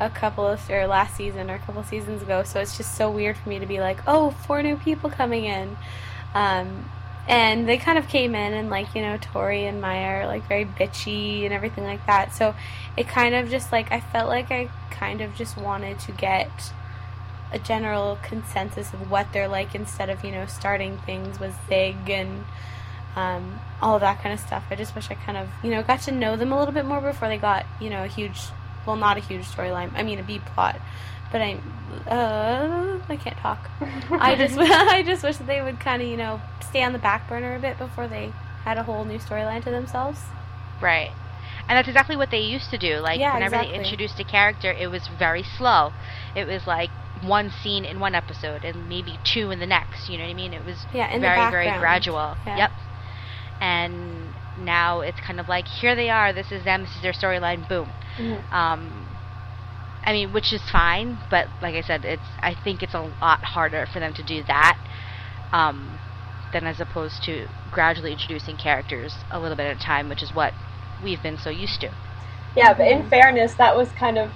a 0.00 0.08
couple 0.08 0.46
of 0.46 0.70
or 0.70 0.86
last 0.86 1.16
season 1.16 1.50
or 1.50 1.56
a 1.56 1.58
couple 1.58 1.82
seasons 1.82 2.22
ago. 2.22 2.42
So 2.42 2.60
it's 2.60 2.76
just 2.76 2.96
so 2.96 3.10
weird 3.10 3.36
for 3.36 3.48
me 3.48 3.58
to 3.58 3.66
be 3.66 3.80
like, 3.80 3.98
oh, 4.06 4.30
four 4.30 4.62
new 4.62 4.76
people 4.76 5.10
coming 5.10 5.44
in. 5.44 5.76
Um, 6.34 6.90
and 7.28 7.68
they 7.68 7.78
kind 7.78 7.98
of 7.98 8.08
came 8.08 8.34
in 8.34 8.52
and 8.52 8.68
like 8.68 8.94
you 8.94 9.02
know 9.02 9.16
Tori 9.20 9.64
and 9.66 9.80
Maya 9.80 10.22
are 10.22 10.26
like 10.26 10.46
very 10.48 10.64
bitchy 10.64 11.44
and 11.44 11.52
everything 11.52 11.84
like 11.84 12.04
that. 12.06 12.34
So 12.34 12.54
it 12.96 13.08
kind 13.08 13.34
of 13.34 13.48
just 13.48 13.72
like 13.72 13.92
I 13.92 14.00
felt 14.00 14.28
like 14.28 14.50
I 14.50 14.70
kind 14.90 15.20
of 15.20 15.34
just 15.34 15.56
wanted 15.56 15.98
to 16.00 16.12
get 16.12 16.72
a 17.52 17.58
general 17.58 18.18
consensus 18.22 18.92
of 18.92 19.10
what 19.10 19.32
they're 19.32 19.48
like 19.48 19.74
instead 19.74 20.08
of 20.10 20.24
you 20.24 20.32
know 20.32 20.46
starting 20.46 20.98
things 20.98 21.38
with 21.38 21.54
Zig 21.68 22.08
and 22.08 22.44
um, 23.14 23.60
all 23.80 23.98
that 23.98 24.22
kind 24.22 24.32
of 24.32 24.40
stuff. 24.40 24.64
I 24.70 24.74
just 24.74 24.94
wish 24.94 25.10
I 25.10 25.14
kind 25.14 25.38
of 25.38 25.48
you 25.62 25.70
know 25.70 25.82
got 25.82 26.00
to 26.02 26.12
know 26.12 26.36
them 26.36 26.52
a 26.52 26.58
little 26.58 26.74
bit 26.74 26.84
more 26.84 27.00
before 27.00 27.28
they 27.28 27.38
got 27.38 27.66
you 27.80 27.90
know 27.90 28.04
a 28.04 28.08
huge, 28.08 28.40
well 28.86 28.96
not 28.96 29.16
a 29.16 29.20
huge 29.20 29.44
storyline. 29.44 29.92
I 29.94 30.02
mean 30.02 30.18
a 30.18 30.22
B 30.22 30.40
plot, 30.54 30.80
but 31.32 31.40
I 31.40 31.58
uh, 32.06 33.00
I 33.08 33.16
can't 33.16 33.36
talk. 33.38 33.68
I 34.12 34.34
just 34.38 34.56
I 34.58 35.02
just 35.02 35.24
wish 35.24 35.38
that 35.38 35.46
they 35.46 35.62
would 35.62 35.80
kind 35.80 36.02
of 36.02 36.08
you 36.08 36.16
know 36.16 36.40
stay 36.60 36.82
on 36.82 36.92
the 36.92 36.98
back 36.98 37.28
burner 37.28 37.56
a 37.56 37.58
bit 37.58 37.78
before 37.78 38.06
they 38.06 38.32
had 38.64 38.78
a 38.78 38.82
whole 38.84 39.04
new 39.04 39.18
storyline 39.18 39.64
to 39.64 39.70
themselves. 39.70 40.20
Right. 40.80 41.10
And 41.68 41.76
that's 41.76 41.88
exactly 41.88 42.16
what 42.16 42.30
they 42.30 42.40
used 42.40 42.70
to 42.70 42.78
do. 42.78 42.98
Like 42.98 43.18
Yeah, 43.18 43.34
whenever 43.34 43.56
exactly. 43.56 43.78
they 43.78 43.84
introduced 43.84 44.20
a 44.20 44.24
character, 44.24 44.72
it 44.72 44.88
was 44.88 45.08
very 45.08 45.42
slow. 45.42 45.92
It 46.34 46.46
was 46.46 46.66
like 46.66 46.90
one 47.22 47.50
scene 47.50 47.84
in 47.84 48.00
one 48.00 48.14
episode 48.14 48.64
and 48.64 48.88
maybe 48.88 49.18
two 49.24 49.50
in 49.50 49.58
the 49.60 49.66
next. 49.66 50.08
You 50.08 50.18
know 50.18 50.24
what 50.24 50.30
I 50.30 50.34
mean? 50.34 50.52
It 50.52 50.64
was 50.64 50.86
Yeah, 50.92 51.08
very 51.18 51.50
very 51.50 51.78
gradual. 51.78 52.36
Yeah. 52.46 52.56
Yep. 52.56 52.70
And 53.60 54.34
now 54.58 55.00
it's 55.00 55.20
kind 55.20 55.38
of 55.40 55.48
like 55.48 55.66
here 55.66 55.94
they 55.94 56.10
are. 56.10 56.32
This 56.32 56.50
is 56.50 56.64
them. 56.64 56.82
This 56.82 56.96
is 56.96 57.02
their 57.02 57.12
storyline. 57.12 57.68
Boom. 57.68 57.90
Mhm. 58.18 58.52
Um, 58.52 59.01
I 60.04 60.12
mean, 60.12 60.32
which 60.32 60.52
is 60.52 60.62
fine, 60.70 61.18
but 61.30 61.48
like 61.60 61.74
I 61.74 61.82
said, 61.82 62.04
it's 62.04 62.22
I 62.40 62.54
think 62.54 62.82
it's 62.82 62.94
a 62.94 63.10
lot 63.20 63.44
harder 63.44 63.86
for 63.86 64.00
them 64.00 64.12
to 64.14 64.22
do 64.22 64.42
that. 64.44 64.78
Um, 65.52 65.98
than 66.52 66.66
as 66.66 66.80
opposed 66.80 67.22
to 67.24 67.48
gradually 67.70 68.12
introducing 68.12 68.56
characters 68.56 69.14
a 69.30 69.40
little 69.40 69.56
bit 69.56 69.66
at 69.66 69.76
a 69.76 69.80
time, 69.80 70.08
which 70.08 70.22
is 70.22 70.34
what 70.34 70.52
we've 71.02 71.22
been 71.22 71.38
so 71.38 71.50
used 71.50 71.80
to. 71.80 71.90
Yeah, 72.54 72.74
but 72.74 72.86
in 72.86 73.08
fairness, 73.08 73.54
that 73.54 73.76
was 73.76 73.88
kind 73.92 74.18
of 74.18 74.30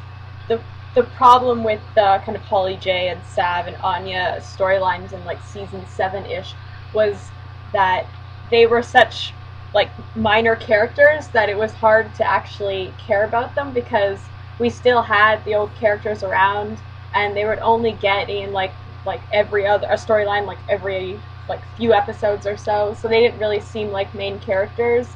the 0.49 0.61
the 0.95 1.03
problem 1.03 1.63
with 1.63 1.81
the 1.95 2.21
kind 2.25 2.37
of 2.37 2.43
Holly 2.43 2.79
J 2.81 3.09
and 3.09 3.23
Sav 3.25 3.67
and 3.67 3.77
Anya 3.77 4.39
storylines 4.41 5.13
in 5.13 5.23
like 5.25 5.43
season 5.43 5.87
seven 5.87 6.25
ish 6.25 6.55
was 6.95 7.31
that 7.73 8.07
they 8.51 8.67
were 8.67 8.83
such 8.83 9.35
like 9.75 9.91
minor 10.17 10.57
characters 10.57 11.29
that 11.29 11.51
it 11.51 11.59
was 11.59 11.73
hard 11.75 12.15
to 12.15 12.27
actually 12.27 12.95
care 13.07 13.27
about 13.27 13.55
them 13.55 13.75
because 13.75 14.21
we 14.59 14.71
still 14.71 15.03
had 15.03 15.45
the 15.45 15.55
old 15.55 15.75
characters 15.75 16.23
around 16.23 16.79
and 17.15 17.37
they 17.37 17.45
would 17.45 17.59
only 17.61 17.93
get 17.93 18.29
in 18.29 18.53
like 18.53 18.73
like 19.05 19.21
every 19.33 19.67
other 19.67 19.87
a 19.89 19.95
storyline 19.95 20.47
like 20.47 20.59
every 20.69 21.21
like 21.49 21.61
few 21.77 21.93
episodes 21.93 22.47
or 22.47 22.57
so. 22.57 22.95
So 22.95 23.09
they 23.09 23.21
didn't 23.21 23.39
really 23.39 23.61
seem 23.61 23.91
like 23.91 24.15
main 24.15 24.39
characters. 24.41 25.09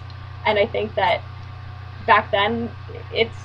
And 0.46 0.58
i 0.58 0.66
think 0.66 0.94
that 0.94 1.20
back 2.06 2.30
then 2.30 2.70
it's 3.12 3.36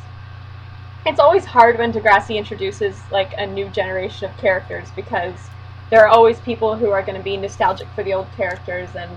it's 1.05 1.19
always 1.19 1.45
hard 1.45 1.77
when 1.77 1.93
Degrassi 1.93 2.35
introduces 2.35 2.99
like 3.11 3.33
a 3.37 3.45
new 3.45 3.69
generation 3.69 4.27
of 4.29 4.35
characters 4.37 4.87
because 4.95 5.49
there 5.91 6.01
are 6.01 6.07
always 6.07 6.39
people 6.39 6.75
who 6.75 6.89
are 6.89 7.03
going 7.03 7.17
to 7.17 7.23
be 7.23 7.37
nostalgic 7.37 7.87
for 7.93 8.03
the 8.03 8.13
old 8.13 8.27
characters 8.35 8.89
and 8.95 9.11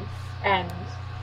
and 0.44 0.70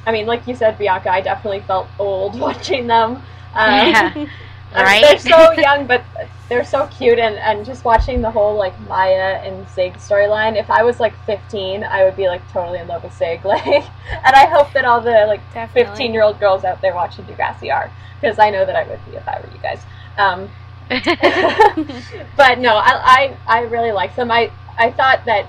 I 0.07 0.11
mean 0.11 0.25
like 0.25 0.47
you 0.47 0.55
said 0.55 0.77
Bianca 0.77 1.11
I 1.11 1.21
definitely 1.21 1.61
felt 1.61 1.87
old 1.99 2.39
watching 2.39 2.87
them. 2.87 3.17
Um, 3.53 3.87
Yeah. 3.87 4.25
Right? 4.83 5.01
they're 5.01 5.19
so 5.19 5.51
young 5.57 5.87
but 5.87 6.03
they're 6.49 6.65
so 6.65 6.87
cute 6.87 7.17
and, 7.17 7.35
and 7.35 7.65
just 7.65 7.85
watching 7.85 8.21
the 8.21 8.29
whole 8.29 8.55
like 8.55 8.79
Maya 8.81 9.41
and 9.43 9.67
Zig 9.69 9.93
storyline 9.95 10.59
if 10.59 10.69
I 10.69 10.83
was 10.83 10.99
like 10.99 11.13
15 11.25 11.83
I 11.83 12.03
would 12.03 12.15
be 12.15 12.27
like 12.27 12.41
totally 12.51 12.79
in 12.79 12.87
love 12.87 13.03
with 13.03 13.15
Zig 13.17 13.43
like 13.45 13.65
and 13.65 14.35
I 14.35 14.45
hope 14.45 14.71
that 14.73 14.85
all 14.85 15.01
the 15.01 15.25
like 15.27 15.41
Definitely. 15.53 15.91
15 15.91 16.13
year 16.13 16.23
old 16.23 16.39
girls 16.39 16.63
out 16.63 16.81
there 16.81 16.93
watching 16.93 17.25
Degrassi 17.25 17.73
are 17.73 17.91
because 18.19 18.37
I 18.39 18.49
know 18.49 18.65
that 18.65 18.75
I 18.75 18.87
would 18.87 18.99
be 19.09 19.17
if 19.17 19.27
I 19.27 19.39
were 19.39 19.49
you 19.53 19.61
guys 19.61 19.81
um, 20.17 20.49
but 20.89 22.59
no, 22.59 22.75
I, 22.75 22.91
I 23.03 23.37
I 23.47 23.61
really 23.61 23.91
like 23.91 24.15
them. 24.15 24.31
I 24.31 24.51
I 24.77 24.91
thought 24.91 25.25
that 25.25 25.47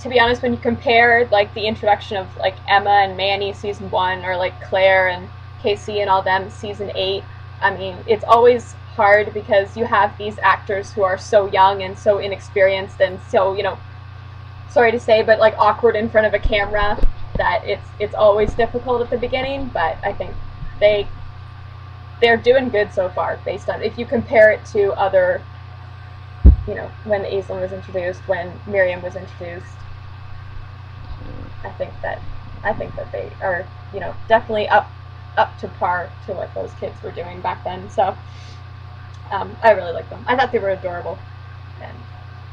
to 0.00 0.08
be 0.08 0.18
honest, 0.18 0.42
when 0.42 0.52
you 0.52 0.58
compare 0.58 1.26
like 1.30 1.52
the 1.54 1.66
introduction 1.66 2.16
of 2.16 2.34
like 2.36 2.54
Emma 2.68 2.90
and 2.90 3.16
Manny 3.16 3.52
season 3.52 3.90
one, 3.90 4.24
or 4.24 4.36
like 4.36 4.60
Clare 4.62 5.08
and 5.08 5.28
Casey 5.60 6.00
and 6.00 6.10
all 6.10 6.22
them 6.22 6.50
season 6.50 6.90
eight, 6.94 7.24
I 7.60 7.76
mean, 7.76 7.96
it's 8.06 8.24
always 8.24 8.72
hard 8.96 9.32
because 9.34 9.76
you 9.76 9.84
have 9.84 10.16
these 10.18 10.38
actors 10.38 10.92
who 10.92 11.02
are 11.02 11.18
so 11.18 11.46
young 11.50 11.82
and 11.82 11.98
so 11.98 12.18
inexperienced 12.18 13.00
and 13.00 13.20
so 13.28 13.54
you 13.54 13.62
know, 13.62 13.78
sorry 14.70 14.92
to 14.92 15.00
say, 15.00 15.22
but 15.22 15.38
like 15.38 15.54
awkward 15.58 15.96
in 15.96 16.08
front 16.08 16.26
of 16.26 16.34
a 16.34 16.38
camera 16.38 16.98
that 17.36 17.62
it's 17.64 17.88
it's 17.98 18.14
always 18.14 18.54
difficult 18.54 19.02
at 19.02 19.10
the 19.10 19.18
beginning. 19.18 19.70
But 19.72 19.98
I 20.04 20.12
think 20.12 20.34
they 20.80 21.08
they're 22.20 22.36
doing 22.36 22.68
good 22.68 22.92
so 22.92 23.08
far 23.08 23.38
based 23.44 23.68
on 23.68 23.82
if 23.82 23.98
you 23.98 24.06
compare 24.06 24.50
it 24.50 24.64
to 24.66 24.92
other 24.94 25.42
you 26.66 26.74
know 26.74 26.90
when 27.04 27.22
Aislinn 27.24 27.60
was 27.60 27.72
introduced 27.72 28.20
when 28.28 28.52
Miriam 28.66 29.02
was 29.02 29.16
introduced 29.16 29.76
I 31.64 31.70
think 31.70 31.92
that 32.02 32.20
I 32.62 32.72
think 32.72 32.94
that 32.96 33.10
they 33.12 33.30
are 33.42 33.66
you 33.92 34.00
know 34.00 34.14
definitely 34.28 34.68
up 34.68 34.90
up 35.36 35.58
to 35.60 35.68
par 35.68 36.10
to 36.26 36.32
what 36.32 36.52
those 36.54 36.72
kids 36.74 37.00
were 37.02 37.10
doing 37.10 37.40
back 37.40 37.62
then 37.64 37.88
so 37.90 38.16
um, 39.30 39.56
I 39.62 39.70
really 39.72 39.92
like 39.92 40.08
them 40.10 40.24
I 40.26 40.36
thought 40.36 40.52
they 40.52 40.58
were 40.58 40.70
adorable 40.70 41.18
and 41.80 41.96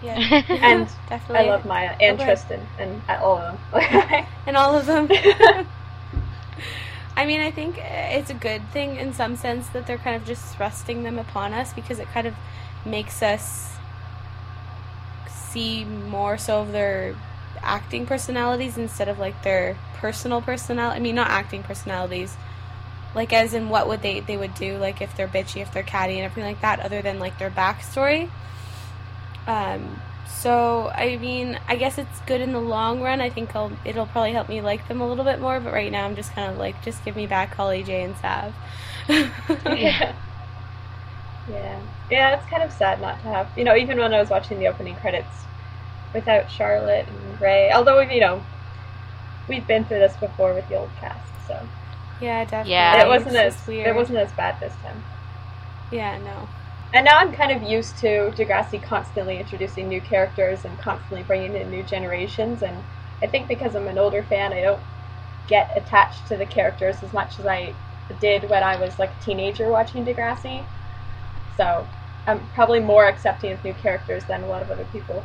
Yeah. 0.03 0.41
And 0.63 0.87
definitely. 1.09 1.47
I 1.47 1.51
love 1.51 1.65
Maya 1.65 1.95
and 1.99 2.15
Okay. 2.15 2.25
Tristan 2.25 2.67
and 2.79 3.01
all 3.21 3.37
of 3.37 3.57
them 3.71 4.25
and 4.47 4.57
all 4.57 4.75
of 4.75 4.85
them. 4.85 5.07
I 7.15 7.25
mean, 7.25 7.41
I 7.41 7.51
think 7.51 7.77
it's 7.79 8.29
a 8.29 8.33
good 8.33 8.67
thing 8.71 8.95
in 8.95 9.13
some 9.13 9.35
sense 9.35 9.67
that 9.69 9.85
they're 9.85 9.97
kind 9.97 10.15
of 10.15 10.25
just 10.25 10.55
thrusting 10.55 11.03
them 11.03 11.19
upon 11.19 11.53
us 11.53 11.73
because 11.73 11.99
it 11.99 12.07
kind 12.13 12.25
of 12.25 12.33
makes 12.85 13.21
us 13.21 13.73
see 15.27 15.83
more 15.83 16.37
so 16.37 16.61
of 16.61 16.71
their 16.71 17.15
acting 17.61 18.05
personalities 18.05 18.77
instead 18.77 19.07
of 19.07 19.19
like 19.19 19.43
their 19.43 19.77
personal 19.95 20.41
personality. 20.41 20.97
I 20.97 20.99
mean, 20.99 21.15
not 21.15 21.29
acting 21.29 21.63
personalities. 21.63 22.37
Like 23.13 23.33
as 23.33 23.53
in 23.53 23.69
what 23.69 23.87
would 23.87 24.01
they 24.01 24.21
they 24.21 24.37
would 24.37 24.55
do 24.55 24.77
like 24.77 25.01
if 25.01 25.15
they're 25.15 25.27
bitchy, 25.27 25.61
if 25.61 25.73
they're 25.73 25.83
catty 25.83 26.15
and 26.15 26.25
everything 26.25 26.49
like 26.49 26.61
that 26.61 26.79
other 26.79 27.01
than 27.01 27.19
like 27.19 27.37
their 27.39 27.51
backstory. 27.51 28.29
Um 29.47 30.01
so 30.41 30.91
I 30.95 31.17
mean, 31.17 31.59
I 31.67 31.75
guess 31.75 31.97
it's 31.97 32.19
good 32.21 32.41
in 32.41 32.51
the 32.51 32.59
long 32.59 33.01
run. 33.01 33.21
I 33.21 33.29
think 33.29 33.55
I'll, 33.55 33.71
it'll 33.85 34.07
probably 34.07 34.31
help 34.31 34.49
me 34.49 34.61
like 34.61 34.87
them 34.87 34.99
a 34.99 35.07
little 35.07 35.23
bit 35.23 35.39
more. 35.39 35.59
But 35.59 35.71
right 35.73 35.91
now, 35.91 36.05
I'm 36.05 36.15
just 36.15 36.33
kind 36.33 36.51
of 36.51 36.57
like, 36.57 36.83
just 36.83 37.05
give 37.05 37.15
me 37.15 37.27
back 37.27 37.53
Holly 37.53 37.83
J 37.83 38.03
and 38.03 38.17
Sav. 38.17 38.53
yeah. 39.07 40.15
Yeah. 41.49 41.81
Yeah, 42.09 42.35
it's 42.37 42.49
kind 42.49 42.61
of 42.61 42.71
sad 42.71 43.01
not 43.01 43.21
to 43.23 43.27
have. 43.29 43.49
You 43.57 43.63
know, 43.63 43.75
even 43.75 43.97
when 43.97 44.13
I 44.13 44.19
was 44.19 44.29
watching 44.29 44.59
the 44.59 44.67
opening 44.67 44.95
credits 44.95 45.27
without 46.13 46.51
Charlotte 46.51 47.07
and 47.07 47.41
Ray, 47.41 47.71
although 47.71 47.99
we've, 47.99 48.11
you 48.11 48.19
know, 48.19 48.43
we've 49.47 49.65
been 49.65 49.83
through 49.83 49.99
this 49.99 50.15
before 50.17 50.53
with 50.53 50.69
the 50.69 50.75
old 50.75 50.91
cast, 50.99 51.19
so 51.47 51.67
yeah, 52.21 52.43
definitely. 52.43 52.71
Yeah. 52.71 53.03
it 53.03 53.07
wasn't 53.07 53.35
It's 53.35 53.59
as 53.61 53.67
weird. 53.67 53.87
it 53.87 53.95
wasn't 53.95 54.19
as 54.19 54.31
bad 54.33 54.59
this 54.59 54.73
time. 54.83 55.03
Yeah, 55.91 56.17
no. 56.19 56.47
And 56.93 57.05
now 57.05 57.17
I'm 57.17 57.31
kind 57.33 57.51
of 57.51 57.63
used 57.69 57.97
to 57.99 58.31
Degrassi 58.35 58.81
constantly 58.81 59.37
introducing 59.39 59.87
new 59.87 60.01
characters 60.01 60.65
and 60.65 60.77
constantly 60.79 61.23
bringing 61.23 61.55
in 61.55 61.71
new 61.71 61.83
generations. 61.83 62.61
And 62.63 62.77
I 63.21 63.27
think 63.27 63.47
because 63.47 63.75
I'm 63.75 63.87
an 63.87 63.97
older 63.97 64.23
fan, 64.23 64.51
I 64.53 64.61
don't 64.61 64.81
get 65.47 65.71
attached 65.75 66.27
to 66.27 66.37
the 66.37 66.45
characters 66.45 66.97
as 67.01 67.13
much 67.13 67.39
as 67.39 67.45
I 67.45 67.73
did 68.19 68.49
when 68.49 68.61
I 68.63 68.75
was 68.77 68.99
like 68.99 69.09
a 69.09 69.23
teenager 69.23 69.69
watching 69.69 70.05
Degrassi. 70.05 70.65
So 71.55 71.87
I'm 72.27 72.45
probably 72.53 72.79
more 72.81 73.05
accepting 73.07 73.51
of 73.53 73.63
new 73.63 73.73
characters 73.73 74.23
than 74.25 74.43
a 74.43 74.47
lot 74.47 74.61
of 74.61 74.69
other 74.69 74.85
people 74.91 75.23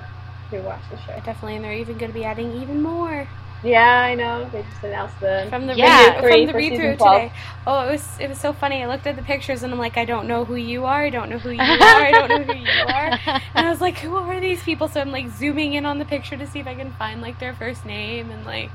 who 0.51 0.61
watch 0.63 0.83
the 0.91 0.97
show. 0.99 1.15
Definitely, 1.25 1.57
and 1.57 1.65
they're 1.65 1.73
even 1.75 1.99
going 1.99 2.13
to 2.13 2.19
be 2.19 2.25
adding 2.25 2.53
even 2.61 2.81
more 2.81 3.27
Yeah, 3.65 4.01
I 4.01 4.15
know. 4.15 4.49
They 4.53 4.63
just 4.63 4.85
announced 4.85 5.19
the 5.19 5.47
from 5.49 5.67
the 5.67 5.75
Yeah. 5.75 6.13
read 6.15 6.21
Three 6.21 6.31
from 6.45 6.47
the 6.47 6.53
read 6.59 6.77
through 6.77 6.97
today. 6.97 7.33
Oh, 7.67 7.89
it 7.89 7.93
was 7.93 8.19
it 8.21 8.29
was 8.29 8.39
so 8.39 8.53
funny. 8.53 8.83
I 8.83 8.87
looked 8.87 9.07
at 9.07 9.17
the 9.17 9.23
pictures 9.23 9.63
and 9.63 9.73
I'm 9.73 9.79
like, 9.79 9.97
I 9.97 10.05
don't 10.05 10.29
know 10.29 10.45
who 10.45 10.55
you 10.57 10.85
are. 10.85 11.03
I 11.03 11.11
don't 11.11 11.31
know 11.31 11.39
who 11.39 11.51
you 11.51 11.61
are. 11.63 11.67
I 12.05 12.11
don't 12.13 12.29
know 12.29 12.43
who 12.43 12.53
you 12.55 12.83
are. 12.87 13.41
And 13.55 13.67
I 13.67 13.71
was 13.71 13.81
like, 13.81 13.99
who 13.99 14.15
are 14.17 14.41
these 14.41 14.63
people? 14.63 14.89
So 14.89 15.01
I'm 15.01 15.11
like 15.11 15.31
zooming 15.31 15.73
in 15.73 15.85
on 15.87 15.99
the 15.99 16.05
picture 16.05 16.37
to 16.37 16.47
see 16.47 16.61
if 16.61 16.67
I 16.67 16.75
can 16.75 16.93
find 16.93 17.21
like 17.21 17.41
their 17.41 17.55
first 17.55 17.85
name 17.87 18.31
and 18.31 18.45
like, 18.45 18.71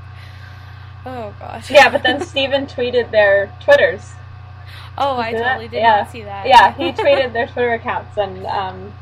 oh 1.06 1.32
gosh. 1.38 1.70
yeah, 1.70 1.88
but 1.88 2.02
then 2.02 2.20
Steven 2.20 2.66
tweeted 2.66 3.10
their 3.10 3.52
Twitters. 3.64 4.12
Oh, 4.98 5.16
I 5.18 5.32
totally 5.32 5.68
did 5.68 5.78
Yeah. 5.80 5.96
not 6.02 6.10
see 6.10 6.22
that. 6.22 6.46
Yeah, 6.46 6.74
he 6.74 6.92
tweeted 7.02 7.32
their 7.32 7.46
Twitter 7.46 7.72
accounts, 7.72 8.18
and 8.18 8.44
um, 8.46 8.92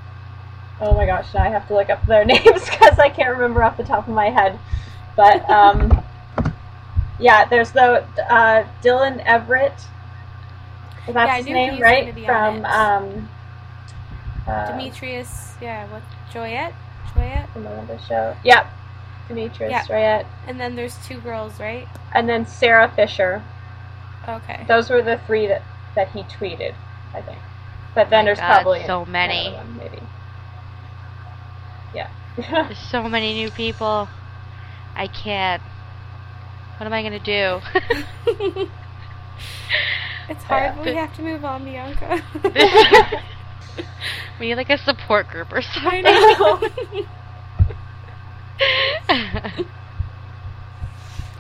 oh 0.81 0.95
my 0.95 1.05
gosh, 1.07 1.35
now 1.35 1.43
I 1.43 1.49
have 1.49 1.67
to 1.69 1.75
look 1.75 1.91
up 1.91 2.07
their 2.07 2.25
names 2.27 2.69
because 2.71 2.99
I 2.99 3.09
can't 3.09 3.31
remember 3.31 3.65
off 3.65 3.77
the 3.77 3.83
top 3.83 4.07
of 4.07 4.15
my 4.15 4.31
head. 4.31 4.59
But 5.21 5.51
um, 5.51 6.03
yeah, 7.19 7.45
there's 7.45 7.73
the 7.73 8.03
uh, 8.31 8.65
Dylan 8.83 9.23
Everett. 9.27 9.75
That's 11.07 11.15
Yeah, 11.15 11.37
his 11.37 11.47
name, 11.47 11.79
right? 11.83 12.15
From 12.25 12.65
um, 12.65 13.29
uh, 14.47 14.71
Demetrius, 14.71 15.57
yeah, 15.61 15.87
what 15.93 16.01
Joyette? 16.33 16.73
Joyette? 17.15 17.53
from 17.53 17.65
the 17.65 17.71
Linda 17.71 18.01
show. 18.09 18.35
Yep, 18.45 18.67
Demetrius 19.29 19.71
Yeah. 19.71 19.85
Rayette, 19.95 20.27
And 20.47 20.59
then 20.59 20.75
there's 20.75 20.97
two 21.07 21.21
girls, 21.21 21.61
right? 21.61 21.87
and 22.15 22.27
then 22.27 22.47
Sarah 22.47 22.91
Fisher. 22.97 23.43
Okay. 24.27 24.65
Those 24.69 24.89
were 24.89 25.03
the 25.03 25.19
three 25.27 25.47
that 25.49 25.61
that 25.97 26.09
he 26.13 26.23
tweeted, 26.23 26.73
I 27.13 27.21
think. 27.21 27.39
But 27.95 28.09
then 28.09 28.21
my 28.25 28.25
there's 28.25 28.39
God, 28.39 28.63
probably 28.63 28.87
so 28.87 29.05
many. 29.05 29.53
one, 29.53 29.77
maybe. 29.77 29.99
Yeah. 31.95 32.09
There's 32.39 32.79
so 32.79 33.03
many 33.07 33.35
new 33.35 33.51
people. 33.51 34.09
I 34.97 35.07
can't. 35.07 35.63
What 36.77 36.87
am 36.87 36.93
I 36.93 37.03
gonna 37.03 37.19
do? 37.19 37.61
it's 40.29 40.43
hard, 40.45 40.63
Yeah. 40.63 40.75
but 40.77 40.85
we 40.87 40.95
have 40.95 41.15
to 41.17 41.23
move 41.23 41.45
on, 41.45 41.65
Bianca. 41.65 42.23
we 44.41 44.47
need 44.49 44.57
like 44.57 44.71
a 44.71 44.79
support 44.79 45.29
group 45.29 45.53
or 45.53 45.59
I 45.59 45.63
something. 45.63 46.03
know. 46.03 46.61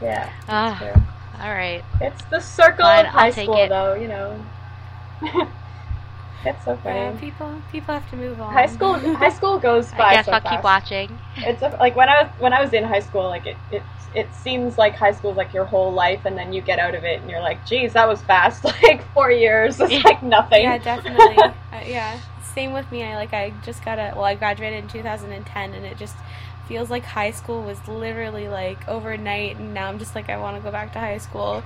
yeah. 0.02 0.30
Ah, 0.48 0.76
true. 0.78 1.02
all 1.42 1.54
right. 1.54 1.82
It's 2.00 2.22
the 2.24 2.40
circle 2.40 2.84
Fine, 2.84 3.06
of 3.06 3.14
I'll 3.14 3.20
high 3.20 3.30
take 3.30 3.44
school, 3.46 3.62
it. 3.62 3.68
though. 3.68 3.94
You 3.94 4.08
know. 4.08 4.44
It's 6.44 6.64
so 6.64 6.78
Yeah, 6.84 7.10
funny. 7.10 7.20
people 7.20 7.62
people 7.72 7.94
have 7.94 8.08
to 8.10 8.16
move 8.16 8.40
on. 8.40 8.52
High 8.52 8.66
school, 8.66 8.94
high 9.16 9.28
school 9.30 9.58
goes 9.58 9.92
by 9.92 10.10
I 10.10 10.14
guess 10.16 10.26
so 10.26 10.32
I'll 10.32 10.40
fast. 10.40 10.54
keep 10.56 10.64
watching. 10.64 11.18
It's 11.36 11.62
a, 11.62 11.68
like 11.80 11.96
when 11.96 12.08
I 12.08 12.22
was 12.22 12.30
when 12.38 12.52
I 12.52 12.60
was 12.62 12.72
in 12.72 12.84
high 12.84 13.00
school, 13.00 13.24
like 13.28 13.46
it, 13.46 13.56
it 13.70 13.82
it 14.14 14.34
seems 14.34 14.76
like 14.76 14.94
high 14.96 15.12
school 15.12 15.30
is 15.30 15.36
like 15.36 15.52
your 15.54 15.64
whole 15.64 15.92
life, 15.92 16.24
and 16.24 16.36
then 16.36 16.52
you 16.52 16.60
get 16.60 16.78
out 16.78 16.94
of 16.94 17.04
it, 17.04 17.20
and 17.20 17.30
you're 17.30 17.40
like, 17.40 17.64
geez, 17.66 17.92
that 17.92 18.08
was 18.08 18.20
fast. 18.22 18.64
Like 18.82 19.02
four 19.12 19.30
years 19.30 19.80
is 19.80 19.92
like 20.04 20.22
nothing. 20.22 20.62
Yeah, 20.62 20.78
definitely. 20.78 21.36
uh, 21.72 21.82
yeah, 21.86 22.20
same 22.54 22.72
with 22.72 22.90
me. 22.90 23.04
I 23.04 23.16
like 23.16 23.32
I 23.32 23.52
just 23.64 23.84
got 23.84 23.98
a 23.98 24.12
well, 24.14 24.24
I 24.24 24.34
graduated 24.34 24.82
in 24.84 24.88
2010, 24.88 25.74
and 25.74 25.84
it 25.86 25.96
just 25.98 26.16
feels 26.66 26.90
like 26.90 27.04
high 27.04 27.30
school 27.32 27.62
was 27.62 27.78
literally 27.88 28.48
like 28.48 28.86
overnight, 28.88 29.56
and 29.56 29.74
now 29.74 29.88
I'm 29.88 29.98
just 29.98 30.14
like 30.14 30.28
I 30.30 30.36
want 30.38 30.56
to 30.56 30.62
go 30.62 30.70
back 30.70 30.92
to 30.94 30.98
high 31.00 31.18
school. 31.18 31.62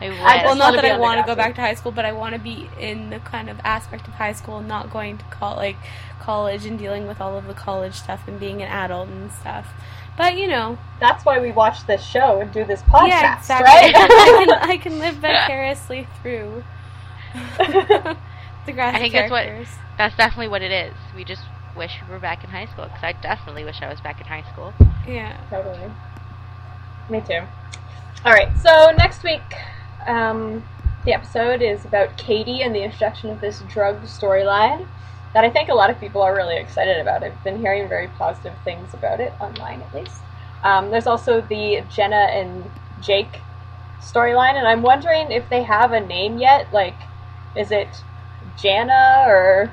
I 0.00 0.08
wish. 0.08 0.18
I 0.18 0.44
well, 0.44 0.56
not 0.56 0.70
wanna 0.70 0.82
that 0.82 0.84
I 0.84 0.98
want 0.98 1.20
to 1.20 1.26
go 1.26 1.34
back 1.34 1.54
to 1.56 1.60
high 1.60 1.74
school, 1.74 1.92
but 1.92 2.04
I 2.04 2.12
want 2.12 2.34
to 2.34 2.40
be 2.40 2.68
in 2.78 3.10
the 3.10 3.20
kind 3.20 3.48
of 3.48 3.58
aspect 3.64 4.08
of 4.08 4.14
high 4.14 4.32
school, 4.32 4.60
not 4.60 4.92
going 4.92 5.18
to 5.18 5.24
call 5.26 5.56
like 5.56 5.76
college 6.20 6.66
and 6.66 6.78
dealing 6.78 7.06
with 7.06 7.20
all 7.20 7.36
of 7.36 7.46
the 7.46 7.54
college 7.54 7.94
stuff 7.94 8.26
and 8.26 8.40
being 8.40 8.62
an 8.62 8.68
adult 8.68 9.08
and 9.08 9.30
stuff. 9.30 9.68
But 10.16 10.36
you 10.36 10.46
know, 10.46 10.78
That's 11.00 11.24
why 11.24 11.40
we 11.40 11.50
watch 11.52 11.86
this 11.86 12.04
show 12.04 12.40
and 12.40 12.52
do 12.52 12.64
this 12.64 12.82
podcast, 12.82 13.08
yeah, 13.08 13.38
exactly. 13.38 13.92
right? 13.92 13.94
I 14.10 14.44
can 14.44 14.50
I 14.70 14.76
can 14.76 14.98
live 14.98 15.14
vicariously 15.16 16.06
through 16.22 16.64
the 17.58 18.72
grass. 18.72 18.94
I 18.94 18.98
think 18.98 19.12
that's 19.12 19.30
what 19.30 19.46
that's 19.98 20.16
definitely 20.16 20.48
what 20.48 20.62
it 20.62 20.70
is. 20.70 20.94
We 21.14 21.24
just 21.24 21.42
wish 21.76 21.92
we 22.06 22.12
were 22.12 22.20
back 22.20 22.44
in 22.44 22.50
high 22.50 22.66
school 22.66 22.84
because 22.84 23.02
I 23.02 23.12
definitely 23.12 23.64
wish 23.64 23.82
I 23.82 23.88
was 23.88 24.00
back 24.00 24.20
in 24.20 24.26
high 24.26 24.44
school. 24.52 24.72
Yeah. 25.06 25.36
Totally. 25.50 25.90
Me 27.10 27.20
too. 27.20 27.40
All 28.24 28.32
right. 28.32 28.48
So 28.58 28.92
next 28.96 29.22
week, 29.22 29.42
um, 30.06 30.62
the 31.04 31.12
episode 31.12 31.62
is 31.62 31.84
about 31.84 32.16
Katie 32.16 32.62
and 32.62 32.74
the 32.74 32.82
introduction 32.82 33.30
of 33.30 33.40
this 33.40 33.60
drug 33.68 34.02
storyline 34.02 34.86
that 35.34 35.44
I 35.44 35.50
think 35.50 35.68
a 35.68 35.74
lot 35.74 35.90
of 35.90 35.98
people 36.00 36.22
are 36.22 36.34
really 36.34 36.56
excited 36.56 36.98
about. 36.98 37.22
I've 37.24 37.42
been 37.44 37.58
hearing 37.58 37.88
very 37.88 38.08
positive 38.08 38.54
things 38.64 38.94
about 38.94 39.20
it 39.20 39.32
online, 39.40 39.82
at 39.82 39.94
least. 39.94 40.22
Um, 40.62 40.90
there's 40.90 41.06
also 41.06 41.40
the 41.42 41.82
Jenna 41.90 42.16
and 42.30 42.70
Jake 43.02 43.40
storyline, 44.00 44.54
and 44.54 44.66
I'm 44.66 44.80
wondering 44.82 45.30
if 45.30 45.48
they 45.50 45.62
have 45.62 45.92
a 45.92 46.00
name 46.00 46.38
yet. 46.38 46.72
Like, 46.72 46.94
is 47.56 47.70
it 47.72 47.88
Jana 48.56 49.24
or 49.26 49.70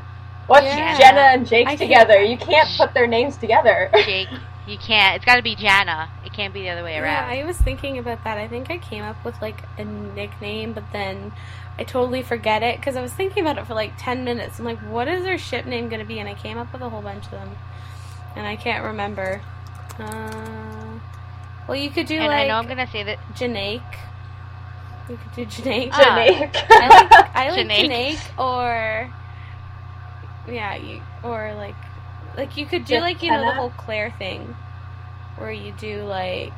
what's 0.47 0.65
Yeah. 0.65 0.97
Jenna 0.97 1.21
and 1.21 1.47
Jake 1.47 1.67
I 1.67 1.75
together? 1.75 2.19
You 2.21 2.37
can't 2.37 2.69
put 2.77 2.93
their 2.93 3.07
names 3.07 3.37
together. 3.37 3.89
Jake, 4.03 4.27
you 4.67 4.77
can't. 4.77 5.15
It's 5.15 5.25
got 5.25 5.35
to 5.35 5.41
be 5.41 5.55
Jana. 5.55 6.09
It 6.25 6.33
can't 6.33 6.53
be 6.53 6.61
the 6.61 6.69
other 6.69 6.83
way 6.83 6.97
around. 6.97 7.29
Yeah. 7.29 7.41
I 7.41 7.45
was 7.45 7.57
thinking 7.57 7.97
about 7.97 8.23
that. 8.23 8.37
I 8.37 8.47
think 8.47 8.69
I 8.69 8.77
came 8.77 9.03
up 9.03 9.23
with 9.25 9.41
like 9.41 9.63
a 9.77 9.85
nickname, 9.85 10.73
but 10.73 10.83
then 10.91 11.31
I 11.77 11.83
totally 11.83 12.21
forget 12.21 12.63
it 12.63 12.77
because 12.77 12.95
I 12.95 13.01
was 13.01 13.11
thinking 13.11 13.43
about 13.43 13.57
it 13.57 13.65
for 13.65 13.73
like 13.73 13.93
10 13.97 14.23
minutes. 14.23 14.59
I'm 14.59 14.65
like, 14.65 14.79
what 14.79 15.07
is 15.07 15.23
their 15.23 15.37
ship 15.37 15.65
name 15.65 15.89
going 15.89 15.99
to 16.01 16.05
be? 16.05 16.19
And 16.19 16.29
I 16.29 16.33
came 16.35 16.57
up 16.57 16.71
with 16.73 16.81
a 16.81 16.89
whole 16.89 17.01
bunch 17.01 17.25
of 17.25 17.31
them. 17.31 17.49
And 18.35 18.45
I 18.45 18.55
can't 18.55 18.85
remember. 18.85 19.41
Uh, 19.99 20.99
well, 21.67 21.77
you 21.77 21.89
could 21.89 22.05
do 22.05 22.15
and 22.15 22.27
like 22.27 22.45
I 22.45 22.47
know 22.47 22.55
I'm 22.55 22.67
gonna 22.67 22.87
say 22.87 23.03
that. 23.03 23.19
Janaik. 23.35 23.83
You 25.09 25.17
could 25.17 25.35
do 25.35 25.45
Janaik. 25.45 25.89
Ah. 25.91 26.01
Janaik. 26.01 26.55
I 26.69 26.87
like 26.87 27.35
I 27.35 27.49
like 27.51 27.67
Janaik. 27.67 28.15
Janaik 28.15 28.39
or 28.39 29.13
yeah, 30.51 30.75
you 30.75 31.01
or 31.23 31.53
like 31.55 31.75
like 32.37 32.57
you 32.57 32.65
could 32.65 32.85
do 32.85 32.95
Just 32.95 33.01
like 33.01 33.23
you 33.23 33.31
know 33.31 33.45
the 33.45 33.53
whole 33.53 33.71
Clare 33.71 34.11
thing 34.17 34.55
where 35.37 35.51
you 35.51 35.73
do 35.79 36.03
like 36.03 36.51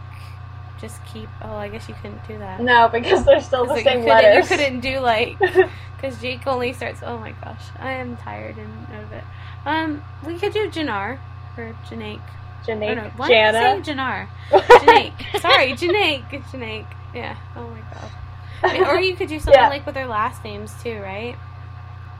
just 0.79 1.03
keep 1.05 1.29
oh 1.41 1.55
I 1.55 1.69
guess 1.69 1.87
you 1.87 1.95
couldn't 2.01 2.27
do 2.27 2.37
that. 2.39 2.61
No, 2.61 2.89
because 2.89 3.23
they're 3.25 3.41
still 3.41 3.65
the 3.65 3.73
like, 3.73 3.83
same 3.83 3.99
you 3.99 4.05
couldn't, 4.05 4.23
letters. 4.23 4.51
You 4.51 4.57
couldn't 4.57 4.79
do 4.81 4.99
like 4.99 5.39
because 5.95 6.19
Jake 6.21 6.45
only 6.45 6.73
starts. 6.73 6.99
Oh 7.03 7.17
my 7.17 7.31
gosh, 7.31 7.63
I 7.79 7.93
am 7.93 8.17
tired 8.17 8.57
and 8.57 8.87
out 8.93 9.03
of 9.03 9.11
it. 9.13 9.23
Um, 9.65 10.03
we 10.25 10.37
could 10.37 10.53
do 10.53 10.69
Jannar 10.69 11.19
or 11.57 11.75
Janaik. 11.89 12.21
Oh, 12.69 12.75
no, 12.75 13.11
why 13.17 13.29
am 13.29 13.55
I 13.55 13.59
saying 13.59 13.83
Jana. 13.83 14.29
Jannar? 14.51 15.41
Sorry, 15.41 15.71
Janaik. 15.73 16.29
Janaik. 16.51 16.85
Yeah. 17.13 17.37
Oh 17.55 17.67
my 17.69 17.79
god. 17.93 18.87
Or 18.87 18.99
you 18.99 19.15
could 19.15 19.27
do 19.27 19.39
something 19.39 19.53
Yeah. 19.61 19.69
like 19.69 19.85
with 19.85 19.95
their 19.95 20.07
last 20.07 20.43
names 20.43 20.73
too, 20.81 20.99
right? 21.01 21.35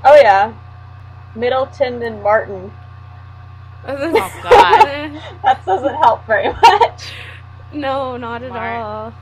Oh 0.04 0.16
yeah, 0.16 0.54
Middleton 1.36 2.02
and 2.04 2.22
Martin. 2.22 2.72
Oh 3.88 4.40
God. 4.44 5.22
That 5.44 5.66
doesn't 5.66 5.96
help 5.96 6.26
very 6.26 6.52
much. 6.54 7.12
no, 7.74 8.18
not 8.18 8.44
at 8.44 8.50
Smart. 8.50 8.82
all. 8.82 9.14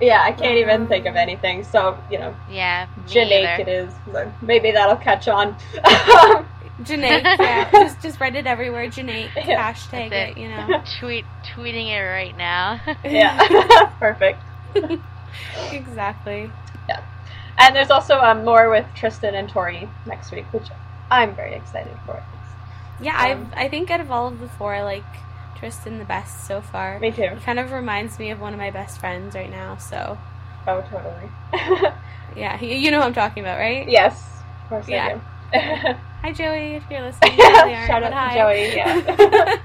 Yeah, 0.00 0.20
I 0.22 0.32
can't 0.32 0.56
even 0.58 0.88
think 0.88 1.06
of 1.06 1.14
anything. 1.14 1.62
So 1.64 1.96
you 2.10 2.18
know, 2.18 2.34
Yeah, 2.50 2.86
me 2.96 3.02
Janaik 3.04 3.58
either. 3.58 3.62
it 3.62 3.68
is. 3.68 3.94
So 4.12 4.32
Maybe 4.42 4.72
that'll 4.72 4.96
catch 4.96 5.28
on. 5.28 5.54
Janaik. 6.82 7.22
Yeah. 7.38 7.70
just 7.70 8.00
just 8.02 8.20
write 8.20 8.34
it 8.34 8.46
everywhere. 8.46 8.88
Janaik. 8.88 9.30
Yeah, 9.36 9.72
Hashtag 9.72 10.06
it. 10.10 10.30
it. 10.30 10.38
You 10.38 10.48
know. 10.48 10.82
Tweet, 10.98 11.24
tweeting 11.54 11.86
it 11.88 12.00
right 12.02 12.36
now. 12.36 12.80
yeah, 13.04 13.92
perfect. 14.00 14.40
exactly. 15.70 16.50
Yeah, 16.88 17.00
and 17.58 17.76
there's 17.76 17.90
also 17.90 18.18
um, 18.18 18.44
more 18.44 18.70
with 18.70 18.86
Tristan 18.96 19.34
and 19.34 19.48
Tori 19.48 19.88
next 20.06 20.32
week, 20.32 20.46
which 20.52 20.66
I'm 21.10 21.34
very 21.36 21.54
excited 21.54 21.96
for. 22.06 22.22
Yeah, 23.02 23.16
Um, 23.16 23.50
I've 23.56 23.64
I 23.64 23.68
think 23.68 23.90
out 23.90 24.00
of 24.00 24.10
all 24.10 24.28
of 24.28 24.40
the 24.40 24.48
four, 24.48 24.74
I 24.74 24.82
like 24.82 25.04
Tristan 25.58 25.98
the 25.98 26.04
best 26.04 26.46
so 26.46 26.60
far. 26.60 26.98
Me 27.00 27.10
too. 27.10 27.28
He 27.34 27.40
kind 27.44 27.58
of 27.58 27.72
reminds 27.72 28.18
me 28.18 28.30
of 28.30 28.40
one 28.40 28.52
of 28.52 28.58
my 28.58 28.70
best 28.70 28.98
friends 29.00 29.34
right 29.34 29.50
now. 29.50 29.76
So 29.76 30.18
Oh, 30.66 30.80
totally. 30.90 31.28
yeah, 32.36 32.60
you, 32.60 32.74
you 32.76 32.90
know 32.90 33.00
who 33.00 33.06
I'm 33.06 33.12
talking 33.14 33.42
about, 33.42 33.58
right? 33.58 33.88
yes, 33.88 34.42
of 34.64 34.68
course 34.68 34.88
Yeah. 34.88 35.18
I 35.52 35.58
do. 35.92 35.98
Hi 36.22 36.32
Joey, 36.32 36.76
if 36.76 36.84
you're 36.90 37.00
listening. 37.02 37.32
You 37.36 37.44
really 37.44 37.74
Shout 37.86 38.02
out 38.04 38.10
to 38.10 38.14
hi. 38.14 38.34
Joey. 38.34 38.76
Yeah. 38.76 39.56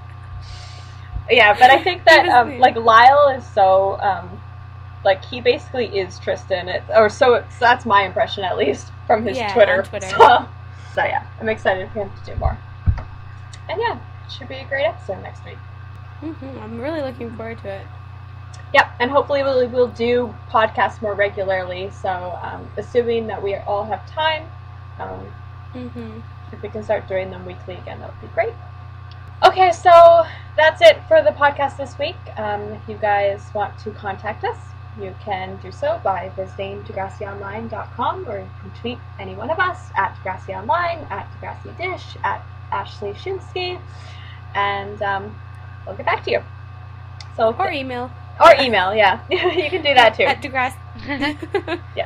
yeah, 1.30 1.54
but 1.60 1.70
I 1.70 1.84
think 1.84 2.04
that 2.06 2.28
um, 2.28 2.58
like 2.60 2.76
Lyle 2.76 3.30
is 3.38 3.46
so 3.54 4.00
um, 4.02 4.42
like 5.06 5.24
he 5.24 5.40
basically 5.42 5.86
is 6.00 6.18
Tristan, 6.20 6.68
it, 6.68 6.84
or 6.96 7.10
so, 7.10 7.42
so 7.50 7.58
that's 7.60 7.86
my 7.86 8.04
impression 8.04 8.44
at 8.44 8.58
least 8.58 8.92
from 9.06 9.24
his 9.26 9.38
Yeah, 9.38 9.54
Twitter. 9.54 9.84
Twitter. 9.84 10.08
So, 10.10 10.48
so 10.96 11.04
yeah, 11.04 11.26
I'm 11.40 11.50
excited 11.50 11.90
for 11.92 12.04
him 12.06 12.12
to 12.26 12.32
do 12.34 12.38
more. 12.40 12.58
And 13.70 13.80
yeah, 13.82 14.00
it 14.26 14.32
should 14.32 14.48
be 14.48 14.56
a 14.56 14.66
great 14.66 14.86
episode 14.86 15.22
next 15.22 15.44
week. 15.46 15.58
hmm 16.22 16.60
I'm 16.60 16.80
really 16.80 17.02
looking 17.02 17.36
forward 17.36 17.60
to 17.60 17.70
it. 17.70 17.88
Yep, 18.74 18.92
and 19.00 19.10
hopefully 19.12 19.44
we'll, 19.44 19.68
we'll 19.70 19.88
do 19.88 20.34
podcasts 20.50 21.02
more 21.02 21.14
regularly. 21.14 21.90
So, 21.92 22.38
um, 22.42 22.70
assuming 22.78 23.28
that 23.28 23.42
we 23.42 23.56
all 23.56 23.86
have 23.86 24.06
time, 24.10 24.46
um, 25.00 25.28
hmm 25.74 26.20
if 26.52 26.62
we 26.62 26.70
can 26.70 26.82
start 26.82 27.08
doing 27.10 27.30
them 27.30 27.46
weekly 27.46 27.76
again, 27.76 28.00
that 28.00 28.10
would 28.10 28.22
be 28.22 28.34
great. 28.34 28.54
Okay, 29.46 29.72
so 29.72 30.26
that's 30.56 30.82
it 30.82 30.98
for 31.08 31.22
the 31.22 31.32
podcast 31.32 31.78
this 31.78 31.98
week. 32.00 32.16
Um, 32.38 32.62
if 32.72 32.82
you 32.88 32.96
guys 32.96 33.52
want 33.54 33.78
to 33.80 33.92
contact 33.92 34.44
us, 34.44 34.58
you 35.00 35.14
can 35.20 35.58
do 35.58 35.72
so 35.72 36.00
by 36.04 36.32
visiting 36.36 36.84
DegrassiOnline.com 36.84 38.28
or 38.28 38.40
you 38.40 38.50
can 38.62 38.72
tweet 38.80 38.98
any 39.20 39.36
one 39.36 39.50
of 39.52 39.60
us 39.60 39.92
at 39.96 40.16
DegrassiOnline, 40.24 41.10
at 41.12 41.32
DegrassiDish, 41.40 42.18
at 42.24 42.44
Ashley 42.72 43.14
Shinsky, 43.14 43.80
and 44.56 45.02
um, 45.02 45.36
we'll 45.86 45.96
get 45.96 46.06
back 46.06 46.24
to 46.26 46.32
you. 46.32 46.44
So, 47.36 47.54
Or 47.58 47.72
email 47.72 48.12
or 48.40 48.54
email, 48.62 48.94
yeah, 48.94 49.20
you 49.32 49.70
can 49.70 49.82
do 49.84 49.94
that 49.96 50.16
too. 50.16 50.24
at 50.24 50.42
DeGrasse. 50.42 51.80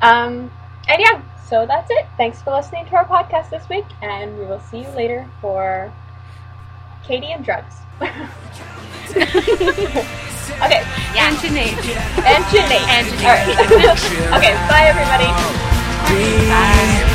Um, 0.00 0.48
and 0.88 1.00
yeah, 1.00 1.20
so 1.48 1.66
that's 1.66 1.90
it. 1.90 2.06
Thanks 2.16 2.40
for 2.40 2.52
listening 2.52 2.86
to 2.86 2.94
our 2.94 3.04
podcast 3.04 3.50
this 3.50 3.68
week, 3.68 3.84
and 4.00 4.38
we 4.38 4.44
will 4.44 4.60
see 4.60 4.82
you 4.82 4.88
later 4.90 5.26
for 5.40 5.92
Katie 7.02 7.32
and 7.32 7.44
drugs. 7.44 7.74
okay, 8.00 8.14
Yeah. 11.14 11.28
And 11.28 11.36
Janae. 11.38 11.72
and 12.24 12.44
Janae. 12.44 12.86
And 12.94 13.06
All 13.26 13.34
right. 13.34 13.48
okay, 14.38 14.54
bye 14.68 14.86
everybody. 14.86 15.28
Be 16.14 17.07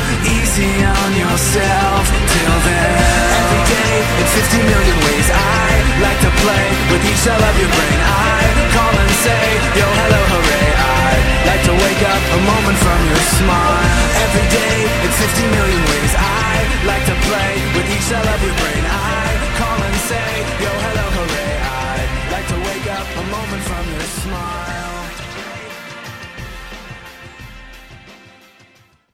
easy 0.54 0.84
on 0.86 1.10
yourself 1.18 2.04
till 2.30 2.56
then. 2.62 2.94
Every 3.42 3.62
day 3.74 3.94
in 4.22 4.26
50 4.38 4.70
million 4.70 4.96
ways 5.02 5.28
I 5.34 5.66
like 5.98 6.20
to 6.22 6.30
play 6.42 6.66
with 6.94 7.02
each 7.10 7.20
cell 7.26 7.42
of 7.42 7.54
your 7.58 7.70
brain. 7.74 7.98
I 7.98 8.38
call 8.70 8.94
and 8.94 9.14
say 9.26 9.46
yo 9.74 9.86
hello 9.98 10.20
hooray. 10.30 10.70
I 10.78 11.10
like 11.50 11.62
to 11.66 11.74
wake 11.74 12.02
up 12.06 12.22
a 12.38 12.40
moment 12.46 12.78
from 12.78 13.00
your 13.02 13.24
smile. 13.34 13.98
Every 14.22 14.46
day 14.54 14.78
in 15.02 15.10
50 15.10 15.58
million 15.58 15.82
ways 15.90 16.12
I 16.14 16.54
like 16.86 17.04
to 17.10 17.16
play 17.26 17.52
with 17.74 17.86
each 17.90 18.06
cell 18.06 18.22
of 18.22 18.38
your 18.38 18.54
brain. 18.62 18.84
I 18.86 19.26
call 19.58 19.78
and 19.82 19.98
say 20.06 20.30
yo 20.62 20.70
hello 20.70 21.06
hooray. 21.18 21.54
I 21.66 21.98
like 22.30 22.46
to 22.54 22.58
wake 22.62 22.88
up 22.94 23.08
a 23.10 23.24
moment 23.26 23.62
from 23.66 23.84
your 23.90 24.08
smile. 24.22 24.83